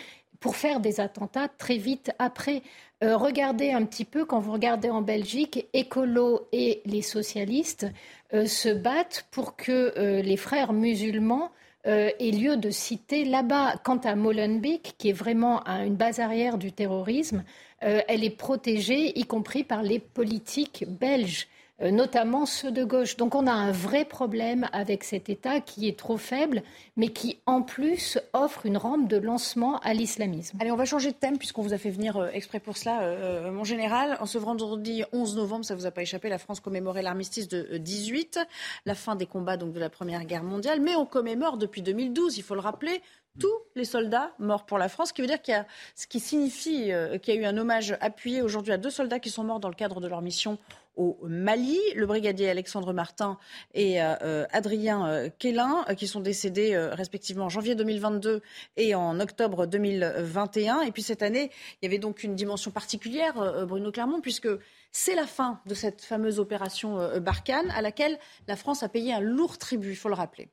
pour 0.41 0.57
faire 0.57 0.81
des 0.81 0.99
attentats 0.99 1.47
très 1.47 1.77
vite 1.77 2.11
après. 2.19 2.63
Euh, 3.03 3.17
regardez 3.17 3.71
un 3.71 3.83
petit 3.83 4.05
peu, 4.05 4.23
quand 4.23 4.39
vous 4.39 4.53
regardez 4.53 4.89
en 4.89 5.01
Belgique, 5.01 5.67
Écolo 5.73 6.47
et 6.53 6.81
les 6.85 7.01
socialistes 7.01 7.85
euh, 8.33 8.45
se 8.45 8.69
battent 8.69 9.27
pour 9.29 9.57
que 9.57 9.93
euh, 9.97 10.21
les 10.21 10.37
frères 10.37 10.71
musulmans 10.71 11.51
aient 11.85 12.31
lieu 12.31 12.55
de 12.55 12.69
citer 12.69 13.25
là-bas. 13.25 13.75
Quant 13.83 13.97
à 13.97 14.15
Molenbeek, 14.15 14.95
qui 14.97 15.09
est 15.09 15.13
vraiment 15.13 15.65
une 15.65 15.95
base 15.95 16.21
arrière 16.21 16.57
du 16.57 16.71
terrorisme, 16.71 17.43
elle 17.81 18.23
est 18.23 18.37
protégée, 18.37 19.19
y 19.19 19.25
compris 19.25 19.65
par 19.65 19.83
les 19.83 19.99
politiques 19.99 20.85
belges. 20.87 21.49
Euh, 21.83 21.91
notamment 21.91 22.45
ceux 22.45 22.71
de 22.71 22.83
gauche. 22.83 23.17
Donc 23.17 23.35
on 23.35 23.45
a 23.45 23.51
un 23.51 23.71
vrai 23.71 24.05
problème 24.05 24.69
avec 24.71 25.03
cet 25.03 25.29
État 25.29 25.59
qui 25.59 25.87
est 25.87 25.97
trop 25.97 26.17
faible, 26.17 26.63
mais 26.95 27.09
qui 27.09 27.39
en 27.45 27.61
plus 27.61 28.19
offre 28.31 28.65
une 28.65 28.77
rampe 28.77 29.07
de 29.09 29.17
lancement 29.17 29.79
à 29.79 29.93
l'islamisme. 29.93 30.57
Allez, 30.61 30.71
on 30.71 30.77
va 30.77 30.85
changer 30.85 31.11
de 31.11 31.17
thème 31.17 31.37
puisqu'on 31.37 31.61
vous 31.61 31.73
a 31.73 31.77
fait 31.77 31.89
venir 31.89 32.17
euh, 32.17 32.29
exprès 32.31 32.59
pour 32.59 32.77
cela, 32.77 33.01
euh, 33.01 33.51
mon 33.51 33.65
général. 33.65 34.17
En 34.21 34.25
ce 34.25 34.37
vendredi 34.37 35.03
11 35.11 35.35
novembre, 35.35 35.65
ça 35.65 35.75
vous 35.75 35.85
a 35.85 35.91
pas 35.91 36.01
échappé, 36.01 36.29
la 36.29 36.37
France 36.37 36.61
commémorait 36.61 37.01
l'armistice 37.01 37.47
de 37.49 37.77
18, 37.77 38.39
la 38.85 38.95
fin 38.95 39.15
des 39.15 39.25
combats 39.25 39.57
donc 39.57 39.73
de 39.73 39.79
la 39.79 39.89
Première 39.89 40.23
Guerre 40.25 40.43
mondiale, 40.43 40.79
mais 40.79 40.95
on 40.95 41.05
commémore 41.05 41.57
depuis 41.57 41.81
2012, 41.81 42.37
il 42.37 42.43
faut 42.43 42.55
le 42.55 42.61
rappeler, 42.61 43.01
tous 43.39 43.53
les 43.75 43.85
soldats 43.85 44.31
morts 44.39 44.65
pour 44.65 44.77
la 44.77 44.89
France, 44.89 45.09
ce 45.09 45.13
qui 45.13 45.21
veut 45.21 45.27
dire 45.27 45.41
qu'il 45.41 45.53
y 45.53 45.57
a, 45.57 45.65
ce 45.95 46.07
qui 46.07 46.19
signifie 46.19 46.91
qu'il 47.21 47.35
y 47.35 47.37
a 47.37 47.41
eu 47.41 47.45
un 47.45 47.57
hommage 47.57 47.97
appuyé 48.01 48.41
aujourd'hui 48.41 48.73
à 48.73 48.77
deux 48.77 48.91
soldats 48.91 49.19
qui 49.19 49.29
sont 49.29 49.43
morts 49.43 49.59
dans 49.59 49.69
le 49.69 49.75
cadre 49.75 49.99
de 50.01 50.07
leur 50.07 50.21
mission 50.21 50.59
au 50.95 51.17
Mali. 51.23 51.79
Le 51.95 52.05
brigadier 52.05 52.49
Alexandre 52.49 52.93
Martin 52.93 53.37
et 53.73 54.01
euh, 54.01 54.15
euh, 54.21 54.45
Adrien 54.51 55.07
euh, 55.07 55.29
qui 55.29 56.07
sont 56.07 56.19
décédés 56.19 56.77
respectivement 56.77 57.45
en 57.45 57.49
janvier 57.49 57.75
2022 57.75 58.41
et 58.77 58.95
en 58.95 59.19
octobre 59.19 59.65
2021. 59.65 60.81
Et 60.81 60.91
puis 60.91 61.01
cette 61.01 61.23
année, 61.23 61.51
il 61.81 61.85
y 61.85 61.87
avait 61.87 61.99
donc 61.99 62.23
une 62.23 62.35
dimension 62.35 62.71
particulière, 62.71 63.65
Bruno 63.65 63.91
Clermont, 63.91 64.21
puisque 64.21 64.49
c'est 64.91 65.15
la 65.15 65.27
fin 65.27 65.61
de 65.65 65.73
cette 65.73 66.01
fameuse 66.01 66.39
opération 66.39 67.19
Barkhane, 67.19 67.71
à 67.71 67.81
laquelle 67.81 68.19
la 68.47 68.55
France 68.55 68.83
a 68.83 68.89
payé 68.89 69.13
un 69.13 69.19
lourd 69.19 69.57
tribut, 69.57 69.91
il 69.91 69.95
faut 69.95 70.09
le 70.09 70.15
rappeler. 70.15 70.49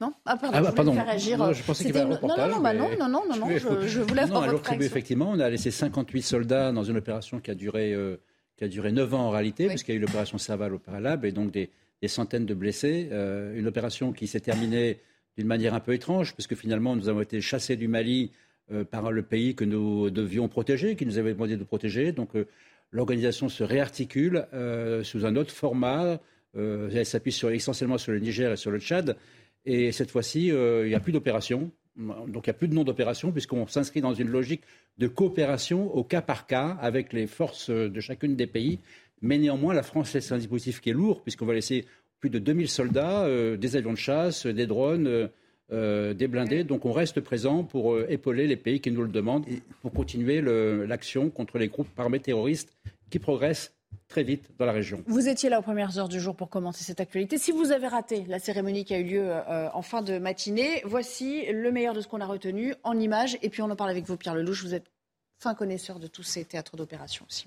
Non 0.00 0.12
ah, 0.24 0.36
pardon, 0.36 0.56
ah, 0.56 0.62
bah, 0.62 0.72
je 0.76 0.92
faire 0.92 1.06
réagir. 1.06 1.52
je 1.52 1.62
pensais 1.62 1.84
qu'il 1.84 1.94
y 1.94 1.98
avait 1.98 2.10
un 2.10 2.14
reportage. 2.14 2.50
Non, 2.50 2.56
non, 2.56 2.62
bah, 2.62 2.72
non, 2.72 2.88
non, 2.98 3.08
non, 3.08 3.22
non, 3.28 3.36
non, 3.36 3.50
je, 3.50 3.86
je 3.86 4.00
voulais 4.00 4.22
avoir 4.22 4.46
non, 4.46 4.52
votre 4.52 4.72
effectivement, 4.72 5.30
on 5.30 5.38
a 5.38 5.50
laissé 5.50 5.70
58 5.70 6.22
soldats 6.22 6.72
dans 6.72 6.84
une 6.84 6.96
opération 6.96 7.38
qui 7.38 7.50
a 7.50 7.54
duré 7.54 7.94
qui 8.56 8.64
a 8.64 8.68
duré 8.68 8.92
9 8.92 9.14
ans 9.14 9.26
en 9.26 9.30
réalité, 9.30 9.68
puisqu'il 9.68 9.92
y 9.92 9.94
a 9.94 9.98
eu 9.98 10.00
l'opération 10.00 10.36
Saval 10.36 10.74
au 10.74 10.78
Paralab, 10.78 11.24
et 11.24 11.32
donc 11.32 11.50
des, 11.50 11.70
centaines 12.06 12.46
de 12.46 12.54
blessés. 12.54 13.08
Euh, 13.10 13.58
une 13.58 13.66
opération 13.66 14.12
qui 14.12 14.26
s'est 14.26 14.40
terminée 14.40 15.00
d'une 15.36 15.46
manière 15.46 15.74
un 15.74 15.80
peu 15.80 15.92
étrange, 15.92 16.34
puisque 16.34 16.54
finalement 16.54 16.96
nous 16.96 17.08
avons 17.08 17.20
été 17.20 17.40
chassés 17.40 17.76
du 17.76 17.88
Mali 17.88 18.32
par 18.90 19.10
le 19.10 19.22
pays 19.22 19.56
que 19.56 19.64
nous 19.64 20.10
devions 20.10 20.46
protéger, 20.46 20.94
qui 20.94 21.04
nous 21.04 21.18
avait 21.18 21.32
demandé 21.32 21.56
de 21.56 21.64
protéger. 21.64 22.12
Donc 22.12 22.30
l'organisation 22.92 23.48
se 23.48 23.64
réarticule 23.64 24.46
sous 25.02 25.26
un 25.26 25.36
autre 25.36 25.52
format. 25.52 26.20
elle 26.54 27.06
s'appuie 27.06 27.36
essentiellement 27.50 27.98
sur 27.98 28.12
le 28.12 28.20
Niger 28.20 28.52
et 28.52 28.56
sur 28.56 28.70
le 28.70 28.78
Tchad. 28.78 29.16
Et 29.66 29.92
cette 29.92 30.10
fois-ci, 30.10 30.48
il 30.48 30.86
n'y 30.86 30.94
a 30.94 31.00
plus 31.00 31.12
d'opération. 31.12 31.70
Donc 31.96 32.46
il 32.46 32.50
n'y 32.50 32.50
a 32.50 32.54
plus 32.54 32.68
de 32.68 32.74
nom 32.74 32.84
d'opération 32.84 33.30
puisqu'on 33.32 33.66
s'inscrit 33.66 34.00
dans 34.00 34.14
une 34.14 34.28
logique 34.28 34.62
de 34.98 35.06
coopération 35.06 35.94
au 35.94 36.02
cas 36.02 36.22
par 36.22 36.46
cas 36.46 36.78
avec 36.80 37.12
les 37.12 37.26
forces 37.26 37.68
de 37.70 38.00
chacune 38.00 38.36
des 38.36 38.46
pays. 38.46 38.78
Mais 39.22 39.38
néanmoins, 39.38 39.74
la 39.74 39.82
France 39.82 40.14
laisse 40.14 40.32
un 40.32 40.38
dispositif 40.38 40.80
qui 40.80 40.90
est 40.90 40.94
lourd 40.94 41.22
puisqu'on 41.22 41.46
va 41.46 41.54
laisser 41.54 41.84
plus 42.20 42.30
de 42.30 42.38
2000 42.38 42.68
soldats, 42.68 43.24
euh, 43.24 43.56
des 43.56 43.76
avions 43.76 43.92
de 43.92 43.98
chasse, 43.98 44.46
des 44.46 44.66
drones, 44.66 45.06
euh, 45.06 45.28
euh, 45.72 46.14
des 46.14 46.28
blindés. 46.28 46.64
Donc 46.64 46.84
on 46.84 46.92
reste 46.92 47.20
présent 47.20 47.64
pour 47.64 47.98
épauler 48.08 48.46
les 48.46 48.56
pays 48.56 48.80
qui 48.80 48.90
nous 48.90 49.02
le 49.02 49.08
demandent 49.08 49.46
pour 49.82 49.92
continuer 49.92 50.42
l'action 50.42 51.30
contre 51.30 51.58
les 51.58 51.68
groupes 51.68 51.88
armés 51.98 52.20
terroristes 52.20 52.76
qui 53.10 53.18
progressent 53.18 53.74
très 54.08 54.22
vite 54.22 54.50
dans 54.58 54.66
la 54.66 54.72
région. 54.72 55.02
Vous 55.06 55.28
étiez 55.28 55.48
là 55.48 55.60
aux 55.60 55.62
premières 55.62 55.98
heures 55.98 56.08
du 56.08 56.20
jour 56.20 56.34
pour 56.34 56.50
commencer 56.50 56.82
cette 56.84 57.00
actualité. 57.00 57.38
Si 57.38 57.52
vous 57.52 57.72
avez 57.72 57.86
raté 57.86 58.24
la 58.28 58.38
cérémonie 58.38 58.84
qui 58.84 58.94
a 58.94 58.98
eu 58.98 59.04
lieu 59.04 59.32
en 59.72 59.82
fin 59.82 60.02
de 60.02 60.18
matinée, 60.18 60.82
voici 60.84 61.46
le 61.52 61.70
meilleur 61.70 61.94
de 61.94 62.00
ce 62.00 62.08
qu'on 62.08 62.20
a 62.20 62.26
retenu 62.26 62.74
en 62.82 62.98
images. 62.98 63.38
Et 63.42 63.50
puis 63.50 63.62
on 63.62 63.70
en 63.70 63.76
parle 63.76 63.90
avec 63.90 64.04
vous, 64.04 64.16
Pierre 64.16 64.34
Lelouch. 64.34 64.62
Vous 64.64 64.74
êtes 64.74 64.90
fin 65.38 65.54
connaisseur 65.54 65.98
de 65.98 66.06
tous 66.06 66.24
ces 66.24 66.44
théâtres 66.44 66.76
d'opération 66.76 67.24
aussi. 67.28 67.46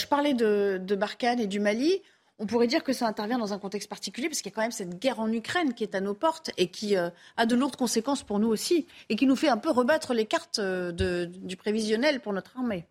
Je 0.00 0.06
parlais 0.06 0.34
de, 0.34 0.94
Barkhane 0.94 1.40
et 1.40 1.46
du 1.46 1.60
Mali. 1.60 2.02
On 2.38 2.46
pourrait 2.46 2.66
dire 2.66 2.82
que 2.82 2.92
ça 2.92 3.06
intervient 3.06 3.38
dans 3.38 3.52
un 3.52 3.58
contexte 3.58 3.88
particulier, 3.88 4.28
parce 4.28 4.40
qu'il 4.40 4.50
y 4.50 4.54
a 4.54 4.56
quand 4.56 4.62
même 4.62 4.70
cette 4.70 4.98
guerre 4.98 5.20
en 5.20 5.30
Ukraine 5.30 5.74
qui 5.74 5.84
est 5.84 5.94
à 5.94 6.00
nos 6.00 6.14
portes 6.14 6.50
et 6.56 6.68
qui 6.68 6.96
euh, 6.96 7.10
a 7.36 7.44
de 7.44 7.54
lourdes 7.54 7.76
conséquences 7.76 8.22
pour 8.22 8.38
nous 8.38 8.48
aussi, 8.48 8.86
et 9.10 9.16
qui 9.16 9.26
nous 9.26 9.36
fait 9.36 9.48
un 9.48 9.58
peu 9.58 9.70
rebattre 9.70 10.14
les 10.14 10.24
cartes 10.24 10.58
euh, 10.58 11.26
du 11.26 11.56
prévisionnel 11.56 12.20
pour 12.20 12.32
notre 12.32 12.56
armée. 12.56 12.86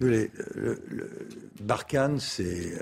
Le, 0.00 0.30
Barkhane, 1.60 2.18
c'est 2.18 2.72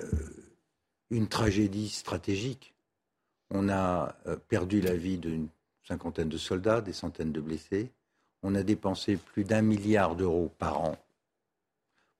une 1.11 1.27
tragédie 1.29 1.89
stratégique. 1.89 2.75
On 3.51 3.69
a 3.69 4.17
perdu 4.49 4.81
la 4.81 4.95
vie 4.95 5.19
d'une 5.19 5.49
cinquantaine 5.87 6.29
de 6.29 6.37
soldats, 6.37 6.81
des 6.81 6.93
centaines 6.93 7.33
de 7.33 7.41
blessés. 7.41 7.91
On 8.43 8.55
a 8.55 8.62
dépensé 8.62 9.17
plus 9.17 9.45
d'un 9.45 9.62
milliard 9.62 10.14
d'euros 10.14 10.53
par 10.59 10.83
an 10.83 10.97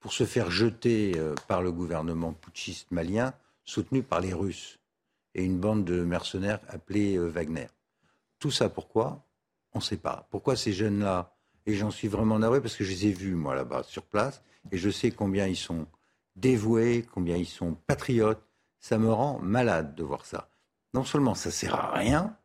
pour 0.07 0.13
se 0.13 0.25
faire 0.25 0.53
jeter 0.53 1.15
euh, 1.17 1.35
par 1.49 1.63
le 1.63 1.73
gouvernement 1.73 2.33
putschiste 2.33 2.93
malien, 2.93 3.35
soutenu 3.65 4.05
par 4.05 4.21
les 4.21 4.33
Russes 4.33 4.79
et 5.35 5.43
une 5.43 5.59
bande 5.59 5.85
de 5.85 6.05
mercenaires 6.05 6.61
appelés 6.69 7.17
euh, 7.17 7.27
Wagner. 7.27 7.67
Tout 8.39 8.53
ça 8.53 8.69
pourquoi? 8.69 9.27
On 9.73 9.81
ne 9.81 9.83
sait 9.83 9.97
pas. 9.97 10.29
Pourquoi 10.31 10.55
ces 10.55 10.73
jeunes-là? 10.73 11.35
Et 11.67 11.75
j'en 11.75 11.91
suis 11.91 12.07
vraiment 12.07 12.39
navré 12.39 12.61
parce 12.61 12.77
que 12.77 12.85
je 12.85 12.91
les 12.91 13.07
ai 13.09 13.13
vus, 13.13 13.35
moi, 13.35 13.57
là-bas, 13.57 13.83
sur 13.83 14.05
place, 14.05 14.43
et 14.71 14.79
je 14.79 14.91
sais 14.91 15.11
combien 15.11 15.49
ils 15.49 15.57
sont 15.57 15.89
dévoués, 16.37 17.05
combien 17.13 17.37
ils 17.37 17.45
sont 17.45 17.75
patriotes. 17.75 18.47
Ça 18.79 18.99
me 18.99 19.13
rend 19.13 19.41
malade 19.41 19.97
de 19.97 20.05
voir 20.05 20.25
ça. 20.25 20.51
Non 20.95 21.03
seulement 21.03 21.35
ça 21.35 21.51
sert 21.51 21.75
à 21.75 21.91
rien, 21.95 22.37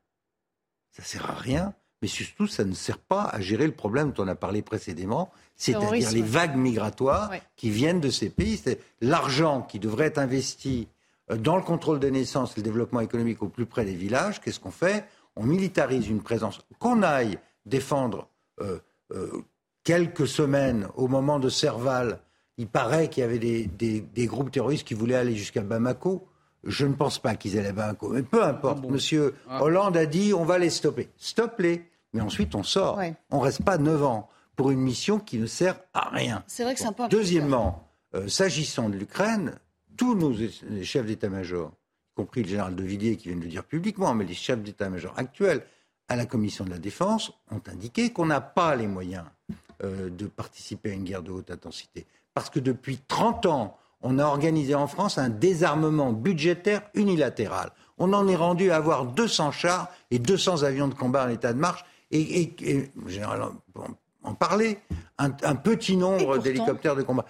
ça 0.90 1.04
sert 1.04 1.30
à 1.30 1.36
rien, 1.36 1.76
mais 2.02 2.08
surtout, 2.08 2.48
ça 2.48 2.64
ne 2.64 2.74
sert 2.74 2.98
pas 2.98 3.24
à 3.24 3.40
gérer 3.42 3.68
le 3.68 3.74
problème 3.74 4.12
dont 4.12 4.24
on 4.24 4.28
a 4.28 4.36
parlé 4.36 4.62
précédemment, 4.62 5.32
c'est-à-dire 5.56 6.12
les 6.12 6.22
vagues 6.22 6.56
migratoires 6.56 7.32
qui 7.56 7.70
viennent 7.70 8.00
de 8.00 8.10
ces 8.10 8.30
pays. 8.30 8.58
C'est 8.58 8.80
l'argent 9.02 9.62
qui 9.62 9.78
devrait 9.78 10.08
être 10.08 10.18
investi 10.18 10.88
euh, 11.30 11.38
dans 11.38 11.56
le 11.56 11.62
contrôle 11.62 12.00
des 12.00 12.10
naissances 12.10 12.54
et 12.54 12.62
le 12.62 12.64
développement 12.64 13.02
économique 13.02 13.44
au 13.44 13.50
plus 13.50 13.68
près 13.68 13.86
des 13.86 13.94
villages. 13.94 14.42
Qu'est-ce 14.42 14.60
qu'on 14.60 14.72
fait? 14.72 15.06
On 15.36 15.44
militarise 15.44 16.08
une 16.08 16.22
présence. 16.22 16.62
Qu'on 16.80 17.04
aille 17.04 17.38
défendre 17.68 18.28
euh, 18.62 18.80
euh, 19.14 19.44
quelques 19.84 20.28
semaines 20.28 20.88
au 20.96 21.08
moment 21.08 21.40
de 21.40 21.50
Serval, 21.50 22.20
il 22.58 22.68
paraît 22.68 23.10
qu'il 23.10 23.22
y 23.22 23.24
avait 23.24 23.40
des, 23.40 23.68
des, 23.68 24.26
groupes 24.26 24.52
terroristes 24.52 24.88
qui 24.88 24.94
voulaient 24.94 25.16
aller 25.16 25.36
jusqu'à 25.36 25.62
Bamako. 25.62 26.28
Je 26.64 26.86
ne 26.86 26.94
pense 26.94 27.18
pas 27.18 27.36
qu'ils 27.36 27.58
allaient 27.58 27.70
à 27.70 27.74
Bamako, 27.74 28.10
mais 28.10 28.24
peu 28.24 28.44
importe. 28.44 28.84
Ah 28.84 28.92
Monsieur 28.92 29.36
ah. 29.50 29.64
Hollande 29.64 29.98
a 29.98 30.06
dit 30.06 30.34
on 30.34 30.44
va 30.44 30.58
les 30.58 30.70
stopper. 30.70 31.10
Stop-les 31.18 31.91
mais 32.14 32.22
ensuite 32.22 32.56
on 32.56 32.64
sort. 32.64 33.00
On 33.30 33.38
ne 33.38 33.44
reste 33.44 33.64
pas 33.64 33.78
neuf 33.78 34.04
ans 34.04 34.30
pour 34.56 34.72
une 34.72 34.80
mission 34.80 35.20
qui 35.20 35.38
ne 35.38 35.46
sert 35.46 35.80
à 35.94 36.10
rien. 36.10 36.44
C'est 36.48 36.64
vrai 36.64 36.74
que 36.74 36.80
c'est 36.80 36.88
un 36.88 36.94
peu 36.94 37.08
Deuxièmement, 37.08 37.88
euh, 38.16 38.28
s'agissant 38.28 38.90
de 38.90 38.96
l'Ukraine, 38.96 39.58
tous 39.98 40.16
nos 40.16 40.34
chefs 40.84 41.06
d'état-major, 41.06 41.72
y 42.12 42.16
compris 42.16 42.44
le 42.44 42.50
général 42.50 42.76
de 42.76 42.84
Villiers 42.84 43.18
qui 43.18 43.30
vient 43.30 43.38
de 43.38 43.44
le 43.44 43.50
dire 43.50 43.64
publiquement, 43.64 44.14
mais 44.14 44.26
les 44.26 44.34
chefs 44.34 44.62
d'état-major 44.62 45.14
actuels 45.18 45.64
à 46.10 46.16
la 46.16 46.26
commission 46.26 46.66
de 46.66 46.70
la 46.70 46.78
défense 46.78 47.32
ont 47.52 47.62
indiqué 47.72 48.12
qu'on 48.12 48.26
n'a 48.26 48.42
pas 48.42 48.76
les 48.76 48.88
moyens 48.88 49.24
euh, 49.84 50.10
de 50.10 50.28
participer 50.28 50.92
à 50.92 50.94
une 50.94 51.04
guerre 51.04 51.24
de 51.24 51.32
haute 51.32 51.50
intensité. 51.52 52.06
Parce 52.34 52.50
que 52.50 52.60
depuis 52.60 53.00
30 53.08 53.46
ans, 53.46 53.78
on 54.02 54.20
a 54.20 54.26
organisé 54.26 54.76
en 54.76 54.88
France 54.88 55.18
un 55.18 55.30
désarmement 55.30 56.12
budgétaire 56.12 56.82
unilatéral. 56.94 57.72
On 57.98 58.14
en 58.14 58.28
est 58.28 58.36
rendu 58.36 58.72
à 58.72 58.78
avoir 58.78 59.06
200 59.06 59.52
chars 59.52 59.90
et 60.10 60.20
200 60.20 60.64
avions 60.64 60.88
de 60.88 60.94
combat 60.94 61.26
en 61.26 61.30
état 61.30 61.54
de 61.54 61.60
marche 61.60 61.86
et, 62.12 62.54
et, 62.62 62.92
en 64.24 64.34
parler, 64.36 64.78
un, 65.18 65.56
petit 65.56 65.98
nombre 65.98 66.38
d'hélicoptères 66.38 66.96
de 66.96 67.04
combat. 67.04 67.26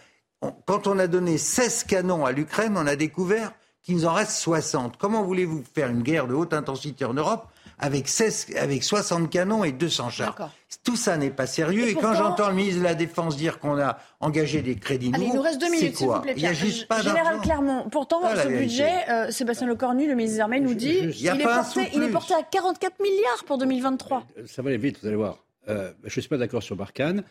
quand 0.65 0.87
on 0.87 0.99
a 0.99 1.07
donné 1.07 1.37
16 1.37 1.85
canons 1.85 2.25
à 2.25 2.31
l'Ukraine, 2.31 2.75
on 2.77 2.87
a 2.87 2.95
découvert 2.95 3.53
qu'il 3.81 3.95
nous 3.95 4.05
en 4.05 4.13
reste 4.13 4.33
60. 4.33 4.97
Comment 4.97 5.23
voulez-vous 5.23 5.63
faire 5.73 5.89
une 5.89 6.03
guerre 6.03 6.27
de 6.27 6.33
haute 6.33 6.53
intensité 6.53 7.05
en 7.05 7.13
Europe 7.13 7.47
avec, 7.81 8.07
16, 8.07 8.47
avec 8.57 8.83
60 8.83 9.29
canons 9.29 9.63
et 9.63 9.71
200 9.71 10.09
chars. 10.11 10.51
Tout 10.83 10.95
ça 10.95 11.17
n'est 11.17 11.31
pas 11.31 11.47
sérieux. 11.47 11.89
Et, 11.89 11.95
quand 11.95 12.13
j'entends 12.13 12.49
le 12.49 12.55
ministre 12.55 12.79
de 12.79 12.83
la 12.83 12.95
Défense 12.95 13.35
dire 13.35 13.59
qu'on 13.59 13.77
a 13.79 13.97
engagé 14.19 14.61
des 14.61 14.75
crédits 14.75 15.11
nouveaux, 15.11 15.25
il 15.25 15.33
nous 15.35 15.41
reste 15.41 15.59
deux 15.59 15.69
minutes, 15.69 15.97
s'il 15.97 16.07
vous 16.07 16.21
plaît, 16.21 16.33
Pierre. 16.33 16.53
Il 16.63 16.87
pas 16.87 17.01
Général 17.01 17.39
Clermont, 17.41 17.89
pourtant, 17.89 18.21
ce 18.35 18.47
budget, 18.47 18.91
euh, 19.09 19.31
Sébastien 19.31 19.67
Lecornu, 19.67 20.07
le 20.07 20.15
ministre 20.15 20.37
des 20.37 20.41
Armées, 20.41 20.59
nous 20.59 20.73
dit 20.73 21.09
qu'il 21.11 21.27
est, 21.27 21.43
porté, 21.43 21.89
il 21.93 22.03
est 22.03 22.09
porté 22.09 22.33
à 22.33 22.43
44 22.43 22.99
milliards 23.01 23.43
pour 23.45 23.57
2023. 23.57 24.23
Euh, 24.37 24.47
ça 24.47 24.61
va 24.61 24.69
aller 24.69 24.77
vite, 24.77 24.99
vous 25.01 25.07
allez 25.07 25.17
voir. 25.17 25.37
Euh, 25.67 25.91
je 26.03 26.17
ne 26.17 26.21
suis 26.21 26.29
pas 26.29 26.37
d'accord 26.37 26.63
sur 26.63 26.75
Barkhane. 26.75 27.23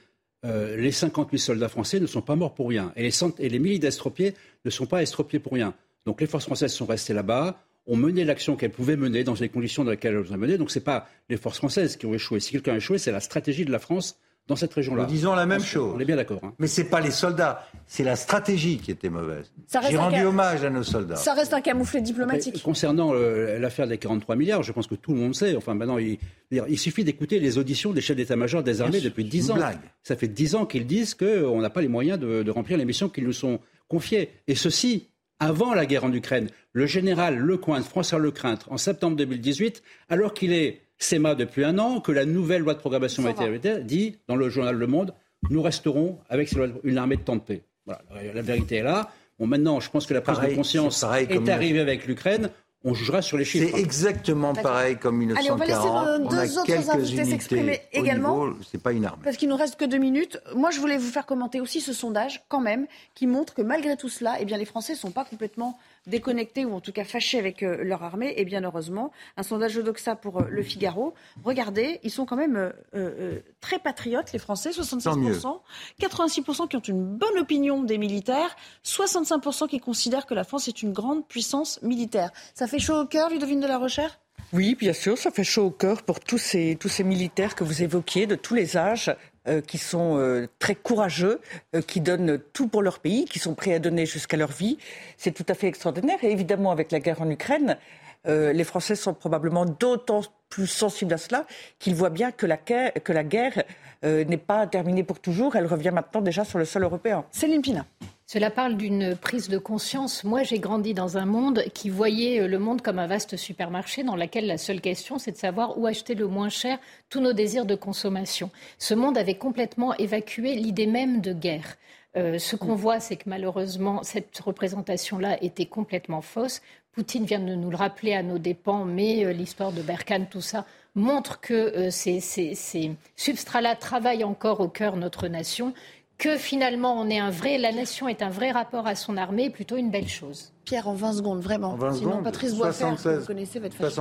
les 0.45 0.93
58 0.93 1.39
soldats 1.39 1.69
français 1.69 2.01
ne 2.01 2.07
sont 2.07 2.23
pas 2.23 2.37
morts 2.37 2.55
pour 2.55 2.69
rien. 2.69 2.93
Et 2.97 3.03
les, 3.03 3.13
et 3.39 3.49
les 3.49 3.59
milliers 3.59 3.79
d'estropiés 3.79 4.35
ne 4.65 4.71
sont 4.71 4.87
pas 4.87 5.03
estropiés 5.03 5.39
pour 5.39 5.53
rien. 5.53 5.75
Donc 6.07 6.21
les 6.21 6.27
forces 6.27 6.47
françaises 6.47 6.73
sont 6.73 6.87
restées 6.87 7.15
là-bas 7.15 7.57
ont 7.91 7.97
mené 7.97 8.25
l'action 8.25 8.57
qu'elles 8.57 8.71
pouvaient 8.71 8.97
mener 8.97 9.25
dans 9.25 9.35
les 9.35 9.49
conditions 9.49 9.85
dans 9.85 9.91
lesquelles 9.91 10.15
elles 10.15 10.33
ont 10.33 10.39
mené. 10.39 10.57
Donc 10.57 10.71
ce 10.71 10.79
n'est 10.79 10.85
pas 10.85 11.09
les 11.29 11.37
forces 11.37 11.59
françaises 11.59 11.97
qui 11.97 12.07
ont 12.07 12.15
échoué. 12.15 12.41
Si 12.41 12.53
quelqu'un 12.53 12.75
a 12.75 12.77
échoué, 12.77 12.99
c'est 12.99 13.13
la 13.13 13.21
stratégie 13.21 13.65
de 13.65 13.73
la 13.73 13.81
France 13.81 14.17
dans 14.47 14.57
cette 14.57 14.73
région-là. 14.73 15.03
Nous 15.05 15.09
disons 15.09 15.35
la 15.35 15.47
même 15.47 15.63
chose. 15.63 15.93
On 15.97 16.01
est 16.01 16.05
bien 16.05 16.17
d'accord. 16.17 16.41
Hein. 16.43 16.55
Mais 16.59 16.67
ce 16.67 16.81
n'est 16.81 16.89
pas 16.89 17.01
les 17.01 17.11
soldats, 17.11 17.67
c'est 17.87 18.03
la 18.05 18.17
stratégie 18.17 18.79
qui 18.79 18.91
était 18.91 19.09
mauvaise. 19.09 19.53
J'ai 19.89 19.97
rendu 19.97 20.23
hommage 20.23 20.65
à 20.65 20.71
nos 20.71 20.83
soldats. 20.83 21.17
Ça 21.17 21.35
reste 21.35 21.53
un 21.53 21.61
camouflet 21.61 22.01
diplomatique. 22.01 22.63
concernant 22.63 23.13
l'affaire 23.13 23.87
des 23.87 23.99
43 23.99 24.37
milliards, 24.37 24.63
je 24.63 24.73
pense 24.73 24.87
que 24.87 24.95
tout 24.95 25.13
le 25.13 25.19
monde 25.19 25.35
sait. 25.35 25.57
Enfin, 25.57 25.75
maintenant, 25.75 25.99
il, 25.99 26.19
il 26.51 26.79
suffit 26.79 27.05
d'écouter 27.05 27.39
les 27.39 27.59
auditions 27.59 27.93
des 27.93 28.01
chefs 28.01 28.17
d'état-major 28.17 28.63
des 28.63 28.81
armées 28.83 29.01
depuis 29.01 29.25
10 29.25 29.53
ans. 29.53 29.59
Ça 30.03 30.17
fait 30.17 30.29
10 30.29 30.55
ans 30.55 30.67
qu'ils 30.67 30.87
disent 30.87 31.15
qu'on 31.15 31.61
n'a 31.61 31.71
pas 31.71 31.81
les 31.81 31.89
moyens 31.89 32.19
de, 32.19 32.43
de 32.43 32.51
remplir 32.51 32.79
les 32.79 32.85
missions 32.85 33.09
qu'ils 33.09 33.25
nous 33.25 33.33
sont 33.33 33.61
confiées. 33.89 34.31
Et 34.49 34.55
ceci, 34.55 35.09
avant 35.41 35.75
la 35.75 35.87
guerre 35.87 36.05
en 36.05 36.13
Ukraine, 36.13 36.49
le 36.73 36.87
général 36.87 37.39
Lecointe, 37.39 37.85
François 37.85 38.19
Lecrainte, 38.19 38.67
en 38.69 38.77
septembre 38.77 39.17
2018, 39.17 39.83
alors 40.09 40.35
qu'il 40.35 40.53
est 40.53 40.83
SEMA 40.99 41.35
depuis 41.35 41.65
un 41.65 41.79
an, 41.79 42.01
que 42.01 42.13
la 42.13 42.27
nouvelle 42.27 42.63
loi 42.63 42.75
de 42.75 42.79
programmation 42.79 43.23
militaire 43.23 43.83
dit 43.83 44.17
dans 44.29 44.37
le 44.37 44.51
journal 44.51 44.77
Le 44.77 44.87
Monde, 44.87 45.15
nous 45.49 45.63
resterons 45.63 46.19
avec 46.29 46.55
une 46.85 46.99
armée 46.99 47.17
de 47.17 47.23
temps 47.23 47.37
de 47.37 47.41
paix. 47.41 47.63
Voilà, 47.87 48.03
la 48.35 48.43
vérité 48.43 48.77
est 48.77 48.83
là. 48.83 49.11
Bon, 49.39 49.47
maintenant, 49.47 49.81
je 49.81 49.91
pense 49.91 50.07
que 50.07 50.13
la 50.13 50.21
prise 50.21 50.39
de 50.39 50.55
conscience 50.55 51.03
est, 51.03 51.49
arrivée 51.49 51.81
avec 51.81 52.07
l'Ukraine. 52.07 52.51
On 52.83 52.95
jugera 52.95 53.21
sur 53.21 53.37
les 53.37 53.45
chiffres. 53.45 53.71
C'est 53.75 53.81
exactement 53.81 54.55
pareil 54.55 54.97
comme 54.97 55.19
1940. 55.19 55.39
Allez, 55.39 55.51
on 55.51 55.57
va 55.57 55.67
laisser 55.67 56.29
deux 56.29 56.37
on 56.37 56.39
a 56.39 56.61
autres 56.61 56.67
quelques 56.67 56.89
invités 56.89 57.25
s'exprimer 57.25 57.63
unités 57.63 57.99
au 57.99 58.03
également. 58.03 58.47
niveau, 58.47 58.59
C'est 58.71 58.83
pas 58.83 58.93
une 58.93 59.05
arme. 59.05 59.21
Parce 59.23 59.37
qu'il 59.37 59.49
nous 59.49 59.57
reste 59.57 59.77
que 59.77 59.85
deux 59.85 59.99
minutes. 59.99 60.41
Moi, 60.55 60.71
je 60.71 60.81
voulais 60.81 60.97
vous 60.97 61.11
faire 61.11 61.27
commenter 61.27 61.61
aussi 61.61 61.81
ce 61.81 61.93
sondage, 61.93 62.43
quand 62.49 62.61
même, 62.61 62.87
qui 63.15 63.27
montre 63.27 63.55
que 63.55 63.63
malgré 63.63 63.97
tout 63.97 64.09
cela, 64.09 64.37
eh 64.41 64.45
bien, 64.45 64.57
les 64.57 64.65
Français 64.65 64.95
ne 64.95 64.99
sont 64.99 65.11
pas 65.11 65.25
complètement 65.25 65.79
déconnectés 66.07 66.65
ou 66.65 66.75
en 66.75 66.81
tout 66.81 66.93
cas 66.93 67.05
fâchés 67.05 67.39
avec 67.39 67.63
euh, 67.63 67.83
leur 67.83 68.03
armée. 68.03 68.35
Et 68.37 68.45
bien 68.45 68.63
heureusement, 68.65 69.13
un 69.37 69.43
sondage 69.43 69.75
de 69.75 69.83
Doxa 69.83 70.17
pour 70.17 70.41
euh, 70.41 70.47
Le 70.49 70.63
Figaro. 70.63 71.15
Regardez, 71.45 72.01
ils 72.03 72.11
sont 72.11 72.27
quand 72.27 72.37
même 72.37 72.57
euh, 72.57 72.73
euh, 72.95 73.41
très 73.61 73.79
patriotes, 73.79 74.33
les 74.33 74.39
Français, 74.39 74.71
76%. 74.71 75.61
86% 76.01 76.69
qui 76.69 76.77
ont 76.77 76.81
une 76.81 77.05
bonne 77.05 77.39
opinion 77.39 77.83
des 77.83 77.99
militaires. 77.99 78.57
65% 78.85 79.69
qui 79.69 79.79
considèrent 79.79 80.27
que 80.27 80.35
la 80.35 80.45
France 80.45 80.69
est 80.69 80.83
une 80.83 80.93
grande 80.93 81.27
puissance 81.27 81.81
militaire. 81.83 82.31
Ça 82.55 82.67
fait 82.67 82.79
chaud 82.79 83.01
au 83.01 83.07
cœur, 83.07 83.31
Ludovine 83.31 83.61
de 83.61 83.67
la 83.67 83.79
Recherche 83.79 84.19
Oui, 84.53 84.75
bien 84.75 84.93
sûr, 84.93 85.19
ça 85.19 85.31
fait 85.31 85.45
chaud 85.45 85.67
au 85.67 85.71
cœur 85.71 86.03
pour 86.03 86.21
tous 86.21 86.39
ces, 86.39 86.77
tous 86.81 86.89
ces 86.89 87.05
militaires 87.05 87.55
que 87.55 87.65
vous 87.65 87.83
évoquiez, 87.83 88.27
de 88.27 88.37
tous 88.37 88.55
les 88.55 88.77
âges, 88.77 89.15
euh, 89.49 89.63
qui 89.63 89.79
sont 89.79 90.19
euh, 90.19 90.49
très 90.59 90.75
courageux, 90.75 91.41
euh, 91.75 91.81
qui 91.81 92.03
donnent 92.03 92.39
tout 92.53 92.69
pour 92.69 92.83
leur 92.83 92.99
pays, 92.99 93.25
qui 93.25 93.39
sont 93.39 93.55
prêts 93.55 93.73
à 93.73 93.79
donner 93.79 94.05
jusqu'à 94.05 94.37
leur 94.37 94.53
vie. 94.53 94.77
C'est 95.17 95.31
tout 95.31 95.47
à 95.49 95.55
fait 95.55 95.67
extraordinaire. 95.67 96.19
Et 96.23 96.31
évidemment, 96.31 96.71
avec 96.71 96.93
la 96.93 97.01
guerre 97.01 97.23
en 97.23 97.31
Ukraine, 97.31 97.79
les 98.27 98.65
Français 98.65 98.97
sont 98.97 99.15
probablement 99.15 99.65
d'autant 99.65 100.21
plus 100.51 100.67
sensibles 100.67 101.15
à 101.15 101.17
cela 101.17 101.47
qu'ils 101.79 101.95
voient 101.95 102.11
bien 102.11 102.33
que 102.33 102.45
la 102.45 102.59
guerre, 102.59 102.93
que 103.03 103.15
la 103.15 103.25
guerre 103.25 103.63
n'est 104.03 104.37
pas 104.37 104.67
terminée 104.67 105.05
pour 105.05 105.21
toujours. 105.21 105.57
Elle 105.57 105.65
revient 105.65 105.91
maintenant 105.91 106.21
déjà 106.21 106.45
sur 106.45 106.59
le 106.59 106.67
sol 106.67 106.83
européen. 106.83 107.25
Céline 107.31 107.63
Pina. 107.63 107.87
Cela 108.33 108.49
parle 108.53 108.77
d'une 108.77 109.17
prise 109.17 109.49
de 109.49 109.59
conscience. 109.59 110.23
Moi, 110.23 110.45
j'ai 110.45 110.61
grandi 110.61 110.95
dans 110.95 111.19
un 111.19 111.27
monde 111.27 111.65
qui 111.75 111.91
voyait 111.91 112.47
le 112.47 112.59
monde 112.61 112.81
comme 112.81 113.01
un 113.01 113.09
vaste 113.09 113.37
supermarché 113.37 114.05
dans 114.05 114.15
lequel 114.15 114.47
la 114.47 114.57
seule 114.57 114.81
question, 114.81 115.19
c'est 115.19 115.33
de 115.33 115.37
savoir 115.37 115.77
où 115.77 115.87
acheter 115.89 116.15
le 116.15 116.29
moins 116.29 116.49
cher 116.49 116.79
tous 117.09 117.21
nos 117.21 117.33
désirs 117.33 117.67
de 117.67 117.75
consommation. 117.75 118.49
Ce 118.79 118.95
monde 118.95 119.19
avait 119.19 119.35
complètement 119.35 119.97
évacué 119.97 120.55
l'idée 120.55 120.87
même 120.87 121.21
de 121.21 121.33
guerre. 121.33 121.75
Euh, 122.17 122.39
ce 122.39 122.55
qu'on 122.55 122.77
voit, 122.77 123.01
c'est 123.01 123.17
que 123.17 123.29
malheureusement, 123.29 124.05
cette 124.05 124.39
représentation-là 124.39 125.43
était 125.43 125.67
complètement 125.67 126.21
fausse. 126.21 126.63
Poutine 126.93 127.25
vient 127.25 127.41
de 127.41 127.57
nous 127.57 127.71
le 127.71 127.77
rappeler 127.77 128.15
à 128.15 128.23
nos 128.23 128.39
dépens, 128.39 128.85
mais 128.85 129.25
euh, 129.25 129.33
l'histoire 129.33 129.73
de 129.73 129.83
Berkane, 129.83 130.29
tout 130.29 130.41
ça, 130.41 130.67
montre 130.95 131.41
que 131.41 131.55
euh, 131.55 131.91
ces, 131.91 132.21
ces- 132.21 132.55
ces 132.55 132.93
substrats-là 133.17 133.75
travaillent 133.75 134.25
encore 134.25 134.61
au 134.61 134.69
cœur 134.69 134.95
de 134.95 135.01
notre 135.01 135.27
nation, 135.27 135.73
que 136.21 136.37
finalement, 136.37 137.01
on 137.01 137.09
est 137.09 137.19
un 137.19 137.31
vrai, 137.31 137.59
la 137.59 137.73
nation 137.73 138.07
est 138.09 138.23
un 138.23 138.29
vrai 138.31 138.51
rapport 138.53 138.87
à 138.87 138.95
son 138.95 139.17
armée, 139.17 139.51
plutôt 139.51 139.77
une 139.77 139.91
belle 139.91 140.07
chose. 140.09 140.53
Pierre, 140.65 140.87
en 140.87 140.95
20 140.95 141.15
secondes, 141.15 141.41
vraiment. 141.41 141.73
En 141.73 141.77
20 141.77 141.93
Sinon, 141.95 142.11
secondes, 142.11 142.25
Patrice 142.25 142.55
Boisfer, 142.55 142.85
que 142.95 143.01
76, 143.01 143.19
vous 143.19 143.71
fâché. 143.71 143.95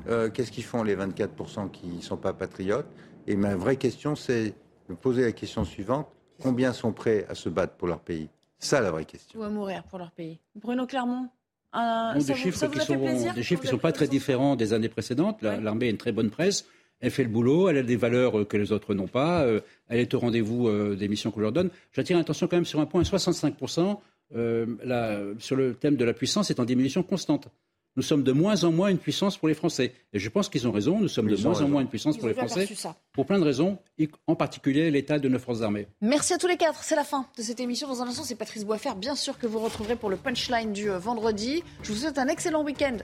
Euh, 0.08 0.30
Qu'est-ce 0.30 0.50
qu'ils 0.50 0.64
font 0.64 0.82
les 0.82 0.96
24% 0.96 1.70
qui 1.70 1.88
ne 1.88 2.00
sont 2.00 2.16
pas 2.16 2.32
patriotes? 2.32 2.86
Et 3.26 3.36
ma 3.36 3.54
vraie 3.56 3.76
question, 3.76 4.16
c'est 4.16 4.54
de 4.88 4.94
poser 4.94 5.22
la 5.24 5.32
question 5.32 5.64
suivante 5.64 6.06
combien 6.42 6.72
sont 6.72 6.92
prêts 6.92 7.26
à 7.28 7.34
se 7.34 7.48
battre 7.48 7.74
pour 7.74 7.88
leur 7.88 8.00
pays? 8.00 8.28
Ça, 8.58 8.80
la 8.80 8.90
vraie 8.90 9.04
question. 9.04 9.40
Ou 9.40 9.42
à 9.42 9.48
mourir 9.50 9.82
pour 9.84 9.98
leur 9.98 10.10
pays. 10.12 10.38
Bruno 10.54 10.86
Clermont 10.86 11.28
ça 11.72 12.14
des 12.14 12.20
vous- 12.20 12.34
chiffres 12.38 12.66
qui 12.68 12.78
sont, 12.80 12.96
plaisir 12.98 13.34
des 13.34 13.42
chiffres 13.42 13.60
qui 13.62 13.66
Vous 13.66 13.72
sont 13.72 13.78
pas 13.78 13.90
très 13.92 14.06
différents 14.06 14.54
des 14.54 14.72
années 14.72 14.88
précédentes. 14.88 15.42
La- 15.42 15.58
L'armée 15.60 15.86
a 15.86 15.90
une 15.90 15.96
très 15.96 16.12
bonne 16.12 16.30
presse. 16.30 16.66
Elle 17.00 17.10
fait 17.10 17.24
le 17.24 17.28
boulot, 17.28 17.68
elle 17.68 17.78
a 17.78 17.82
des 17.82 17.96
valeurs 17.96 18.38
euh, 18.40 18.44
que 18.44 18.56
les 18.56 18.72
autres 18.72 18.94
n'ont 18.94 19.08
pas. 19.08 19.42
euh, 19.42 19.60
elle 19.88 20.00
est 20.00 20.14
au 20.14 20.18
rendez-vous 20.18 20.68
euh, 20.68 20.96
des 20.96 21.08
missions 21.08 21.30
qu'on 21.30 21.40
leur 21.40 21.52
donne. 21.52 21.70
J'attire 21.92 22.16
l'attention 22.16 22.46
quand 22.48 22.56
même 22.56 22.64
sur 22.64 22.80
un 22.80 22.86
point 22.86 23.02
65%. 23.02 23.98
euh, 24.34 24.66
la- 24.82 25.20
sur 25.38 25.54
le 25.56 25.74
thème 25.74 25.96
de 25.96 26.04
la 26.04 26.14
puissance 26.14 26.50
est 26.50 26.58
en 26.58 26.64
diminution 26.64 27.02
constante. 27.02 27.48
Nous 27.96 28.02
sommes 28.02 28.24
de 28.24 28.32
moins 28.32 28.64
en 28.64 28.72
moins 28.72 28.88
une 28.88 28.98
puissance 28.98 29.36
pour 29.36 29.46
les 29.46 29.54
Français. 29.54 29.92
Et 30.12 30.18
je 30.18 30.28
pense 30.28 30.48
qu'ils 30.48 30.66
ont 30.66 30.72
raison. 30.72 30.98
Nous 30.98 31.06
sommes 31.06 31.28
de 31.28 31.36
Ils 31.36 31.44
moins 31.44 31.60
en 31.62 31.68
moins 31.68 31.80
une 31.82 31.86
puissance 31.88 32.16
Ils 32.16 32.18
pour 32.18 32.26
les 32.28 32.34
Français. 32.34 32.66
Pour 33.12 33.24
plein 33.26 33.38
de 33.38 33.44
raisons, 33.44 33.78
en 34.26 34.34
particulier 34.34 34.90
l'état 34.90 35.20
de 35.20 35.28
nos 35.28 35.38
forces 35.38 35.62
armées. 35.62 35.86
Merci 36.00 36.32
à 36.32 36.38
tous 36.38 36.48
les 36.48 36.56
quatre. 36.56 36.82
C'est 36.82 36.96
la 36.96 37.04
fin 37.04 37.26
de 37.38 37.42
cette 37.42 37.60
émission. 37.60 37.86
Dans 37.86 38.02
un 38.02 38.08
instant, 38.08 38.24
c'est 38.24 38.34
Patrice 38.34 38.64
Boisfer, 38.64 38.94
bien 38.96 39.14
sûr, 39.14 39.38
que 39.38 39.46
vous 39.46 39.60
retrouverez 39.60 39.94
pour 39.94 40.10
le 40.10 40.16
punchline 40.16 40.72
du 40.72 40.88
vendredi. 40.88 41.62
Je 41.84 41.92
vous 41.92 41.98
souhaite 41.98 42.18
un 42.18 42.26
excellent 42.26 42.64
week-end. 42.64 42.96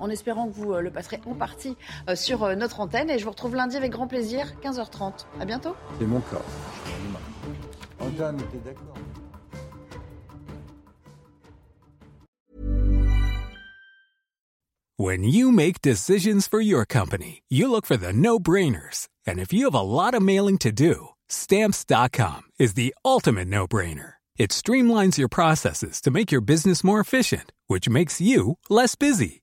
En 0.00 0.10
espérant 0.10 0.48
que 0.48 0.54
vous 0.54 0.72
euh, 0.72 0.80
le 0.80 0.90
passerez 0.90 1.20
en 1.26 1.34
partie 1.34 1.76
euh, 2.08 2.16
sur 2.16 2.42
euh, 2.42 2.54
notre 2.56 2.80
antenne. 2.80 3.10
Et 3.10 3.18
je 3.18 3.24
vous 3.24 3.30
retrouve 3.30 3.54
lundi 3.54 3.76
avec 3.76 3.92
grand 3.92 4.08
plaisir, 4.08 4.54
15h30. 4.62 5.26
À 5.40 5.44
bientôt. 5.44 5.76
C'est 5.98 6.06
mon. 6.06 6.20
Antoine, 8.00 8.38
es 8.54 8.64
d'accord? 8.64 8.94
When 14.96 15.24
you 15.24 15.50
make 15.50 15.80
decisions 15.80 16.46
for 16.46 16.60
your 16.60 16.84
company, 16.84 17.42
you 17.48 17.70
look 17.70 17.86
for 17.86 17.96
the 17.96 18.12
no 18.12 18.38
brainers. 18.38 19.08
And 19.26 19.38
if 19.38 19.50
you 19.50 19.64
have 19.64 19.74
a 19.74 19.80
lot 19.80 20.12
of 20.12 20.22
mailing 20.22 20.58
to 20.58 20.70
do, 20.70 21.08
stamps.com 21.26 22.42
is 22.58 22.74
the 22.74 22.94
ultimate 23.02 23.48
no 23.48 23.66
brainer. 23.66 24.14
It 24.36 24.50
streamlines 24.50 25.16
your 25.16 25.28
processes 25.28 26.02
to 26.02 26.10
make 26.10 26.30
your 26.30 26.42
business 26.42 26.84
more 26.84 27.00
efficient, 27.00 27.52
which 27.66 27.88
makes 27.88 28.20
you 28.20 28.58
less 28.68 28.94
busy. 28.94 29.42